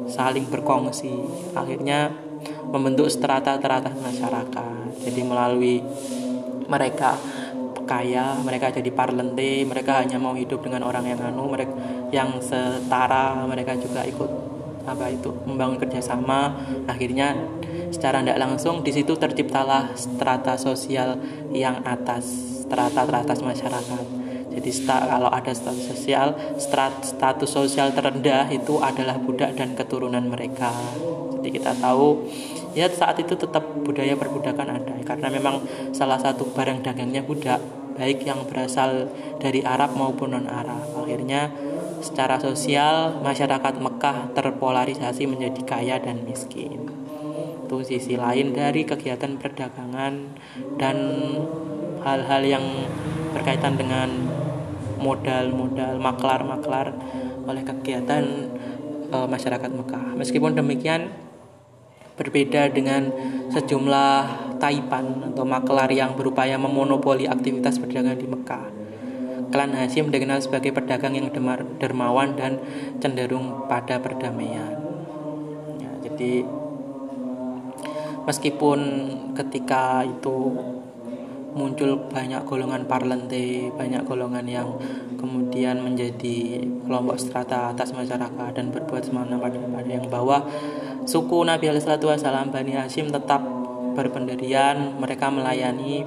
[0.09, 1.13] saling berkongsi.
[1.53, 2.09] Akhirnya
[2.73, 5.05] membentuk strata-strata masyarakat.
[5.05, 5.85] Jadi melalui
[6.73, 7.21] mereka
[7.85, 11.77] kaya, mereka jadi parlente, mereka hanya mau hidup dengan orang yang anu, mereka
[12.09, 14.56] yang setara, mereka juga ikut
[14.87, 16.55] apa itu membangun kerjasama.
[16.87, 17.35] Akhirnya
[17.91, 21.19] secara tidak langsung di situ terciptalah strata sosial
[21.51, 22.25] yang atas
[22.67, 24.27] strata teratas masyarakat.
[24.57, 30.73] Jadi kalau ada status sosial strat, status sosial terendah itu adalah budak dan keturunan mereka.
[31.37, 32.25] Jadi kita tahu
[32.73, 35.61] ya saat itu tetap budaya perbudakan ada karena memang
[35.93, 37.61] salah satu barang dagangnya budak
[37.97, 39.09] baik yang berasal
[39.41, 41.05] dari Arab maupun non-Arab.
[41.05, 41.53] Akhirnya
[42.01, 46.89] secara sosial masyarakat Mekah terpolarisasi menjadi kaya dan miskin.
[47.67, 50.15] Itu sisi lain dari kegiatan perdagangan
[50.79, 50.97] dan
[52.07, 52.65] hal-hal yang
[53.35, 54.09] berkaitan dengan
[55.03, 56.95] modal-modal maklar-maklar
[57.47, 58.25] oleh kegiatan
[59.11, 60.15] e, masyarakat Mekah.
[60.15, 61.11] Meskipun demikian
[62.17, 63.13] berbeda dengan
[63.53, 68.86] sejumlah taipan atau maklar yang berupaya memonopoli aktivitas perdagangan di Mekah.
[69.51, 71.31] Klan Hashim dikenal sebagai pedagang yang
[71.79, 72.59] dermawan dan
[72.99, 74.75] cenderung pada perdamaian.
[75.79, 76.43] Ya, jadi
[78.27, 78.79] meskipun
[79.39, 80.57] ketika itu
[81.57, 84.77] muncul banyak golongan parlente, banyak golongan yang
[85.17, 90.45] kemudian menjadi kelompok strata atas masyarakat dan berbuat semena pada pada yang bawah.
[91.09, 93.41] Suku Nabi Alaihissalam Bani Hashim tetap
[93.97, 96.05] berpendirian, mereka melayani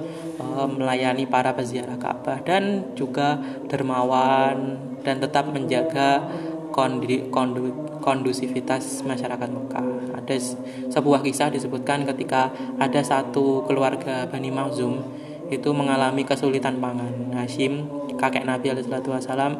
[0.70, 6.24] melayani para peziarah Ka'bah dan juga dermawan dan tetap menjaga
[6.70, 9.86] kondi, kondu, kondusivitas masyarakat Mekah.
[10.16, 10.36] Ada
[10.88, 15.02] sebuah kisah disebutkan ketika ada satu keluarga Bani Mauzum
[15.50, 17.34] itu mengalami kesulitan pangan.
[17.34, 19.52] Hashim, kakek Nabi Alaihissalam,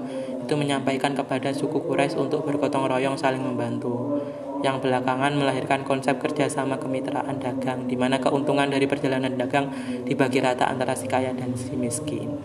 [0.47, 4.20] itu menyampaikan kepada suku Quraisy untuk bergotong royong saling membantu.
[4.61, 9.73] Yang belakangan melahirkan konsep kerjasama kemitraan dagang, di mana keuntungan dari perjalanan dagang
[10.05, 12.37] dibagi rata antara si kaya dan si miskin.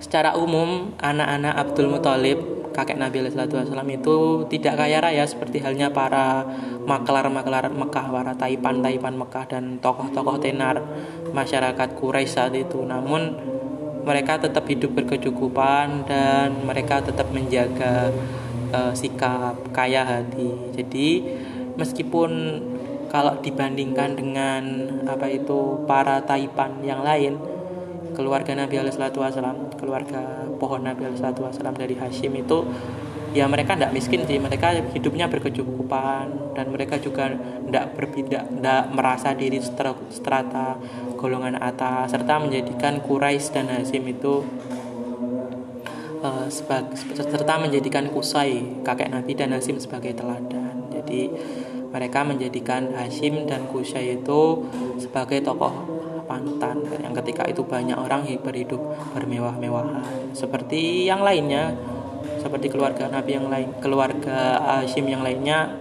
[0.00, 6.42] Secara umum, anak-anak Abdul Muthalib kakek Nabi Wasallam itu tidak kaya raya seperti halnya para
[6.84, 10.82] maklar-maklar Mekah, para taipan-taipan Mekah dan tokoh-tokoh tenar
[11.30, 12.82] masyarakat Quraisy saat itu.
[12.82, 13.38] Namun
[14.02, 18.10] mereka tetap hidup berkecukupan dan mereka tetap menjaga
[18.74, 20.74] uh, sikap kaya hati.
[20.74, 21.08] Jadi
[21.78, 22.30] meskipun
[23.14, 24.62] kalau dibandingkan dengan
[25.06, 27.38] apa itu para taipan yang lain
[28.18, 32.66] keluarga Nabi Wasallam, keluarga pohon Nabi Wasallam dari Hashim itu
[33.34, 39.34] ya mereka tidak miskin sih mereka hidupnya berkecukupan dan mereka juga tidak berbeda tidak merasa
[39.34, 39.58] diri
[40.14, 40.78] strata
[41.18, 44.46] golongan atas serta menjadikan Quraisy dan Hashim itu
[46.24, 50.88] uh, sebag, serta menjadikan Kusai kakek Nabi dan Hashim sebagai teladan.
[50.90, 51.28] Jadi
[51.92, 54.64] mereka menjadikan Hashim dan Kusai itu
[54.96, 55.92] sebagai tokoh
[56.24, 58.80] panutan yang ketika itu banyak orang berhidup
[59.12, 60.32] bermewah-mewahan.
[60.32, 61.76] Seperti yang lainnya
[62.40, 65.76] seperti keluarga Nabi yang lain keluarga Hashim yang lainnya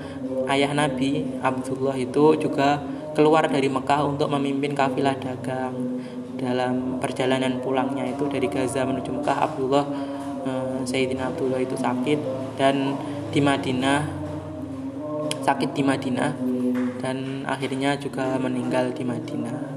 [0.51, 2.83] ayah Nabi Abdullah itu juga
[3.15, 6.03] keluar dari Mekah untuk memimpin kafilah dagang.
[6.33, 9.85] Dalam perjalanan pulangnya itu dari Gaza menuju Mekah Abdullah
[10.85, 12.19] Sayyidina Abdullah itu sakit
[12.59, 12.95] dan
[13.33, 14.05] di Madinah
[15.43, 16.31] sakit di Madinah
[17.03, 19.73] dan akhirnya juga meninggal di Madinah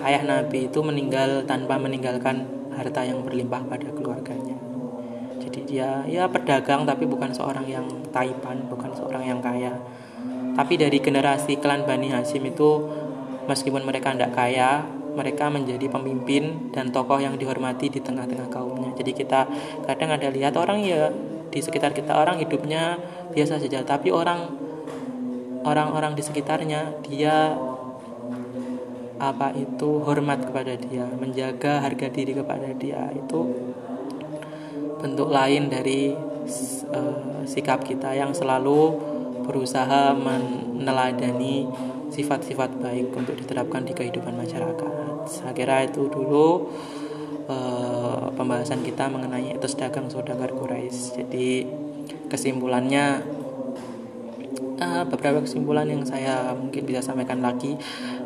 [0.00, 4.56] ayah Nabi itu meninggal tanpa meninggalkan harta yang berlimpah pada keluarganya.
[5.40, 9.76] Jadi dia ya pedagang tapi bukan seorang yang taipan, bukan seorang yang kaya.
[10.56, 12.88] Tapi dari generasi klan Bani Hashim itu
[13.48, 14.84] meskipun mereka tidak kaya,
[15.14, 18.90] mereka menjadi pemimpin dan tokoh yang dihormati di tengah-tengah kaumnya.
[18.94, 19.46] Jadi kita
[19.84, 21.10] kadang ada lihat orang ya
[21.50, 22.98] di sekitar kita orang hidupnya
[23.34, 24.54] biasa saja, tapi orang
[25.66, 27.58] orang-orang di sekitarnya dia
[29.20, 33.40] apa itu hormat kepada dia, menjaga harga diri kepada dia itu
[35.00, 36.12] bentuk lain dari
[36.92, 38.96] uh, sikap kita yang selalu
[39.44, 41.68] berusaha meneladani
[42.10, 45.24] sifat-sifat baik untuk diterapkan di kehidupan masyarakat.
[45.30, 46.70] Saya kira itu dulu
[47.46, 51.22] uh, pembahasan kita mengenai etos dagang saudagar Quraisy.
[51.22, 51.48] Jadi
[52.26, 53.22] kesimpulannya
[54.80, 57.76] uh, beberapa kesimpulan yang saya mungkin bisa sampaikan lagi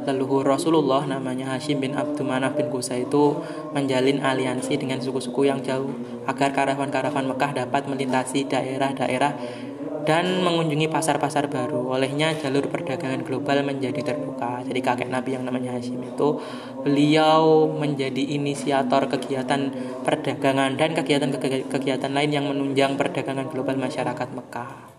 [0.04, 3.40] leluhur Rasulullah namanya Hashim bin Abdul Manaf bin Kusa itu
[3.72, 5.90] menjalin aliansi dengan suku-suku yang jauh
[6.28, 9.32] agar karavan-karavan Mekah dapat melintasi daerah-daerah
[10.04, 11.92] dan mengunjungi pasar-pasar baru.
[11.96, 14.60] Olehnya jalur perdagangan global menjadi terbuka.
[14.64, 16.40] Jadi kakek Nabi yang namanya Hashim itu
[16.84, 19.72] beliau menjadi inisiator kegiatan
[20.04, 24.94] perdagangan dan kegiatan-kegiatan lain yang menunjang perdagangan global masyarakat Mekah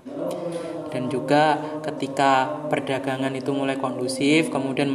[0.95, 4.87] dan juga ketika perdagangan itu mulai kondusif kemudian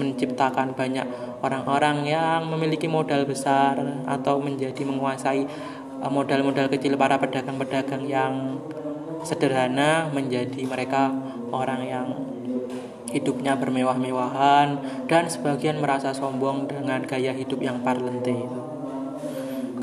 [0.00, 1.04] menciptakan banyak
[1.44, 3.76] orang-orang yang memiliki modal besar
[4.08, 5.44] atau menjadi menguasai
[6.00, 8.64] eh, modal-modal kecil para pedagang-pedagang yang
[9.22, 11.14] sederhana menjadi mereka
[11.54, 12.08] orang yang
[13.12, 14.76] hidupnya bermewah-mewahan
[15.08, 18.34] dan sebagian merasa sombong dengan gaya hidup yang parlente.
[18.34, 18.76] Itu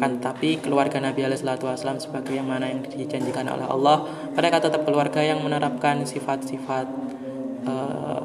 [0.03, 4.03] kan tapi keluarga Nabi Wasallam sebagai yang mana yang dijanjikan oleh Allah
[4.33, 6.89] mereka tetap keluarga yang menerapkan sifat-sifat
[7.63, 8.21] uh,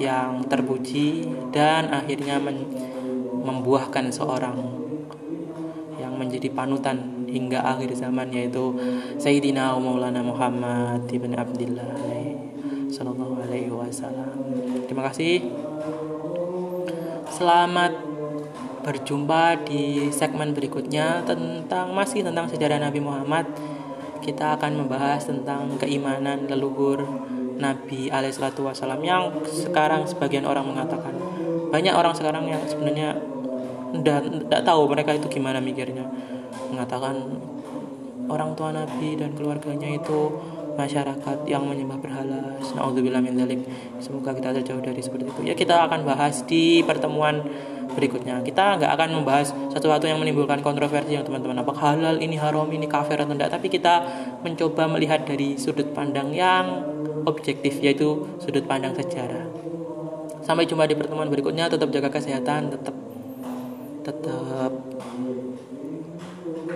[0.00, 4.56] yang terpuji dan akhirnya membuahkan seorang
[6.00, 8.72] yang menjadi panutan hingga akhir zaman yaitu
[9.20, 11.92] Sayyidina Maulana Muhammad ibn Abdullah
[12.88, 14.32] sallallahu alaihi wasallam.
[14.88, 15.44] Terima kasih.
[17.28, 17.92] Selamat
[18.80, 23.44] berjumpa di segmen berikutnya tentang masih tentang sejarah Nabi Muhammad.
[24.24, 27.04] Kita akan membahas tentang keimanan leluhur
[27.60, 31.14] Nabi alaihissalatu wassalam yang sekarang sebagian orang mengatakan
[31.72, 33.16] banyak orang sekarang yang sebenarnya
[33.96, 36.04] tidak tahu mereka itu gimana mikirnya
[36.72, 37.16] mengatakan
[38.26, 40.34] orang tua Nabi dan keluarganya itu
[40.76, 42.60] masyarakat yang menyembah berhala.
[42.76, 43.24] Nauzubillah.
[43.98, 45.40] Semoga kita terjauh dari seperti itu.
[45.48, 47.40] Ya kita akan bahas di pertemuan
[47.96, 48.44] berikutnya.
[48.44, 51.64] Kita nggak akan membahas sesuatu yang menimbulkan kontroversi yang teman-teman.
[51.64, 53.56] Apakah halal ini haram ini kafir atau tidak.
[53.56, 54.04] Tapi kita
[54.44, 56.84] mencoba melihat dari sudut pandang yang
[57.24, 59.48] objektif yaitu sudut pandang sejarah.
[60.44, 61.72] Sampai jumpa di pertemuan berikutnya.
[61.72, 62.70] Tetap jaga kesehatan.
[62.76, 62.94] Tetap
[64.06, 64.72] tetap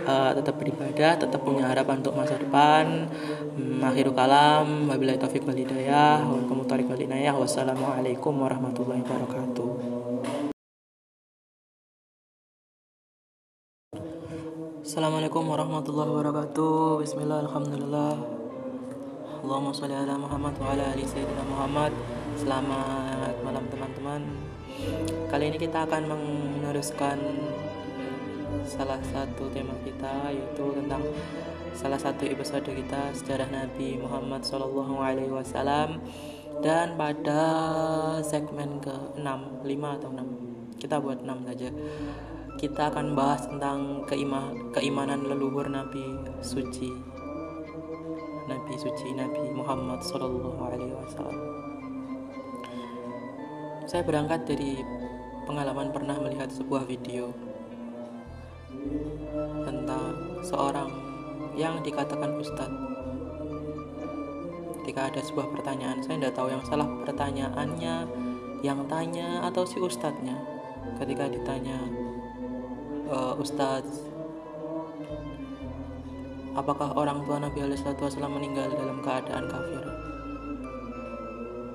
[0.06, 3.08] uh, tetap beribadah, tetap punya harapan untuk masa depan.
[3.56, 7.36] Hmm, akhirul kalam, wabillahi taufiq wal hidayah, wa.
[7.36, 9.70] Wassalamualaikum warahmatullahi wabarakatuh.
[14.80, 17.04] Assalamualaikum warahmatullahi wabarakatuh.
[17.06, 18.12] Bismillah, alhamdulillah.
[19.40, 21.94] Allahumma sholli ala Muhammad wa ala ali sayyidina Muhammad.
[22.36, 24.22] Selamat malam teman-teman.
[25.30, 27.16] Kali ini kita akan meneruskan
[28.66, 31.02] salah satu tema kita yaitu tentang
[31.74, 36.02] salah satu episode kita sejarah Nabi Muhammad Shallallahu Alaihi Wasallam.
[36.60, 37.40] Dan pada
[38.20, 41.68] segmen ke 6 5 atau 6 kita buat 6 saja.
[42.60, 46.92] Kita akan bahas tentang keima, keimanan leluhur Nabi suci
[48.50, 51.38] Nabi suci Nabi Muhammad Shallallahu Alaihi Wasallam.
[53.88, 54.82] Saya berangkat dari
[55.48, 57.49] pengalaman pernah melihat sebuah video
[59.64, 60.90] tentang seorang
[61.54, 62.88] yang dikatakan ustadz.
[64.80, 67.94] Ketika ada sebuah pertanyaan saya tidak tahu yang salah pertanyaannya
[68.64, 70.36] yang tanya atau si ustadznya.
[70.96, 71.78] Ketika ditanya
[73.08, 74.08] e, ustadz
[76.56, 79.84] apakah orang tua Nabi Alaihissalam meninggal dalam keadaan kafir?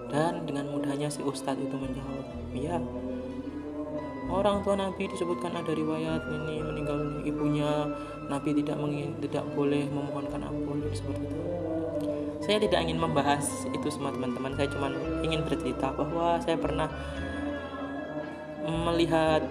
[0.10, 2.26] Dan dengan mudahnya si ustadz itu menjawab
[2.56, 2.78] iya
[4.30, 7.90] orang tua Nabi disebutkan ada riwayat ini meninggal ibunya.
[8.26, 11.42] Nabi tidak mengin, tidak boleh memohonkan ampun seperti itu.
[12.46, 14.54] Saya tidak ingin membahas itu semua teman-teman.
[14.58, 14.94] Saya cuma
[15.26, 16.90] ingin bercerita bahwa saya pernah
[18.66, 19.46] melihat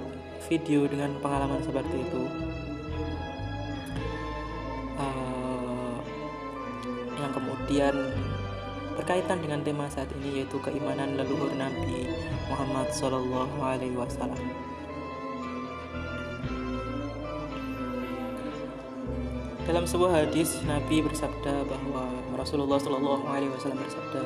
[0.47, 2.23] video dengan pengalaman seperti itu.
[4.95, 5.99] Uh,
[7.19, 7.95] yang kemudian
[8.95, 12.07] berkaitan dengan tema saat ini yaitu keimanan leluhur Nabi
[12.47, 14.39] Muhammad Shallallahu Alaihi Wasallam.
[19.65, 22.05] Dalam sebuah hadis Nabi bersabda bahwa
[22.37, 24.23] Rasulullah Shallallahu Alaihi Wasallam bersabda,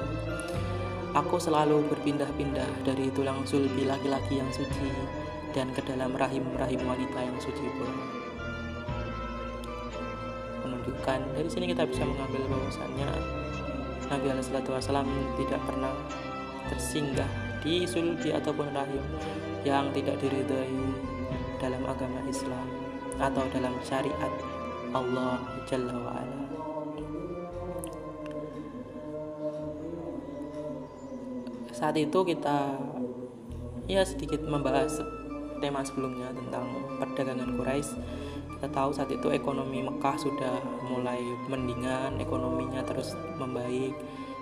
[1.17, 4.93] Aku selalu berpindah-pindah dari tulang sulbi laki-laki yang suci
[5.57, 7.97] dan ke dalam rahim-rahim wanita yang suci pula.
[10.67, 13.38] Menunjukkan dari sini kita bisa mengambil bahwasannya
[14.09, 15.93] Nabi Wasallam tidak pernah
[16.73, 17.29] tersinggah
[17.61, 19.05] di sulbi ataupun rahim
[19.65, 20.73] yang tidak diridhai
[21.61, 22.67] dalam agama Islam
[23.19, 24.33] atau dalam syariat
[24.95, 26.41] Allah Jalla wa'ala
[31.75, 32.75] saat itu kita
[33.87, 35.03] ya sedikit membahas
[35.59, 36.67] tema sebelumnya tentang
[37.03, 37.99] perdagangan Quraisy
[38.59, 43.95] kita tahu saat itu ekonomi Mekah sudah mulai mendingan ekonominya terus membaik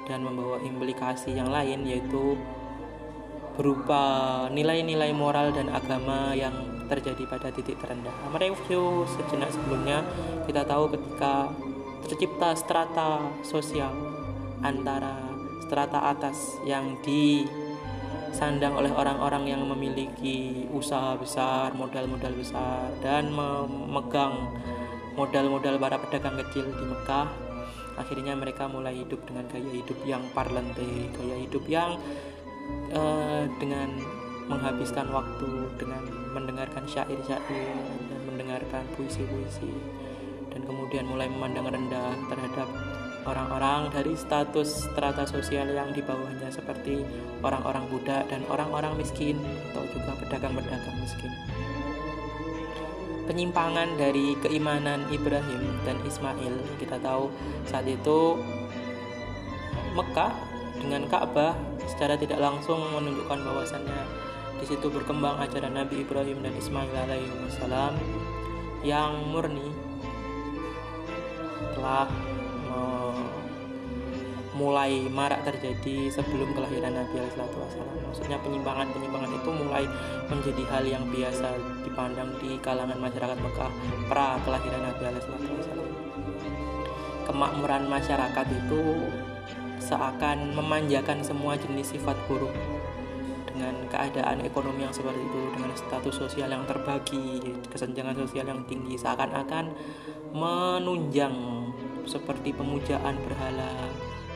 [0.09, 2.33] dan membawa implikasi yang lain yaitu
[3.61, 4.01] berupa
[4.49, 6.53] nilai-nilai moral dan agama yang
[6.89, 8.13] terjadi pada titik terendah.
[8.33, 10.01] Mereview sejenak sebelumnya,
[10.49, 11.53] kita tahu ketika
[12.09, 13.93] tercipta strata sosial
[14.65, 15.29] antara
[15.69, 17.45] strata atas yang di
[18.37, 24.53] disandang oleh orang-orang yang memiliki usaha besar, modal-modal besar dan memegang
[25.17, 27.33] modal-modal para pedagang kecil di Mekah.
[27.97, 31.97] Akhirnya mereka mulai hidup dengan gaya hidup yang parlante, gaya hidup yang
[32.93, 34.05] uh, dengan
[34.53, 36.05] menghabiskan waktu dengan
[36.37, 37.73] mendengarkan syair-syair
[38.05, 39.73] dan mendengarkan puisi-puisi
[40.53, 42.69] dan kemudian mulai memandang rendah terhadap
[43.27, 47.03] orang-orang dari status strata sosial yang di bawahnya seperti
[47.43, 49.37] orang-orang budak dan orang-orang miskin
[49.71, 51.33] atau juga pedagang-pedagang miskin.
[53.27, 57.35] Penyimpangan dari keimanan Ibrahim dan Ismail kita tahu
[57.67, 58.39] saat itu
[59.99, 60.31] Mekah
[60.79, 61.59] dengan Ka'bah
[61.91, 64.01] secara tidak langsung menunjukkan bahwasannya
[64.63, 67.99] di situ berkembang ajaran Nabi Ibrahim dan Ismail alaihissalam
[68.87, 69.75] yang murni
[71.75, 72.09] telah
[74.57, 77.53] mulai marak terjadi sebelum kelahiran Nabi Alaihissalam.
[78.09, 79.85] Maksudnya penyimpangan-penyimpangan itu mulai
[80.33, 83.73] menjadi hal yang biasa dipandang di kalangan masyarakat Mekah
[84.09, 85.43] pra kelahiran Nabi Alaihissalam.
[87.29, 88.83] Kemakmuran masyarakat itu
[89.77, 92.51] seakan memanjakan semua jenis sifat buruk
[93.57, 97.41] dengan keadaan ekonomi yang seperti itu dengan status sosial yang terbagi
[97.73, 99.73] kesenjangan sosial yang tinggi seakan-akan
[100.37, 101.33] menunjang
[102.05, 103.73] seperti pemujaan berhala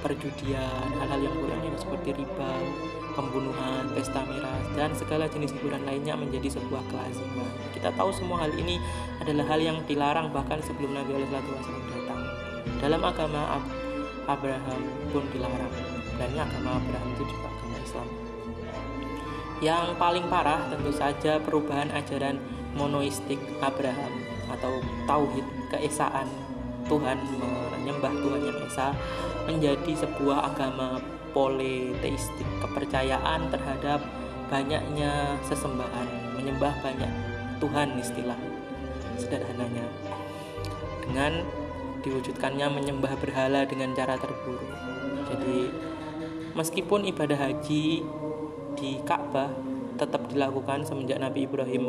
[0.01, 2.53] perjudian, hal-hal yang ini seperti riba,
[3.15, 7.51] pembunuhan, pesta miras, dan segala jenis hiburan lainnya menjadi sebuah kelaziman.
[7.77, 8.81] Kita tahu semua hal ini
[9.21, 12.21] adalah hal yang dilarang bahkan sebelum Nabi Wasallam datang.
[12.81, 13.65] Dalam agama Ab
[14.29, 14.81] Abraham
[15.13, 15.75] pun dilarang,
[16.17, 18.09] dan agama Abraham itu juga agama Islam.
[19.61, 22.41] Yang paling parah tentu saja perubahan ajaran
[22.73, 26.27] monoistik Abraham atau tauhid keesaan
[26.89, 27.19] Tuhan
[27.77, 28.91] menyembah Tuhan yang esa
[29.51, 31.03] menjadi sebuah agama
[31.35, 33.99] politeistik kepercayaan terhadap
[34.47, 37.13] banyaknya sesembahan menyembah banyak
[37.59, 38.39] Tuhan istilah
[39.19, 39.87] sederhananya.
[41.03, 41.43] Dengan
[42.01, 44.71] diwujudkannya menyembah berhala dengan cara terburuk.
[45.29, 45.69] Jadi
[46.55, 48.03] meskipun ibadah haji
[48.79, 49.53] di Ka'bah
[50.01, 51.85] tetap dilakukan semenjak Nabi Ibrahim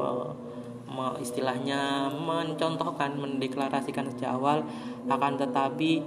[1.23, 4.67] istilahnya mencontohkan mendeklarasikan sejak awal
[5.07, 6.03] akan tetapi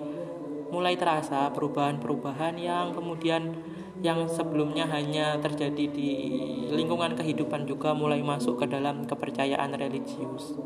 [0.75, 3.55] mulai terasa perubahan-perubahan yang kemudian
[4.03, 6.11] yang sebelumnya hanya terjadi di
[6.75, 10.59] lingkungan kehidupan juga mulai masuk ke dalam kepercayaan religius.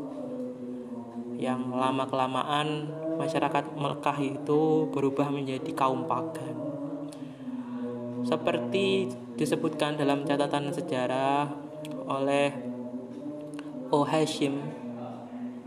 [1.37, 2.89] Yang lama kelamaan
[3.21, 6.57] masyarakat Mekah itu berubah menjadi kaum pagan.
[8.25, 11.47] Seperti disebutkan dalam catatan sejarah
[12.09, 12.51] oleh
[13.93, 14.59] O Hashim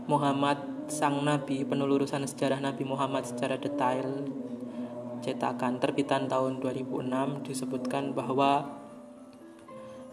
[0.05, 4.27] Muhammad sang nabi penelurusan sejarah Nabi Muhammad secara detail
[5.23, 8.67] cetakan terbitan tahun 2006 disebutkan bahwa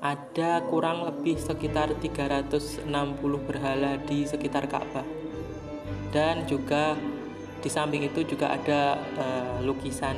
[0.01, 2.87] ada kurang lebih sekitar 360
[3.45, 5.05] berhala di sekitar Ka'bah
[6.15, 6.95] dan juga
[7.61, 10.17] di samping itu juga ada uh, lukisan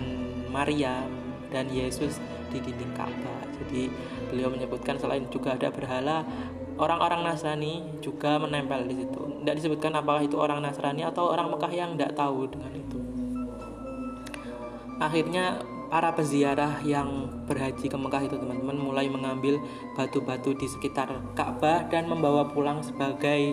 [0.52, 1.02] Maria
[1.50, 2.22] dan Yesus
[2.52, 3.40] di dinding Ka'bah.
[3.58, 3.88] Jadi
[4.30, 6.22] beliau menyebutkan selain juga ada berhala,
[6.78, 9.20] orang-orang Nasrani juga menempel di situ.
[9.42, 12.98] Tidak disebutkan apakah itu orang Nasrani atau orang Mekah yang tidak tahu dengan itu.
[15.02, 15.58] Akhirnya
[15.92, 19.60] para peziarah yang berhaji ke Mekah itu teman-teman mulai mengambil
[19.92, 23.52] batu-batu di sekitar Ka'bah dan membawa pulang sebagai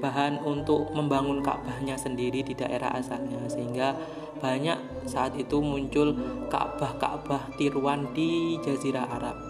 [0.00, 3.94] bahan untuk membangun Ka'bahnya sendiri di daerah asalnya sehingga
[4.40, 6.16] banyak saat itu muncul
[6.48, 9.49] Ka'bah-Ka'bah tiruan di Jazirah Arab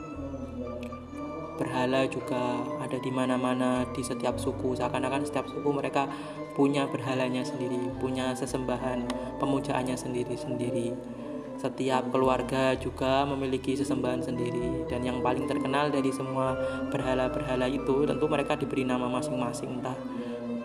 [1.61, 4.73] berhala juga ada di mana-mana di setiap suku.
[4.81, 6.09] Seakan-akan setiap suku mereka
[6.57, 9.05] punya berhalanya sendiri punya sesembahan
[9.37, 10.97] pemujaannya sendiri-sendiri.
[11.61, 14.89] Setiap keluarga juga memiliki sesembahan sendiri.
[14.89, 16.57] Dan yang paling terkenal dari semua
[16.89, 19.97] berhala-berhala itu tentu mereka diberi nama masing-masing entah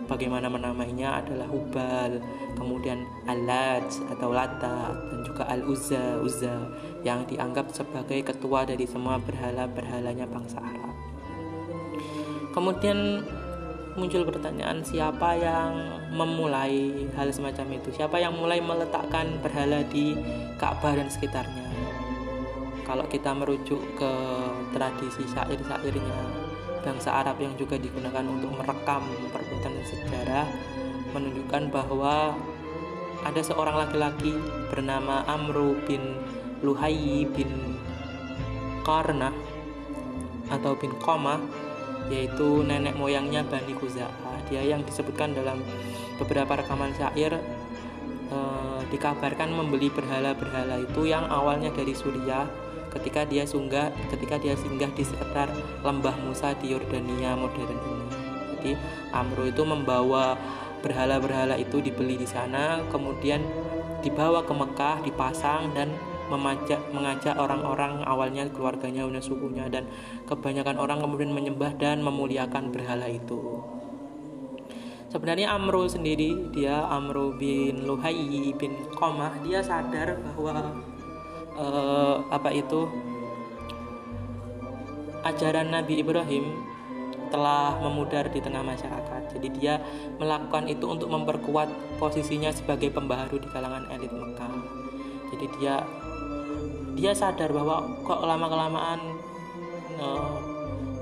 [0.05, 2.21] bagaimana menamainya adalah Hubal,
[2.57, 6.55] kemudian Alat atau Lata dan juga Al-Uzza, Uzza
[7.05, 10.93] yang dianggap sebagai ketua dari semua berhala-berhalanya bangsa Arab.
[12.55, 13.25] Kemudian
[13.99, 15.71] muncul pertanyaan siapa yang
[16.15, 17.91] memulai hal semacam itu?
[17.95, 20.15] Siapa yang mulai meletakkan berhala di
[20.55, 21.67] Ka'bah dan sekitarnya?
[22.85, 24.13] Kalau kita merujuk ke
[24.71, 26.45] tradisi syair-syairnya
[26.85, 29.01] bangsa Arab yang juga digunakan untuk merekam
[29.65, 30.47] perbuatan sejarah
[31.17, 32.37] menunjukkan bahwa
[33.25, 34.37] ada seorang laki-laki
[34.69, 36.21] bernama Amru bin
[36.61, 37.49] Luhayy bin
[38.85, 39.33] Karna
[40.53, 41.41] atau bin Qamah
[42.13, 45.57] yaitu nenek moyangnya Bani Khuza'ah dia yang disebutkan dalam
[46.21, 47.41] beberapa rekaman syair
[48.29, 48.37] e,
[48.93, 52.45] dikabarkan membeli berhala-berhala itu yang awalnya dari Suriah
[52.93, 55.49] ketika dia sunggah ketika dia singgah di sekitar
[55.81, 57.94] lembah Musa di Yordania modern.
[58.65, 58.81] Jadi
[59.13, 60.33] Amro itu membawa
[60.81, 63.45] berhala-berhala itu dibeli di sana, kemudian
[64.01, 65.93] dibawa ke Mekah, dipasang dan
[66.33, 69.85] memajak, mengajak orang-orang awalnya keluarganya dan sukunya dan
[70.25, 73.61] kebanyakan orang kemudian menyembah dan memuliakan berhala itu.
[75.13, 80.73] Sebenarnya Amro sendiri dia Amro bin Luhai bin Qamah dia sadar bahwa
[81.53, 82.89] uh, apa itu
[85.21, 86.74] ajaran Nabi Ibrahim
[87.35, 89.35] telah memudar di tengah masyarakat.
[89.35, 89.83] Jadi dia
[90.15, 94.55] melakukan itu untuk memperkuat posisinya sebagai pembaharu di kalangan elit Mekah.
[95.35, 95.83] Jadi dia
[96.95, 98.99] dia sadar bahwa kok lama kelamaan
[99.99, 100.31] uh,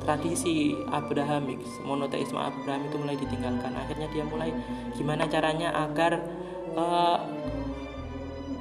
[0.01, 4.49] tradisi Abrahamik monoteisme Abraham itu mulai ditinggalkan akhirnya dia mulai
[4.97, 6.17] gimana caranya agar
[6.75, 7.21] uh,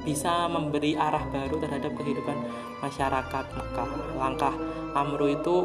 [0.04, 2.36] bisa memberi arah baru terhadap kehidupan
[2.84, 3.90] masyarakat Mekah
[4.20, 4.54] langkah
[4.92, 5.56] Amru itu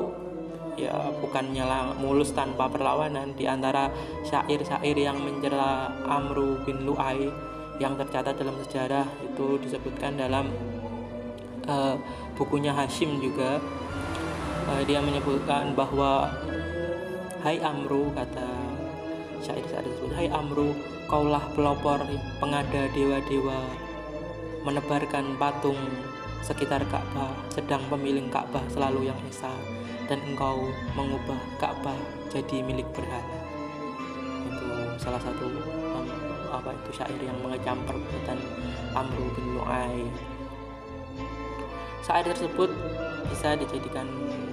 [0.77, 1.65] ya bukannya
[1.97, 3.89] mulus tanpa perlawanan di antara
[4.21, 7.27] syair-syair yang mencela Amru bin Lu'ai
[7.81, 10.53] yang tercatat dalam sejarah itu disebutkan dalam
[11.65, 11.97] uh,
[12.37, 13.57] bukunya Hashim juga.
[14.67, 16.29] Uh, dia menyebutkan bahwa
[17.41, 18.49] Hai Amru kata
[19.41, 20.73] syair-syair tersebut Hai Amru
[21.07, 22.03] kaulah pelopor
[22.41, 23.63] pengada dewa-dewa
[24.67, 25.79] menebarkan patung
[26.43, 29.51] sekitar Ka'bah sedang pemilik Ka'bah selalu yang esa
[30.07, 31.95] dan engkau mengubah Ka'bah
[32.31, 33.37] jadi milik berhala
[34.47, 34.67] itu
[34.99, 35.47] salah satu
[35.93, 36.07] um,
[36.51, 38.39] apa itu syair yang mengecam perbuatan
[38.95, 40.03] Amru bin Lu'ai
[42.03, 42.71] syair tersebut
[43.27, 44.07] bisa dijadikan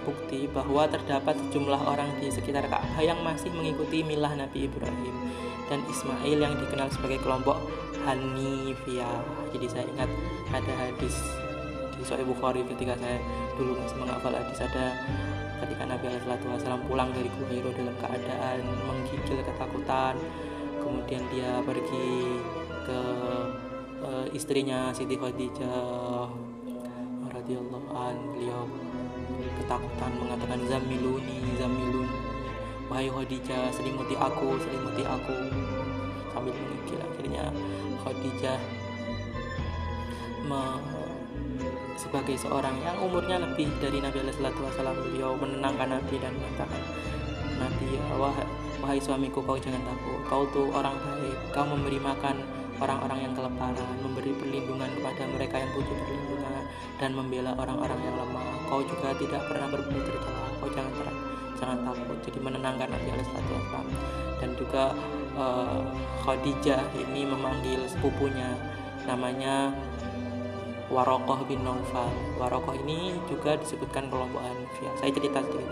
[0.05, 5.15] bukti bahwa terdapat sejumlah orang di sekitar Ka'bah yang masih mengikuti milah Nabi Ibrahim
[5.71, 7.57] dan Ismail yang dikenal sebagai kelompok
[8.05, 9.25] Hanifiyah.
[9.57, 10.11] Jadi saya ingat
[10.53, 11.17] ada hadis
[11.97, 13.17] di Sahih Bukhari ketika saya
[13.57, 14.93] dulu masih menghafal hadis ada
[15.63, 18.59] ketika Nabi Wasallam pulang dari Gua Hiro dalam keadaan
[18.89, 20.15] menggigil ketakutan
[20.83, 22.09] kemudian dia pergi
[22.85, 23.01] ke
[24.05, 26.29] uh, istrinya Siti Khadijah
[27.31, 28.67] radhiyallahu an beliau
[29.63, 32.35] ketakutan mengatakan zamiluni zamiluni
[32.89, 35.35] wahai Khadijah selimuti aku selimuti aku.
[36.31, 37.45] Sambil menggigil akhirnya
[38.03, 38.59] Khadijah
[41.95, 46.83] sebagai seorang yang umurnya lebih dari Nabi Wasallam beliau menenangkan Nabi dan mengatakan
[47.55, 50.21] Nabi ya wahai, suamiku kau jangan takut.
[50.29, 51.39] Kau tuh orang baik.
[51.55, 52.43] Kau memberi makan
[52.83, 56.62] orang-orang yang kelaparan memberi perlindungan kepada mereka yang butuh perlindungan
[56.99, 58.47] dan membela orang-orang yang lemah.
[58.69, 60.47] Kau juga tidak pernah berbuat tercela.
[60.61, 60.93] Kau jangan
[61.57, 62.19] jangan takut.
[62.27, 63.87] Jadi menenangkan Nabi Wasallam
[64.43, 64.85] dan juga
[65.39, 65.81] uh,
[66.27, 68.53] Khadijah ini memanggil sepupunya.
[69.05, 69.73] Namanya
[70.93, 74.94] Warokoh bin Naufal Warokoh ini juga disebutkan kelompok Hanifiyah.
[75.01, 75.69] Saya cerita sedikit.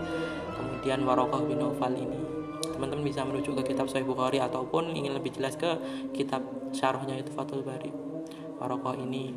[0.57, 2.19] Kemudian Warokoh bin Naufal ini
[2.63, 5.77] teman-teman bisa merujuk ke kitab Sahih Bukhari ataupun ingin lebih jelas ke
[6.11, 6.41] kitab
[6.73, 7.93] syarahnya itu Fathul Bari.
[8.57, 9.35] Warokoh ini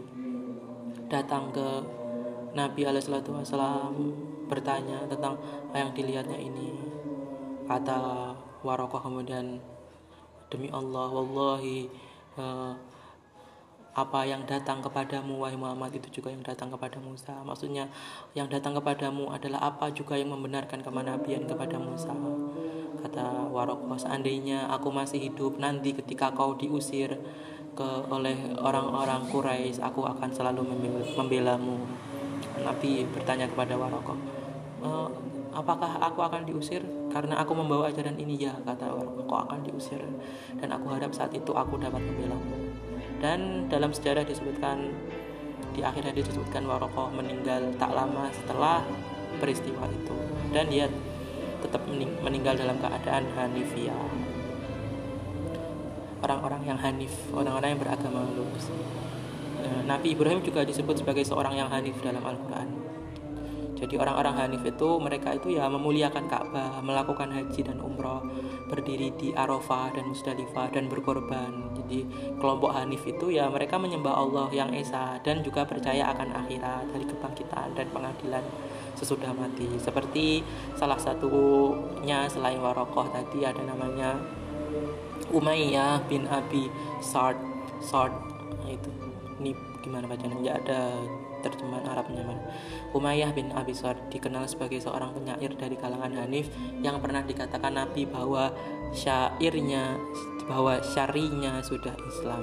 [1.12, 1.84] datang ke
[2.56, 3.92] Nabi Wasallam
[4.48, 5.36] bertanya tentang
[5.76, 6.72] yang dilihatnya ini.
[7.68, 8.32] Kata
[8.64, 9.60] Warokoh kemudian
[10.48, 11.90] demi Allah wallahi
[12.38, 12.72] uh,
[13.96, 17.32] apa yang datang kepadamu wahai Muhammad itu juga yang datang kepada Musa.
[17.40, 17.88] Maksudnya
[18.36, 22.12] yang datang kepadamu adalah apa juga yang membenarkan kemanabian kepada Musa.
[23.00, 27.16] Kata Warokoh seandainya aku masih hidup nanti ketika kau diusir
[27.72, 30.76] ke oleh orang-orang Quraisy aku akan selalu
[31.16, 31.80] membelamu.
[32.60, 34.16] Nabi bertanya kepada Warokoh
[34.84, 34.88] e,
[35.56, 36.84] apakah aku akan diusir?
[37.08, 40.04] Karena aku membawa ajaran ini ya kata Warokoh kau akan diusir.
[40.60, 42.65] Dan aku harap saat itu aku dapat membelamu
[43.20, 44.92] dan dalam sejarah disebutkan
[45.72, 48.80] di akhir hadis disebutkan Warokoh meninggal tak lama setelah
[49.36, 50.16] peristiwa itu.
[50.52, 50.88] Dan dia
[51.60, 51.84] tetap
[52.24, 54.08] meninggal dalam keadaan Hanifiyah.
[56.24, 58.72] Orang-orang yang Hanif orang-orang yang beragama lurus
[59.62, 62.85] eh, Nabi Ibrahim juga disebut sebagai seorang yang Hanif dalam Al-Quran
[63.76, 68.24] jadi orang-orang Hanif itu mereka itu ya memuliakan Ka'bah, melakukan haji dan umroh,
[68.72, 71.76] berdiri di Arafah dan Musdalifah dan berkorban.
[71.76, 72.08] Jadi
[72.40, 77.04] kelompok Hanif itu ya mereka menyembah Allah yang esa dan juga percaya akan akhirat dari
[77.04, 78.44] kebangkitan dan pengadilan
[78.96, 79.68] sesudah mati.
[79.76, 80.40] Seperti
[80.72, 84.16] salah satunya selain Warokoh tadi ada namanya
[85.36, 86.72] Umayyah bin Abi
[87.04, 87.36] Sard
[87.84, 88.14] Sard
[88.64, 88.88] itu
[89.36, 89.52] ini
[89.84, 90.96] gimana bacanya ya ada
[91.44, 92.42] terjemahan Arabnya mana
[92.92, 96.48] Umayyah bin Abi Sar dikenal sebagai seorang penyair dari kalangan Hanif
[96.80, 98.52] yang pernah dikatakan Nabi bahwa
[98.92, 100.00] syairnya
[100.46, 102.42] bahwa syarinya sudah Islam.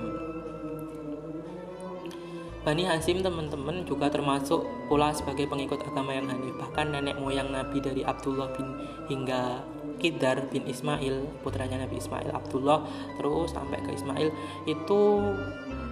[2.64, 6.56] Bani Hasim teman-teman juga termasuk pula sebagai pengikut agama yang Hanif.
[6.56, 8.68] Bahkan nenek moyang Nabi dari Abdullah bin
[9.12, 9.64] hingga
[10.04, 12.84] Kidar bin Ismail putranya Nabi Ismail Abdullah
[13.16, 14.36] terus sampai ke Ismail
[14.68, 15.02] itu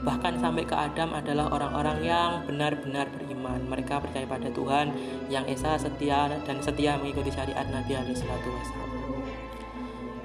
[0.02, 3.61] bahkan sampai ke Adam adalah orang-orang yang benar-benar beriman.
[3.69, 4.94] Mereka percaya pada Tuhan
[5.30, 8.49] yang esa, setia dan setia mengikuti syariat Nabi Alaihissalatu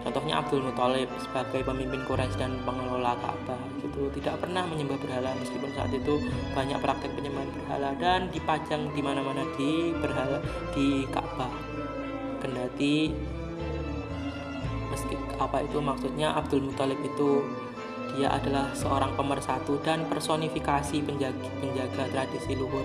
[0.06, 5.66] Contohnya Abdul Muthalib sebagai pemimpin Quraisy dan pengelola Ka'bah itu tidak pernah menyembah berhala meskipun
[5.74, 6.22] saat itu
[6.54, 10.38] banyak praktek penyembahan berhala dan dipajang di mana-mana di berhala
[10.78, 11.50] di Ka'bah.
[12.38, 13.10] Kendati
[14.94, 17.42] meski apa itu maksudnya Abdul Muthalib itu
[18.16, 22.82] dia adalah seorang pemersatu dan personifikasi penjaga, penjaga tradisi luhur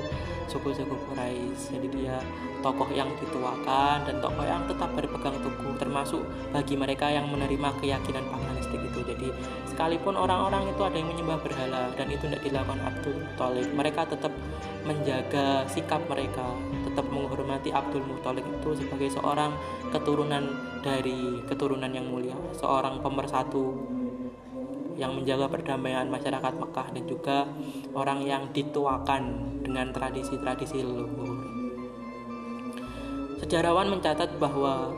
[0.52, 1.80] suku-suku Quraisy.
[1.80, 2.20] Jadi dia
[2.60, 6.20] tokoh yang dituakan dan tokoh yang tetap berpegang teguh termasuk
[6.52, 9.00] bagi mereka yang menerima keyakinan paganistik itu.
[9.08, 9.32] Jadi
[9.72, 14.34] sekalipun orang-orang itu ada yang menyembah berhala dan itu tidak dilakukan Abdul Muthalib, mereka tetap
[14.84, 16.44] menjaga sikap mereka,
[16.84, 19.56] tetap menghormati Abdul Muthalib itu sebagai seorang
[19.96, 20.44] keturunan
[20.84, 24.01] dari keturunan yang mulia, seorang pemersatu
[24.98, 27.38] yang menjaga perdamaian masyarakat Mekah dan juga
[27.96, 29.24] orang yang dituakan
[29.64, 31.38] dengan tradisi-tradisi leluhur.
[33.42, 34.94] Sejarawan mencatat bahwa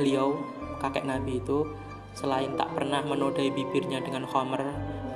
[0.00, 0.38] beliau
[0.80, 1.68] kakek Nabi itu
[2.14, 4.62] selain tak pernah menodai bibirnya dengan khamr,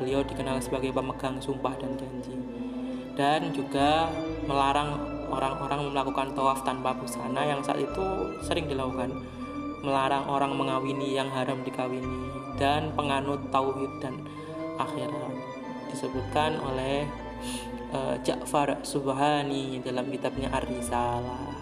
[0.02, 2.35] beliau dikenal sebagai pemegang sumpah dan janji.
[3.19, 4.10] Dan juga
[4.47, 8.05] melarang orang-orang melakukan tawaf tanpa busana yang saat itu
[8.40, 9.12] sering dilakukan
[9.85, 12.27] melarang orang mengawini yang haram dikawini
[12.59, 14.20] dan penganut tauhid dan
[14.78, 15.35] akhirat
[15.89, 17.09] disebutkan oleh
[17.94, 21.56] uh, Ja'far Subhani dalam kitabnya Ar-Risalah.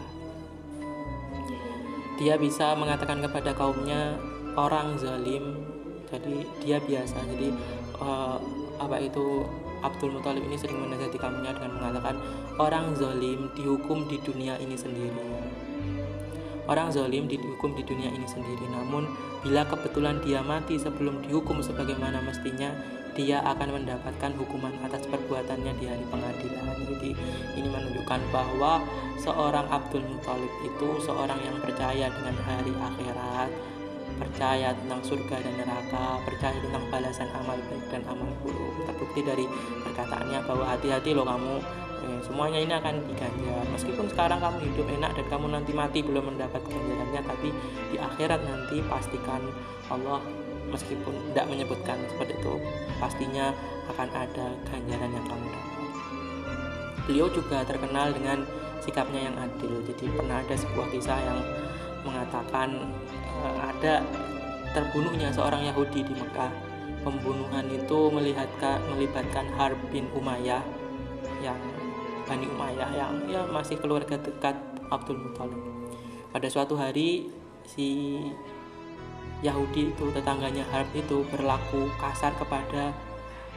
[2.16, 4.16] Dia bisa mengatakan kepada kaumnya
[4.56, 5.62] orang zalim.
[6.08, 7.18] Jadi dia biasa.
[7.28, 7.52] Jadi
[8.00, 8.40] uh,
[8.80, 9.44] apa itu
[9.84, 12.16] Abdul Muthalib ini sering menasihati kaumnya dengan mengatakan
[12.56, 15.45] orang zalim dihukum di dunia ini sendiri
[16.66, 19.06] Orang zalim dihukum di dunia ini sendiri, namun
[19.46, 22.74] bila kebetulan dia mati sebelum dihukum sebagaimana mestinya,
[23.16, 26.74] dia akan mendapatkan hukuman atas perbuatannya di hari pengadilan.
[26.84, 27.10] Jadi
[27.56, 28.84] ini menunjukkan bahwa
[29.16, 33.50] seorang Abdul Muthalib itu seorang yang percaya dengan hari akhirat,
[34.20, 38.74] percaya tentang surga dan neraka, percaya tentang balasan amal baik dan amal buruk.
[38.84, 39.46] Terbukti dari
[39.86, 43.64] perkataannya bahwa hati-hati loh kamu eh, semuanya ini akan diganjar.
[43.72, 47.48] Meskipun sekarang kamu hidup enak dan kamu nanti mati belum mendapat ganjarannya tapi
[47.92, 49.42] di akhirat nanti pastikan
[49.88, 50.20] Allah
[50.70, 52.54] meskipun tidak menyebutkan seperti itu
[52.98, 53.54] pastinya
[53.94, 55.74] akan ada ganjaran yang kamu dapat.
[57.06, 58.42] Beliau juga terkenal dengan
[58.82, 59.78] sikapnya yang adil.
[59.86, 61.38] Jadi pernah ada sebuah kisah yang
[62.02, 62.92] mengatakan
[63.42, 64.02] eh, ada
[64.74, 66.50] terbunuhnya seorang Yahudi di Mekah.
[67.06, 70.58] Pembunuhan itu melihatkan melibatkan Harb bin Umayyah
[71.38, 71.58] yang
[72.26, 74.58] Bani Umayyah yang ya masih keluarga dekat
[74.90, 75.62] Abdul Muthalib.
[76.34, 77.30] Pada suatu hari
[77.62, 78.18] si
[79.46, 82.90] Yahudi itu tetangganya Harb itu berlaku kasar kepada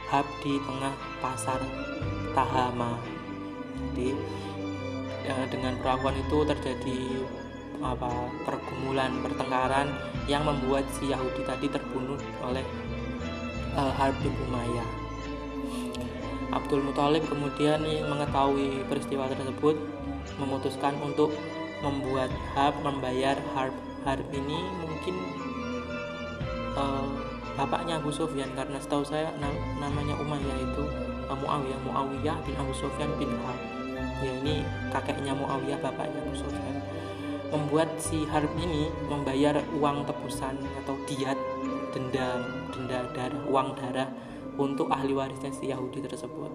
[0.06, 1.58] Harb di tengah pasar
[2.30, 3.02] Tahama.
[3.90, 4.14] Jadi
[5.26, 7.26] ya, dengan perlakuan itu terjadi
[7.80, 9.88] apa pergumulan pertengkaran
[10.28, 12.62] yang membuat si Yahudi tadi terbunuh oleh
[13.74, 14.99] uh, Harb bin Umayyah
[16.50, 19.78] Abdul Muthalib kemudian mengetahui peristiwa tersebut
[20.36, 21.30] memutuskan untuk
[21.80, 23.74] membuat harp membayar harp
[24.04, 25.14] harp ini mungkin
[26.76, 27.06] uh,
[27.54, 28.50] bapaknya Abu Sufyan.
[28.56, 29.32] Karena setahu saya
[29.78, 30.84] namanya Umayyah itu
[31.28, 33.60] uh, Muawiyah Muawiyah bin Abu Sufyan bin Harb.
[34.20, 36.76] Ya ini kakeknya Muawiyah bapaknya Abu Sufyan.
[37.50, 40.54] Membuat si Harb ini membayar uang tebusan
[40.84, 41.38] atau diat
[41.90, 42.38] denda
[42.70, 44.06] denda darah uang darah
[44.56, 46.50] untuk ahli warisnya si Yahudi tersebut.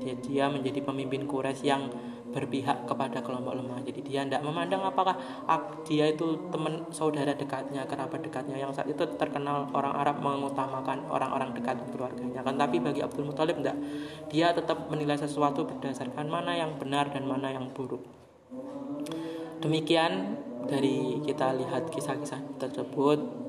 [0.00, 1.88] Dia, dia menjadi pemimpin Quraisy yang
[2.34, 3.78] berpihak kepada kelompok lemah.
[3.86, 5.14] Jadi dia tidak memandang apakah
[5.86, 11.54] dia itu teman saudara dekatnya, kerabat dekatnya yang saat itu terkenal orang Arab mengutamakan orang-orang
[11.54, 12.42] dekat keluarganya.
[12.42, 13.78] Kan tapi bagi Abdul Muthalib tidak.
[14.28, 18.02] Dia tetap menilai sesuatu berdasarkan mana yang benar dan mana yang buruk.
[19.62, 23.43] Demikian dari kita lihat kisah-kisah tersebut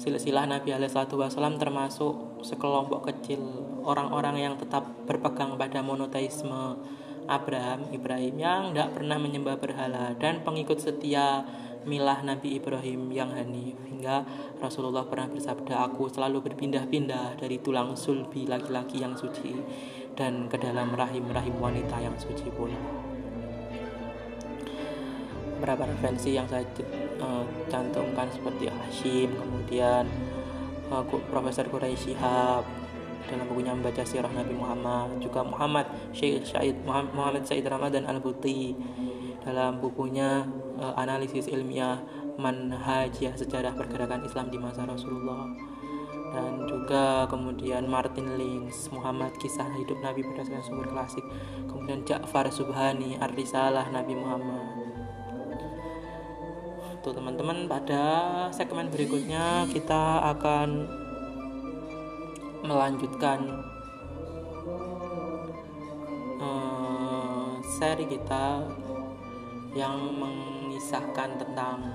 [0.00, 3.44] silsilah Nabi Alaihissalam termasuk sekelompok kecil
[3.84, 6.80] orang-orang yang tetap berpegang pada monoteisme
[7.28, 11.44] Abraham, Ibrahim yang tidak pernah menyembah berhala dan pengikut setia
[11.84, 13.76] milah Nabi Ibrahim yang hanif.
[13.86, 14.24] Hingga
[14.58, 19.52] Rasulullah pernah bersabda aku selalu berpindah-pindah dari tulang sulbi laki-laki yang suci
[20.16, 23.09] dan ke dalam rahim-rahim wanita yang suci pula
[25.60, 26.64] beberapa referensi yang saya
[27.20, 30.08] uh, cantumkan seperti Hashim kemudian
[30.88, 32.64] uh, Profesor Quraisy Shihab
[33.28, 38.74] dalam bukunya membaca sirah Nabi Muhammad juga Muhammad Syekh Syed Muhammad Said Ramadan Al-Buti.
[39.40, 40.44] Dalam bukunya
[40.76, 42.02] uh, analisis ilmiah
[42.36, 45.46] manhajiyah sejarah pergerakan Islam di masa Rasulullah.
[46.30, 51.24] Dan juga kemudian Martin Lins Muhammad kisah hidup Nabi berdasarkan sumber klasik.
[51.66, 54.79] Kemudian Ja'far Subhani Ar-Risalah Nabi Muhammad
[57.00, 58.04] Tuh teman-teman pada
[58.52, 60.84] segmen berikutnya kita akan
[62.60, 63.40] melanjutkan
[66.36, 68.68] uh, seri kita
[69.72, 71.88] yang mengisahkan tentang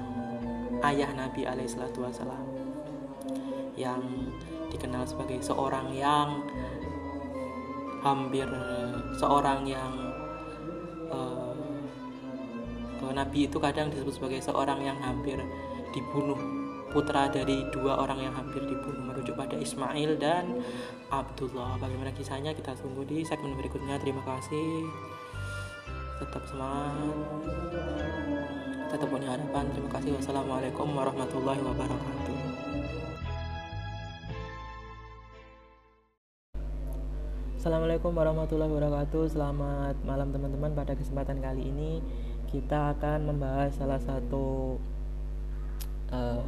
[0.90, 2.42] ayah Nabi alaihissalatu wassalam
[3.78, 4.02] yang
[4.74, 6.42] dikenal sebagai seorang yang
[8.02, 8.50] hampir
[9.22, 9.94] seorang yang
[11.14, 11.45] uh,
[13.12, 15.38] Nabi itu kadang disebut sebagai seorang yang hampir
[15.92, 16.38] dibunuh.
[16.96, 20.64] Putra dari dua orang yang hampir dibunuh merujuk pada Ismail dan
[21.12, 21.76] Abdullah.
[21.76, 22.56] Bagaimana kisahnya?
[22.56, 24.00] Kita tunggu di segmen berikutnya.
[24.00, 24.88] Terima kasih.
[26.24, 27.20] Tetap semangat.
[28.96, 29.68] Tetap punya harapan.
[29.76, 30.16] Terima kasih.
[30.16, 32.38] Wassalamualaikum warahmatullahi wabarakatuh.
[37.60, 39.36] Assalamualaikum warahmatullahi wabarakatuh.
[39.36, 40.72] Selamat malam teman-teman.
[40.78, 41.98] Pada kesempatan kali ini
[42.56, 44.80] Kita akan membahas salah satu
[46.16, 46.40] uh,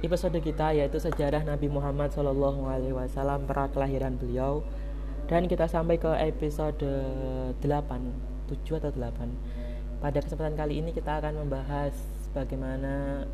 [0.00, 4.64] Episode kita yaitu sejarah Nabi Muhammad Shallallahu Alaihi Wasallam pra kelahiran beliau.
[5.28, 6.82] Dan kita sampai ke episode
[7.62, 11.92] 8 7 atau 8 pada kesempatan kali ini kita akan membahas
[12.32, 13.28] bagaimana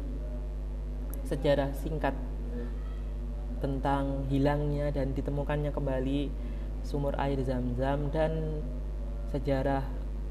[1.24, 2.12] sejarah singkat
[3.62, 6.28] tentang hilangnya dan ditemukannya kembali
[6.82, 8.60] sumur air zam-zam dan
[9.30, 9.86] sejarah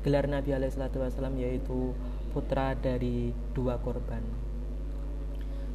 [0.05, 1.97] gelar Nabi Alaihissalam yaitu
[2.29, 4.21] putra dari dua korban.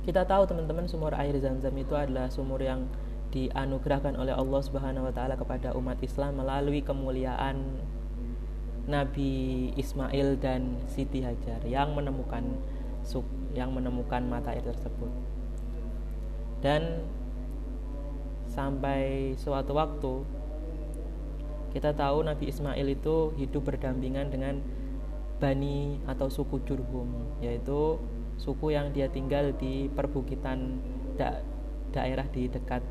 [0.06, 2.86] Kita tahu teman-teman sumur air zam-zam itu adalah sumur yang
[3.34, 7.82] dianugerahkan oleh Allah Subhanahu wa taala kepada umat Islam melalui kemuliaan
[8.86, 12.42] Nabi Ismail dan Siti Hajar yang menemukan
[13.54, 15.10] yang menemukan mata air tersebut.
[16.62, 17.02] Dan
[18.50, 20.12] sampai suatu waktu
[21.70, 24.58] kita tahu Nabi Ismail itu hidup berdampingan dengan
[25.40, 27.96] Bani atau suku Jurhum yaitu
[28.36, 30.76] suku yang dia tinggal di perbukitan
[31.16, 31.40] da
[31.92, 32.84] daerah di dekat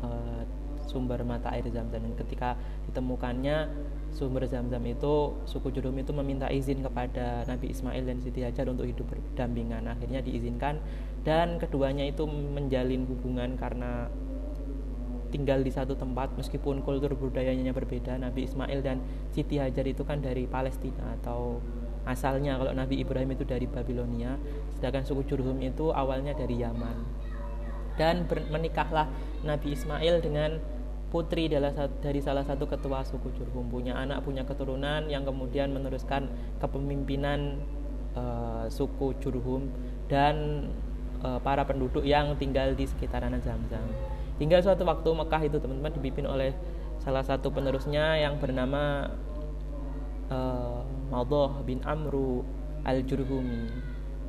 [0.00, 0.42] uh,
[0.86, 2.00] sumber mata air Zam-Zam.
[2.00, 2.54] Dan ketika
[2.88, 3.68] ditemukannya
[4.14, 8.86] sumber Zam-Zam itu suku Jurhum itu meminta izin kepada Nabi Ismail dan Siti Hajar untuk
[8.86, 9.90] hidup berdampingan.
[9.90, 10.80] Akhirnya diizinkan.
[11.26, 14.06] Dan keduanya itu menjalin hubungan karena
[15.28, 19.02] tinggal di satu tempat meskipun kultur budayanya berbeda Nabi Ismail dan
[19.34, 21.60] Siti Hajar itu kan dari Palestina atau
[22.06, 24.38] asalnya kalau Nabi Ibrahim itu dari Babilonia
[24.78, 26.96] sedangkan suku Jurhum itu awalnya dari Yaman
[27.98, 29.10] dan menikahlah
[29.42, 30.62] Nabi Ismail dengan
[31.10, 36.30] putri dari salah satu ketua suku Jurhum punya anak punya keturunan yang kemudian meneruskan
[36.60, 37.62] kepemimpinan
[38.14, 39.70] uh, suku Jurhum
[40.06, 40.66] dan
[41.22, 43.86] uh, para penduduk yang tinggal di sekitaran Zamzam.
[44.36, 46.52] Hingga suatu waktu Mekah itu teman-teman dipimpin oleh
[47.00, 49.08] salah satu penerusnya yang bernama
[50.28, 52.44] uh, Madoh bin Amru
[52.84, 53.72] Al-Jurhumi.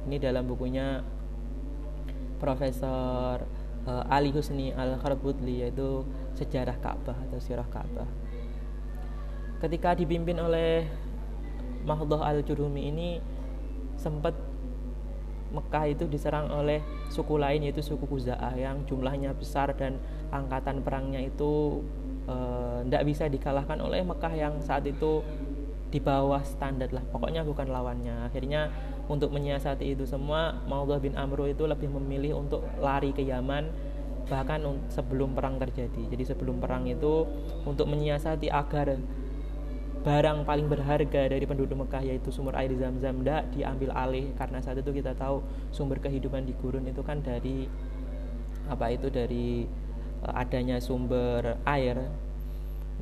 [0.07, 1.03] Ini dalam bukunya
[2.39, 3.43] Profesor
[3.83, 6.07] uh, Ali Husni Al-Kharbutli yaitu
[6.39, 8.07] Sejarah Ka'bah atau Sirah Ka'bah.
[9.59, 10.87] Ketika dipimpin oleh
[11.83, 13.09] Mahdoh Al-Jurhumi ini
[13.97, 14.37] sempat
[15.53, 19.99] Mekah itu diserang oleh suku lain yaitu suku Kuza'ah yang jumlahnya besar dan
[20.29, 21.83] angkatan perangnya itu
[22.83, 25.23] tidak eh, bisa dikalahkan oleh Mekah yang saat itu
[25.87, 27.03] di bawah standar lah.
[27.07, 28.27] Pokoknya bukan lawannya.
[28.27, 28.67] Akhirnya
[29.07, 33.71] untuk menyiasati itu semua Maullah bin Amru itu lebih memilih untuk lari ke Yaman
[34.27, 34.59] bahkan
[34.91, 36.11] sebelum perang terjadi.
[36.11, 37.23] Jadi sebelum perang itu
[37.63, 38.99] untuk menyiasati agar
[40.03, 43.21] barang paling berharga dari penduduk Mekah yaitu sumur air zam-zam.
[43.21, 45.41] Tidak diambil alih karena saat itu kita tahu
[45.73, 47.65] sumber kehidupan di gurun itu kan dari
[48.67, 49.65] apa itu dari
[50.23, 51.97] uh, adanya sumber air.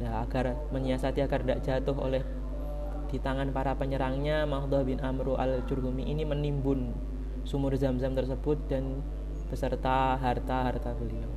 [0.01, 2.23] Nah agar menyiasati agar tidak jatuh oleh
[3.05, 6.91] di tangan para penyerangnya Mahdoh bin Amru al-Jurhumi ini menimbun
[7.45, 8.99] sumur zam-zam tersebut dan
[9.47, 11.30] beserta harta-harta beliau.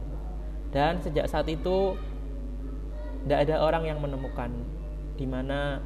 [0.72, 1.97] Dan sejak saat itu
[3.24, 4.48] tidak ada orang yang menemukan
[5.19, 5.82] di mana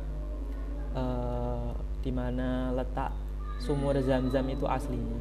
[0.93, 1.73] uh,
[2.05, 3.17] di mana letak
[3.59, 5.19] sumur zam-zam itu aslinya.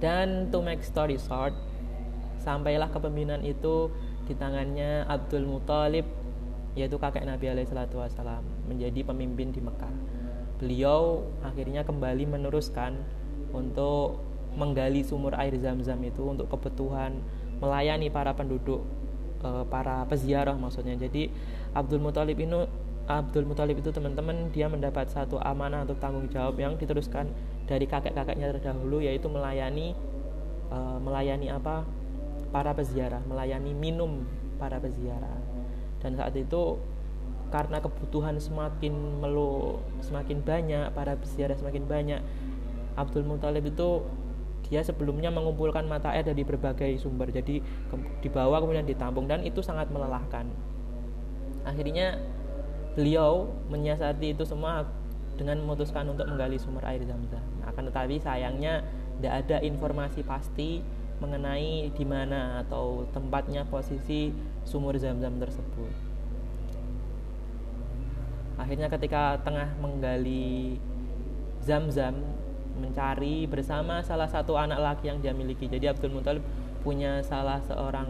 [0.00, 1.56] Dan to make story short,
[2.40, 3.88] sampailah kepemimpinan itu
[4.28, 6.06] di tangannya Abdul Muthalib
[6.78, 9.94] yaitu kakek Nabi Wasallam menjadi pemimpin di Mekah.
[10.62, 12.94] Beliau akhirnya kembali meneruskan
[13.50, 14.22] untuk
[14.54, 17.18] menggali sumur air zam-zam itu untuk kebutuhan
[17.58, 18.82] melayani para penduduk
[19.42, 21.30] uh, para peziarah maksudnya jadi
[21.70, 22.66] Abdul Muthalib ini
[23.10, 27.30] Abdul Muthalib itu teman-teman dia mendapat satu amanah untuk tanggung jawab yang diteruskan
[27.66, 29.98] dari kakek-kakeknya terdahulu yaitu melayani
[30.70, 31.82] uh, melayani apa?
[32.50, 34.26] Para peziarah melayani minum
[34.58, 35.38] para peziarah.
[36.02, 36.78] Dan saat itu
[37.50, 42.20] karena kebutuhan semakin melu semakin banyak para peziarah semakin banyak
[42.94, 44.06] Abdul Muthalib itu
[44.70, 47.34] dia sebelumnya mengumpulkan mata air dari berbagai sumber.
[47.34, 47.58] Jadi
[48.22, 50.46] dibawa kemudian ditampung dan itu sangat melelahkan
[51.70, 52.18] akhirnya
[52.98, 54.84] beliau menyiasati itu semua
[55.38, 58.84] dengan memutuskan untuk menggali sumber air zam-zam nah, akan tetapi sayangnya
[59.20, 60.82] tidak ada informasi pasti
[61.20, 64.32] mengenai di mana atau tempatnya posisi
[64.64, 65.92] sumur zam-zam tersebut.
[68.56, 70.80] Akhirnya ketika tengah menggali
[71.60, 72.16] zam-zam
[72.80, 75.68] mencari bersama salah satu anak laki yang dia miliki.
[75.68, 76.44] Jadi Abdul Muthalib
[76.80, 78.08] punya salah seorang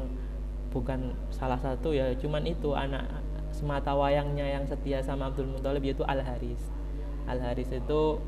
[0.70, 3.10] bukan salah satu ya, cuman itu anak
[3.50, 6.62] semata wayangnya yang setia sama Abdul Muthalib yaitu Al Haris.
[7.26, 8.18] Al Haris itu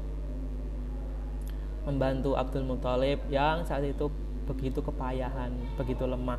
[1.82, 4.10] membantu Abdul Muthalib yang saat itu
[4.46, 6.38] begitu kepayahan, begitu lemah.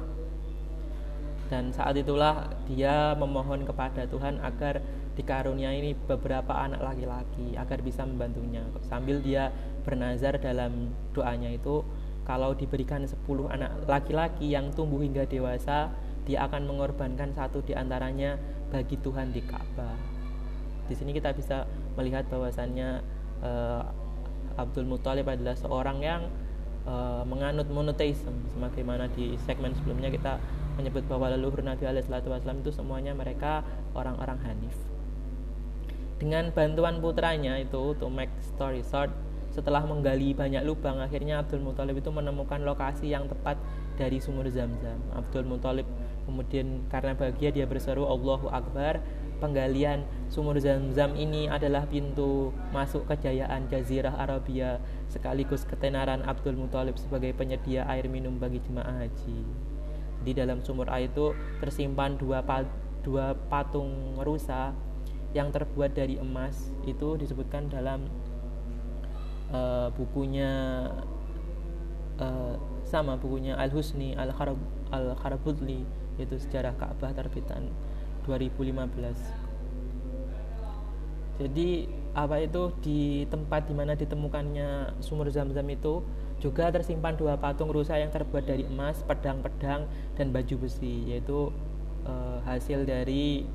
[1.52, 4.82] Dan saat itulah dia memohon kepada Tuhan agar
[5.14, 8.66] dikaruniai ini beberapa anak laki-laki agar bisa membantunya.
[8.90, 9.54] Sambil dia
[9.86, 11.86] bernazar dalam doanya itu
[12.24, 13.20] kalau diberikan 10
[13.52, 15.92] anak laki-laki yang tumbuh hingga dewasa,
[16.24, 18.40] dia akan mengorbankan satu di antaranya
[18.74, 19.94] bagi Tuhan di Ka'bah.
[20.90, 23.06] Di sini kita bisa melihat bahwasannya
[23.45, 23.86] uh,
[24.58, 26.26] Abdul Muthalib adalah seorang yang
[26.90, 30.41] uh, menganut monotheism sebagaimana di segmen sebelumnya kita
[30.74, 33.62] menyebut bahwa leluhur Nabi Alaihissalam itu semuanya mereka
[33.94, 34.74] orang-orang Hanif.
[36.18, 39.14] Dengan bantuan putranya itu to make story short
[39.54, 43.54] setelah menggali banyak lubang akhirnya Abdul Muthalib itu menemukan lokasi yang tepat
[44.02, 44.98] dari sumur Zam-Zam.
[45.14, 45.86] Abdul Muthalib
[46.24, 49.04] kemudian karena bahagia dia berseru Allahu Akbar.
[49.44, 54.80] Penggalian sumur Zam-Zam ini adalah pintu masuk kejayaan Jazirah Arabia
[55.12, 59.44] sekaligus ketenaran Abdul Muthalib sebagai penyedia air minum bagi jemaah haji.
[60.24, 62.64] Di dalam sumur air itu tersimpan dua, pa,
[63.04, 64.72] dua patung rusa
[65.36, 66.72] yang terbuat dari emas.
[66.88, 68.08] Itu disebutkan dalam
[69.52, 70.88] uh, bukunya
[72.16, 72.56] uh,
[72.88, 74.60] sama bukunya Al Husni Al Kharab
[74.94, 75.18] Al
[76.18, 77.69] yaitu sejarah Ka'bah terbitan
[78.27, 79.44] 2015
[81.41, 82.69] jadi apa itu?
[82.85, 86.06] Di tempat di mana ditemukannya sumur zam-zam itu
[86.38, 91.49] juga tersimpan dua patung rusa yang terbuat dari emas, pedang-pedang, dan baju besi, yaitu
[92.06, 92.14] e,
[92.45, 93.48] hasil dari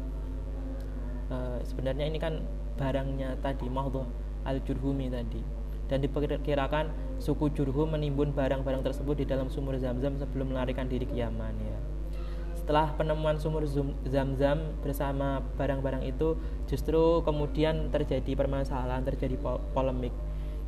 [1.31, 2.43] e, sebenarnya ini kan
[2.81, 4.09] barangnya tadi mahdhah
[4.49, 5.43] al-jurhumi tadi.
[5.89, 11.17] Dan diperkirakan suku Jurhum menimbun barang-barang tersebut di dalam sumur zam-zam sebelum melarikan diri ke
[11.17, 11.88] Yaman ya
[12.69, 13.65] setelah penemuan sumur
[14.05, 16.37] zam-zam bersama barang-barang itu
[16.69, 19.41] justru kemudian terjadi permasalahan terjadi
[19.73, 20.13] polemik.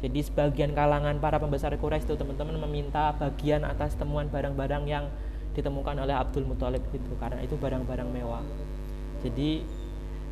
[0.01, 5.13] Jadi sebagian kalangan para pembesar Quraisy itu teman-teman meminta bagian atas temuan barang-barang yang
[5.53, 8.41] ditemukan oleh Abdul Muthalib itu karena itu barang-barang mewah.
[9.21, 9.61] Jadi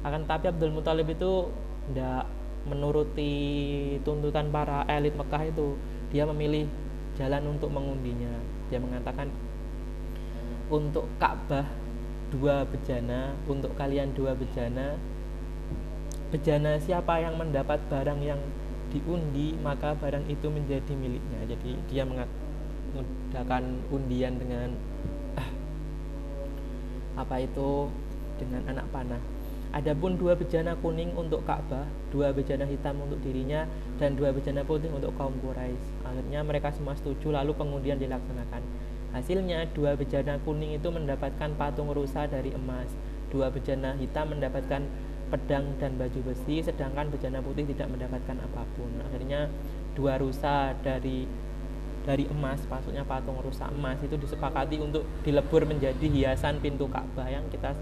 [0.08, 1.52] akan tapi Abdul Muthalib itu
[1.92, 2.32] tidak
[2.64, 3.32] menuruti
[4.08, 5.76] tuntutan para elit Mekah itu.
[6.16, 6.64] Dia memilih
[7.20, 8.32] jalan untuk mengundinya.
[8.72, 9.28] Dia mengatakan
[10.68, 11.64] untuk Ka'bah
[12.28, 15.00] dua bejana untuk kalian dua bejana
[16.28, 18.40] bejana siapa yang mendapat barang yang
[18.92, 24.76] diundi maka barang itu menjadi miliknya jadi dia mengadakan undian dengan
[25.40, 25.48] ah,
[27.16, 27.88] apa itu
[28.36, 29.20] dengan anak panah
[29.68, 33.68] Adapun dua bejana kuning untuk Ka'bah, dua bejana hitam untuk dirinya,
[34.00, 36.08] dan dua bejana putih untuk kaum Quraisy.
[36.08, 38.64] Akhirnya mereka semua setuju, lalu pengundian dilaksanakan.
[39.18, 42.86] Hasilnya dua bejana kuning itu mendapatkan patung rusa dari emas,
[43.34, 44.86] dua bejana hitam mendapatkan
[45.34, 48.86] pedang dan baju besi, sedangkan bejana putih tidak mendapatkan apa pun.
[49.10, 49.50] Akhirnya
[49.98, 51.26] dua rusa dari
[52.06, 57.42] dari emas, maksudnya patung rusa emas itu disepakati untuk dilebur menjadi hiasan pintu Ka'bah yang
[57.50, 57.74] kita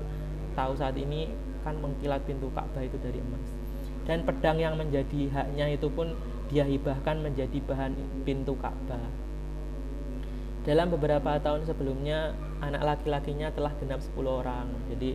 [0.57, 1.29] tahu saat ini
[1.61, 3.45] kan mengkilat pintu Ka'bah itu dari emas.
[4.09, 6.17] Dan pedang yang menjadi haknya itu pun
[6.49, 7.93] dia hibahkan menjadi bahan
[8.25, 9.26] pintu Ka'bah
[10.67, 14.67] dalam beberapa tahun sebelumnya anak laki-lakinya telah genap 10 orang.
[14.91, 15.15] Jadi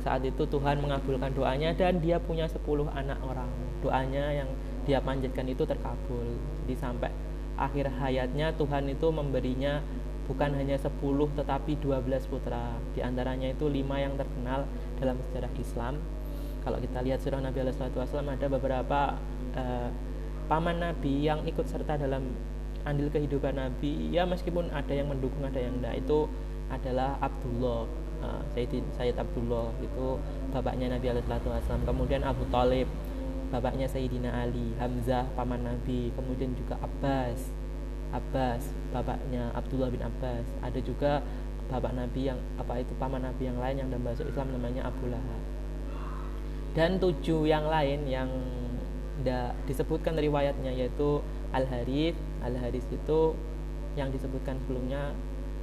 [0.00, 3.52] saat itu Tuhan mengabulkan doanya dan dia punya 10 anak orang.
[3.84, 4.48] Doanya yang
[4.88, 6.40] dia panjatkan itu terkabul.
[6.64, 7.12] Jadi sampai
[7.60, 9.84] akhir hayatnya Tuhan itu memberinya
[10.24, 10.88] bukan hanya 10
[11.36, 12.72] tetapi 12 putra.
[12.96, 14.64] Di antaranya itu lima yang terkenal
[14.96, 15.94] dalam sejarah Islam.
[16.64, 19.20] Kalau kita lihat surah Nabi Alaihi ada beberapa
[19.52, 19.88] uh,
[20.48, 22.24] paman Nabi yang ikut serta dalam
[22.88, 26.24] andil kehidupan Nabi ya meskipun ada yang mendukung ada yang enggak itu
[26.72, 27.84] adalah Abdullah
[28.24, 30.16] uh, Sayyid, Sayyid Abdullah itu
[30.50, 32.88] bapaknya Nabi Alaihissalam kemudian Abu Talib
[33.48, 36.12] bapaknya Sayyidina Ali Hamzah paman Nabi.
[36.12, 37.40] Kemudian juga Abbas
[38.08, 40.46] Abbas bapaknya Abdullah bin Abbas.
[40.64, 41.20] Ada juga
[41.68, 45.12] bapak Nabi yang apa itu paman Nabi yang lain yang dalam bahasa Islam namanya Abu
[45.12, 45.42] Lahab.
[46.72, 48.30] Dan tujuh yang lain yang
[49.20, 51.20] tidak disebutkan riwayatnya yaitu
[51.52, 53.34] Al Harith Al Harith itu
[53.96, 55.16] yang disebutkan sebelumnya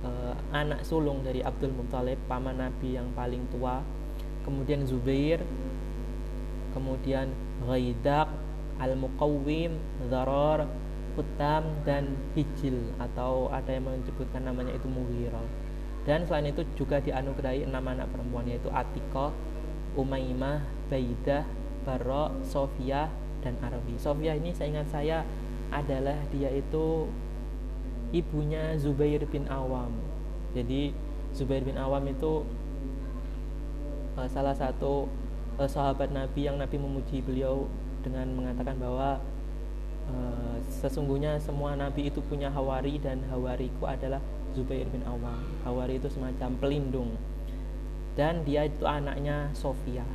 [0.03, 3.81] uh, anak sulung dari Abdul Muthalib paman Nabi yang paling tua.
[4.45, 5.41] Kemudian Zubair
[6.75, 7.31] kemudian
[7.63, 8.27] Ghaidak
[8.77, 9.79] Al Muqawwim
[10.11, 10.67] Zarar
[11.15, 15.47] Kutam dan Hijil atau ada yang menyebutkan namanya itu Mughirah.
[16.03, 19.31] Dan selain itu juga dianugerahi enam anak perempuan yaitu Atikoh,
[19.95, 21.47] Umaymah, Baidah,
[21.87, 23.07] Baro, Sofia,
[23.41, 23.95] dan Arabi.
[23.95, 25.17] Sofia ini saya ingat saya
[25.76, 27.11] adalah dia itu
[28.15, 29.91] ibunya Zubair bin Awam.
[30.56, 30.95] Jadi
[31.35, 32.47] Zubair bin Awam itu
[34.15, 35.11] uh, salah satu
[35.60, 37.68] uh, sahabat Nabi yang Nabi memuji beliau
[38.07, 39.19] dengan mengatakan bahwa
[40.07, 44.23] uh, sesungguhnya semua Nabi itu punya hawari dan hawariku adalah
[44.56, 45.43] Zubair bin Awam.
[45.68, 47.11] Hawari itu semacam pelindung.
[48.15, 50.07] Dan dia itu anaknya Sofia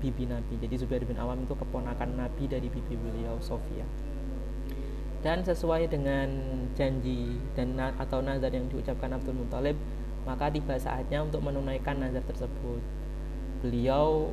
[0.00, 0.56] bibi Nabi.
[0.56, 3.84] Jadi Zubair bin Awam itu keponakan Nabi dari bibi beliau Sofia
[5.18, 6.30] dan sesuai dengan
[6.78, 9.74] janji dan atau nazar yang diucapkan Abdul Muthalib
[10.28, 12.84] maka tiba saatnya untuk menunaikan nazar tersebut.
[13.64, 14.28] Beliau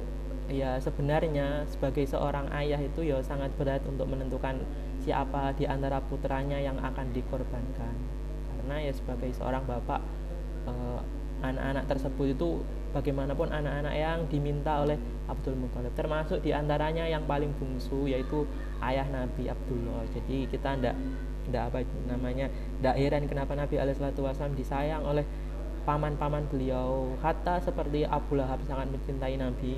[0.52, 4.62] ya sebenarnya sebagai seorang ayah itu ya sangat berat untuk menentukan
[5.02, 7.95] siapa di antara putranya yang akan dikorbankan.
[8.52, 10.03] Karena ya sebagai seorang bapak
[10.68, 10.99] eh,
[11.41, 12.49] anak-anak tersebut itu
[12.95, 14.95] bagaimanapun anak-anak yang diminta oleh
[15.27, 15.91] Abdul Muthalib.
[15.99, 18.47] Termasuk di antaranya yang paling bungsu yaitu
[18.80, 20.07] ayah Nabi Abdullah.
[20.15, 20.95] Jadi kita ndak
[21.51, 22.47] ndak apa namanya
[22.80, 25.27] ndak heran kenapa Nabi Alaihissalam disayang oleh
[25.84, 27.19] paman-paman beliau.
[27.19, 29.76] Hatta seperti Abu Lahab sangat mencintai Nabi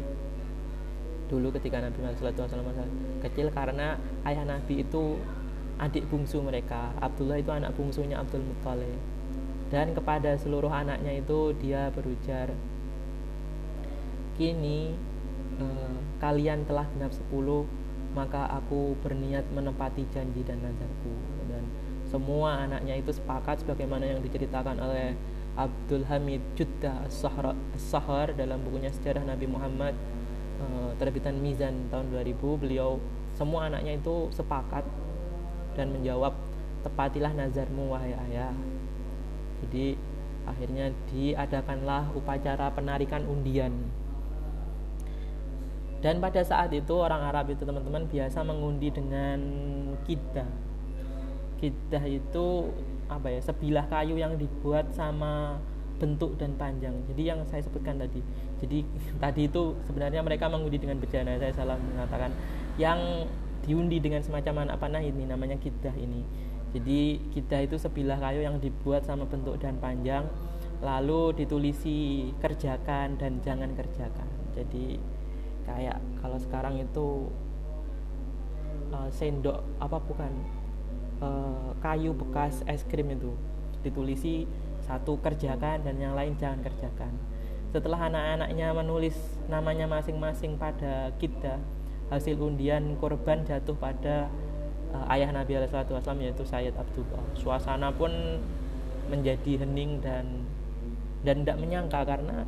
[1.27, 2.88] dulu ketika Nabi Alaihissalam
[3.26, 5.18] kecil karena ayah Nabi itu
[5.81, 6.94] adik bungsu mereka.
[7.02, 9.18] Abdullah itu anak bungsunya Abdul Muttalib
[9.68, 12.56] dan kepada seluruh anaknya itu dia berujar
[14.38, 14.93] kini
[15.57, 17.34] eh, kalian telah genap 10
[18.14, 21.14] maka aku berniat menepati janji dan nazarku
[21.49, 21.65] dan
[22.07, 25.14] semua anaknya itu sepakat sebagaimana yang diceritakan oleh
[25.57, 29.97] Abdul Hamid Judda As-Sahar dalam bukunya Sejarah Nabi Muhammad
[30.61, 33.01] eh, terbitan Mizan tahun 2000 beliau
[33.38, 34.81] semua anaknya itu sepakat
[35.77, 36.34] dan menjawab
[36.81, 38.49] tepatilah nazarmu wahai ayah.
[39.61, 39.93] Jadi
[40.49, 43.73] akhirnya diadakanlah upacara penarikan undian
[45.98, 49.40] dan pada saat itu orang Arab itu teman-teman biasa mengundi dengan
[50.06, 50.49] kidah.
[51.57, 52.69] Kidah itu
[53.10, 55.57] apa ya sebilah kayu yang dibuat sama
[55.98, 56.94] bentuk dan panjang.
[57.10, 58.22] Jadi yang saya sebutkan tadi.
[58.61, 58.86] Jadi
[59.24, 61.41] tadi itu sebenarnya mereka mengundi dengan bejana.
[61.41, 62.30] Saya salah mengatakan.
[62.78, 63.26] Yang
[63.65, 66.22] diundi dengan semacam anak panah ini namanya kidah ini.
[66.78, 70.30] Jadi kidah itu sebilah kayu yang dibuat sama bentuk dan panjang
[70.78, 74.30] lalu ditulisi kerjakan dan jangan kerjakan.
[74.53, 75.02] Jadi
[75.68, 77.27] kayak kalau sekarang itu
[78.95, 80.31] uh, sendok apa bukan
[81.19, 83.35] uh, kayu bekas es krim itu
[83.84, 84.48] ditulisi
[84.88, 87.11] satu kerjakan dan yang lain jangan kerjakan
[87.76, 89.15] setelah anak-anaknya menulis
[89.52, 91.60] namanya masing-masing pada kidah
[92.07, 94.31] hasil undian korban jatuh pada
[94.95, 97.23] uh, ayah Nabi Wasallam yaitu Sayyid Abdullah.
[97.35, 98.11] Suasana pun
[99.11, 100.48] menjadi hening dan
[101.23, 102.48] dan tidak menyangka karena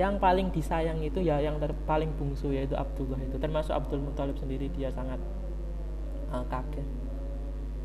[0.00, 3.36] yang paling disayang itu ya yang ter, paling bungsu yaitu Abdullah itu.
[3.36, 5.20] Termasuk Abdul Muthalib sendiri dia sangat
[6.32, 6.88] uh, kaget.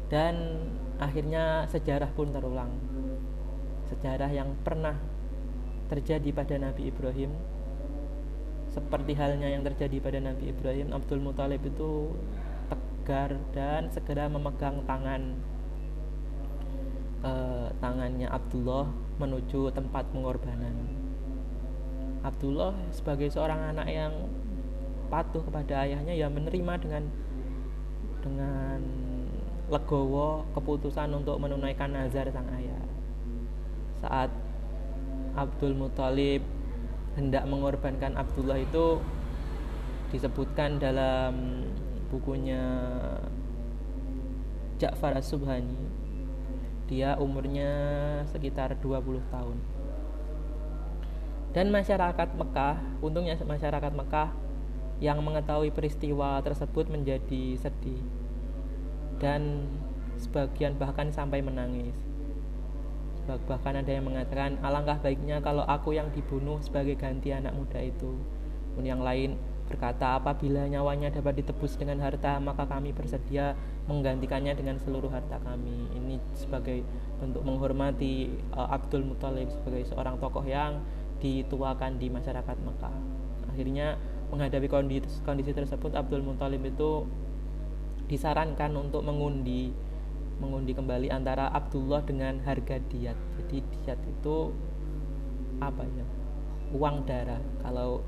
[0.08, 0.64] Dan
[0.96, 2.72] akhirnya sejarah pun terulang.
[3.92, 4.96] Sejarah yang pernah
[5.92, 7.36] terjadi pada Nabi Ibrahim.
[8.72, 12.16] Seperti halnya yang terjadi pada Nabi Ibrahim Abdul Muthalib itu
[12.72, 15.38] tegar dan segera memegang tangan
[17.22, 18.90] eh, tangannya Abdullah
[19.22, 21.05] menuju tempat pengorbanan
[22.26, 24.14] Abdullah sebagai seorang anak yang
[25.14, 27.04] patuh kepada ayahnya ya menerima dengan
[28.26, 28.82] dengan
[29.70, 32.82] legowo keputusan untuk menunaikan nazar sang ayah.
[34.02, 34.34] Saat
[35.38, 36.42] Abdul Muthalib
[37.14, 38.98] hendak mengorbankan Abdullah itu
[40.10, 41.62] disebutkan dalam
[42.10, 42.62] bukunya
[44.82, 46.06] Ja'far As-Subhani
[46.86, 47.74] dia umurnya
[48.30, 49.58] sekitar 20 tahun
[51.56, 54.36] dan masyarakat Mekah untungnya masyarakat Mekah
[55.00, 58.04] yang mengetahui peristiwa tersebut menjadi sedih.
[59.24, 59.72] Dan
[60.20, 61.96] sebagian bahkan sampai menangis.
[63.26, 68.20] Bahkan ada yang mengatakan alangkah baiknya kalau aku yang dibunuh sebagai ganti anak muda itu.
[68.76, 73.58] Pun yang lain berkata apabila nyawanya dapat ditebus dengan harta maka kami bersedia
[73.90, 75.88] menggantikannya dengan seluruh harta kami.
[75.96, 76.84] Ini sebagai
[77.18, 80.84] bentuk menghormati uh, Abdul Muthalib sebagai seorang tokoh yang
[81.20, 82.96] dituakan di masyarakat Mekah.
[83.52, 83.96] Akhirnya
[84.30, 87.08] menghadapi kondisi, kondisi tersebut Abdul Muthalib itu
[88.06, 89.74] disarankan untuk mengundi
[90.36, 93.16] mengundi kembali antara Abdullah dengan harga diat.
[93.40, 94.52] Jadi diat itu
[95.64, 96.06] apa ya?
[96.76, 97.40] Uang darah.
[97.64, 98.04] Kalau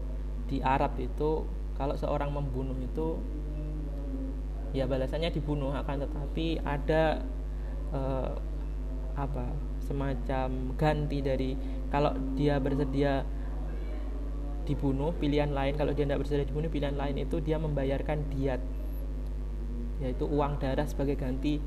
[0.51, 1.47] di Arab itu
[1.79, 3.19] kalau seorang membunuh itu
[4.75, 7.23] ya balasannya dibunuh akan tetapi ada
[7.95, 8.35] uh,
[9.15, 9.47] apa
[9.81, 11.55] semacam ganti dari
[11.87, 13.23] kalau dia bersedia
[14.67, 18.59] dibunuh pilihan lain kalau dia tidak bersedia dibunuh pilihan lain itu dia membayarkan diat
[20.03, 21.57] yaitu uang darah sebagai ganti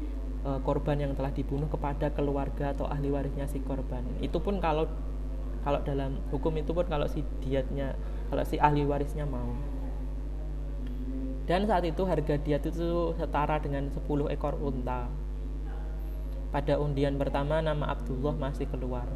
[0.44, 4.06] e, korban yang telah dibunuh kepada keluarga atau ahli warisnya si korban.
[4.22, 4.86] Itu pun kalau
[5.66, 7.98] kalau dalam hukum itu pun kalau si diatnya
[8.30, 9.50] kalau si ahli warisnya mau.
[11.50, 15.10] Dan saat itu harga diat itu setara dengan 10 ekor unta.
[16.54, 19.06] Pada undian pertama nama Abdullah masih keluar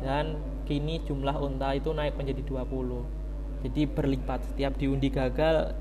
[0.00, 3.20] dan kini jumlah unta itu naik menjadi 20
[3.60, 4.40] jadi berlipat.
[4.52, 5.76] Setiap diundi gagal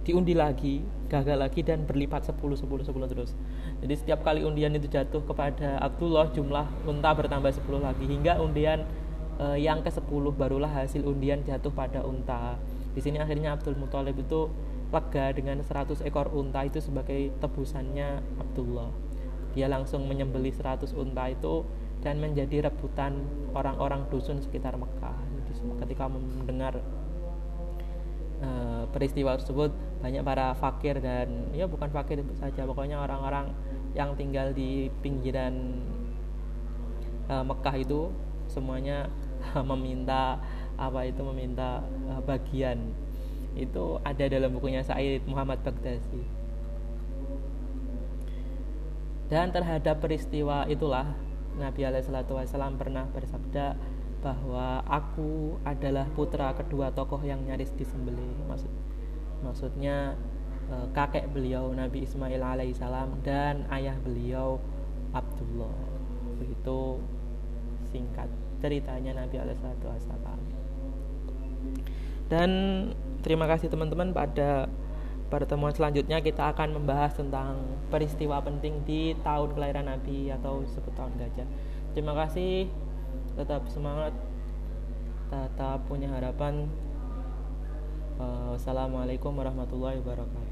[0.00, 3.34] diundi lagi gagal lagi dan berlipat 10 10 10 terus.
[3.82, 8.06] Jadi setiap kali undian itu jatuh kepada Abdullah jumlah unta bertambah 10 lagi.
[8.06, 8.86] Hingga undian
[9.42, 10.06] eh, yang ke 10
[10.38, 12.56] barulah hasil undian jatuh pada unta.
[12.94, 14.46] Di sini akhirnya Abdul Muthalib itu
[14.90, 18.90] lega dengan 100 ekor unta itu sebagai tebusannya Abdullah.
[19.54, 21.66] Dia langsung menyembeli 100 unta itu
[22.00, 25.16] dan menjadi rebutan orang-orang dusun sekitar Mekah.
[25.84, 26.80] Ketika mendengar
[28.40, 29.68] uh, peristiwa tersebut
[30.00, 33.52] banyak para fakir dan ya bukan fakir saja pokoknya orang-orang
[33.92, 35.84] yang tinggal di pinggiran
[37.28, 38.08] uh, Mekah itu
[38.48, 39.12] semuanya
[39.70, 40.40] meminta
[40.80, 42.96] apa itu meminta uh, bagian.
[43.52, 46.24] Itu ada dalam bukunya Said Muhammad Baghdadi.
[49.30, 51.06] Dan terhadap peristiwa itulah
[51.58, 53.74] Nabi Alaihissalam pernah bersabda
[54.20, 58.36] bahwa aku adalah putra kedua tokoh yang nyaris disembelih.
[58.46, 58.70] Maksud
[59.40, 60.14] maksudnya
[60.68, 64.60] e, kakek beliau Nabi Ismail alaihissalam dan ayah beliau
[65.16, 65.72] Abdullah.
[66.36, 67.00] Begitu
[67.88, 68.28] singkat
[68.60, 69.80] ceritanya Nabi alaihissalam
[72.30, 72.50] dan
[73.26, 74.70] terima kasih teman-teman pada
[75.30, 81.14] pertemuan selanjutnya kita akan membahas tentang peristiwa penting di tahun kelahiran Nabi atau sebut tahun
[81.16, 81.46] gajah.
[81.94, 82.66] Terima kasih.
[83.38, 84.12] Tetap semangat.
[85.30, 86.66] Tetap punya harapan.
[88.20, 90.49] Uh, wassalamualaikum warahmatullahi wabarakatuh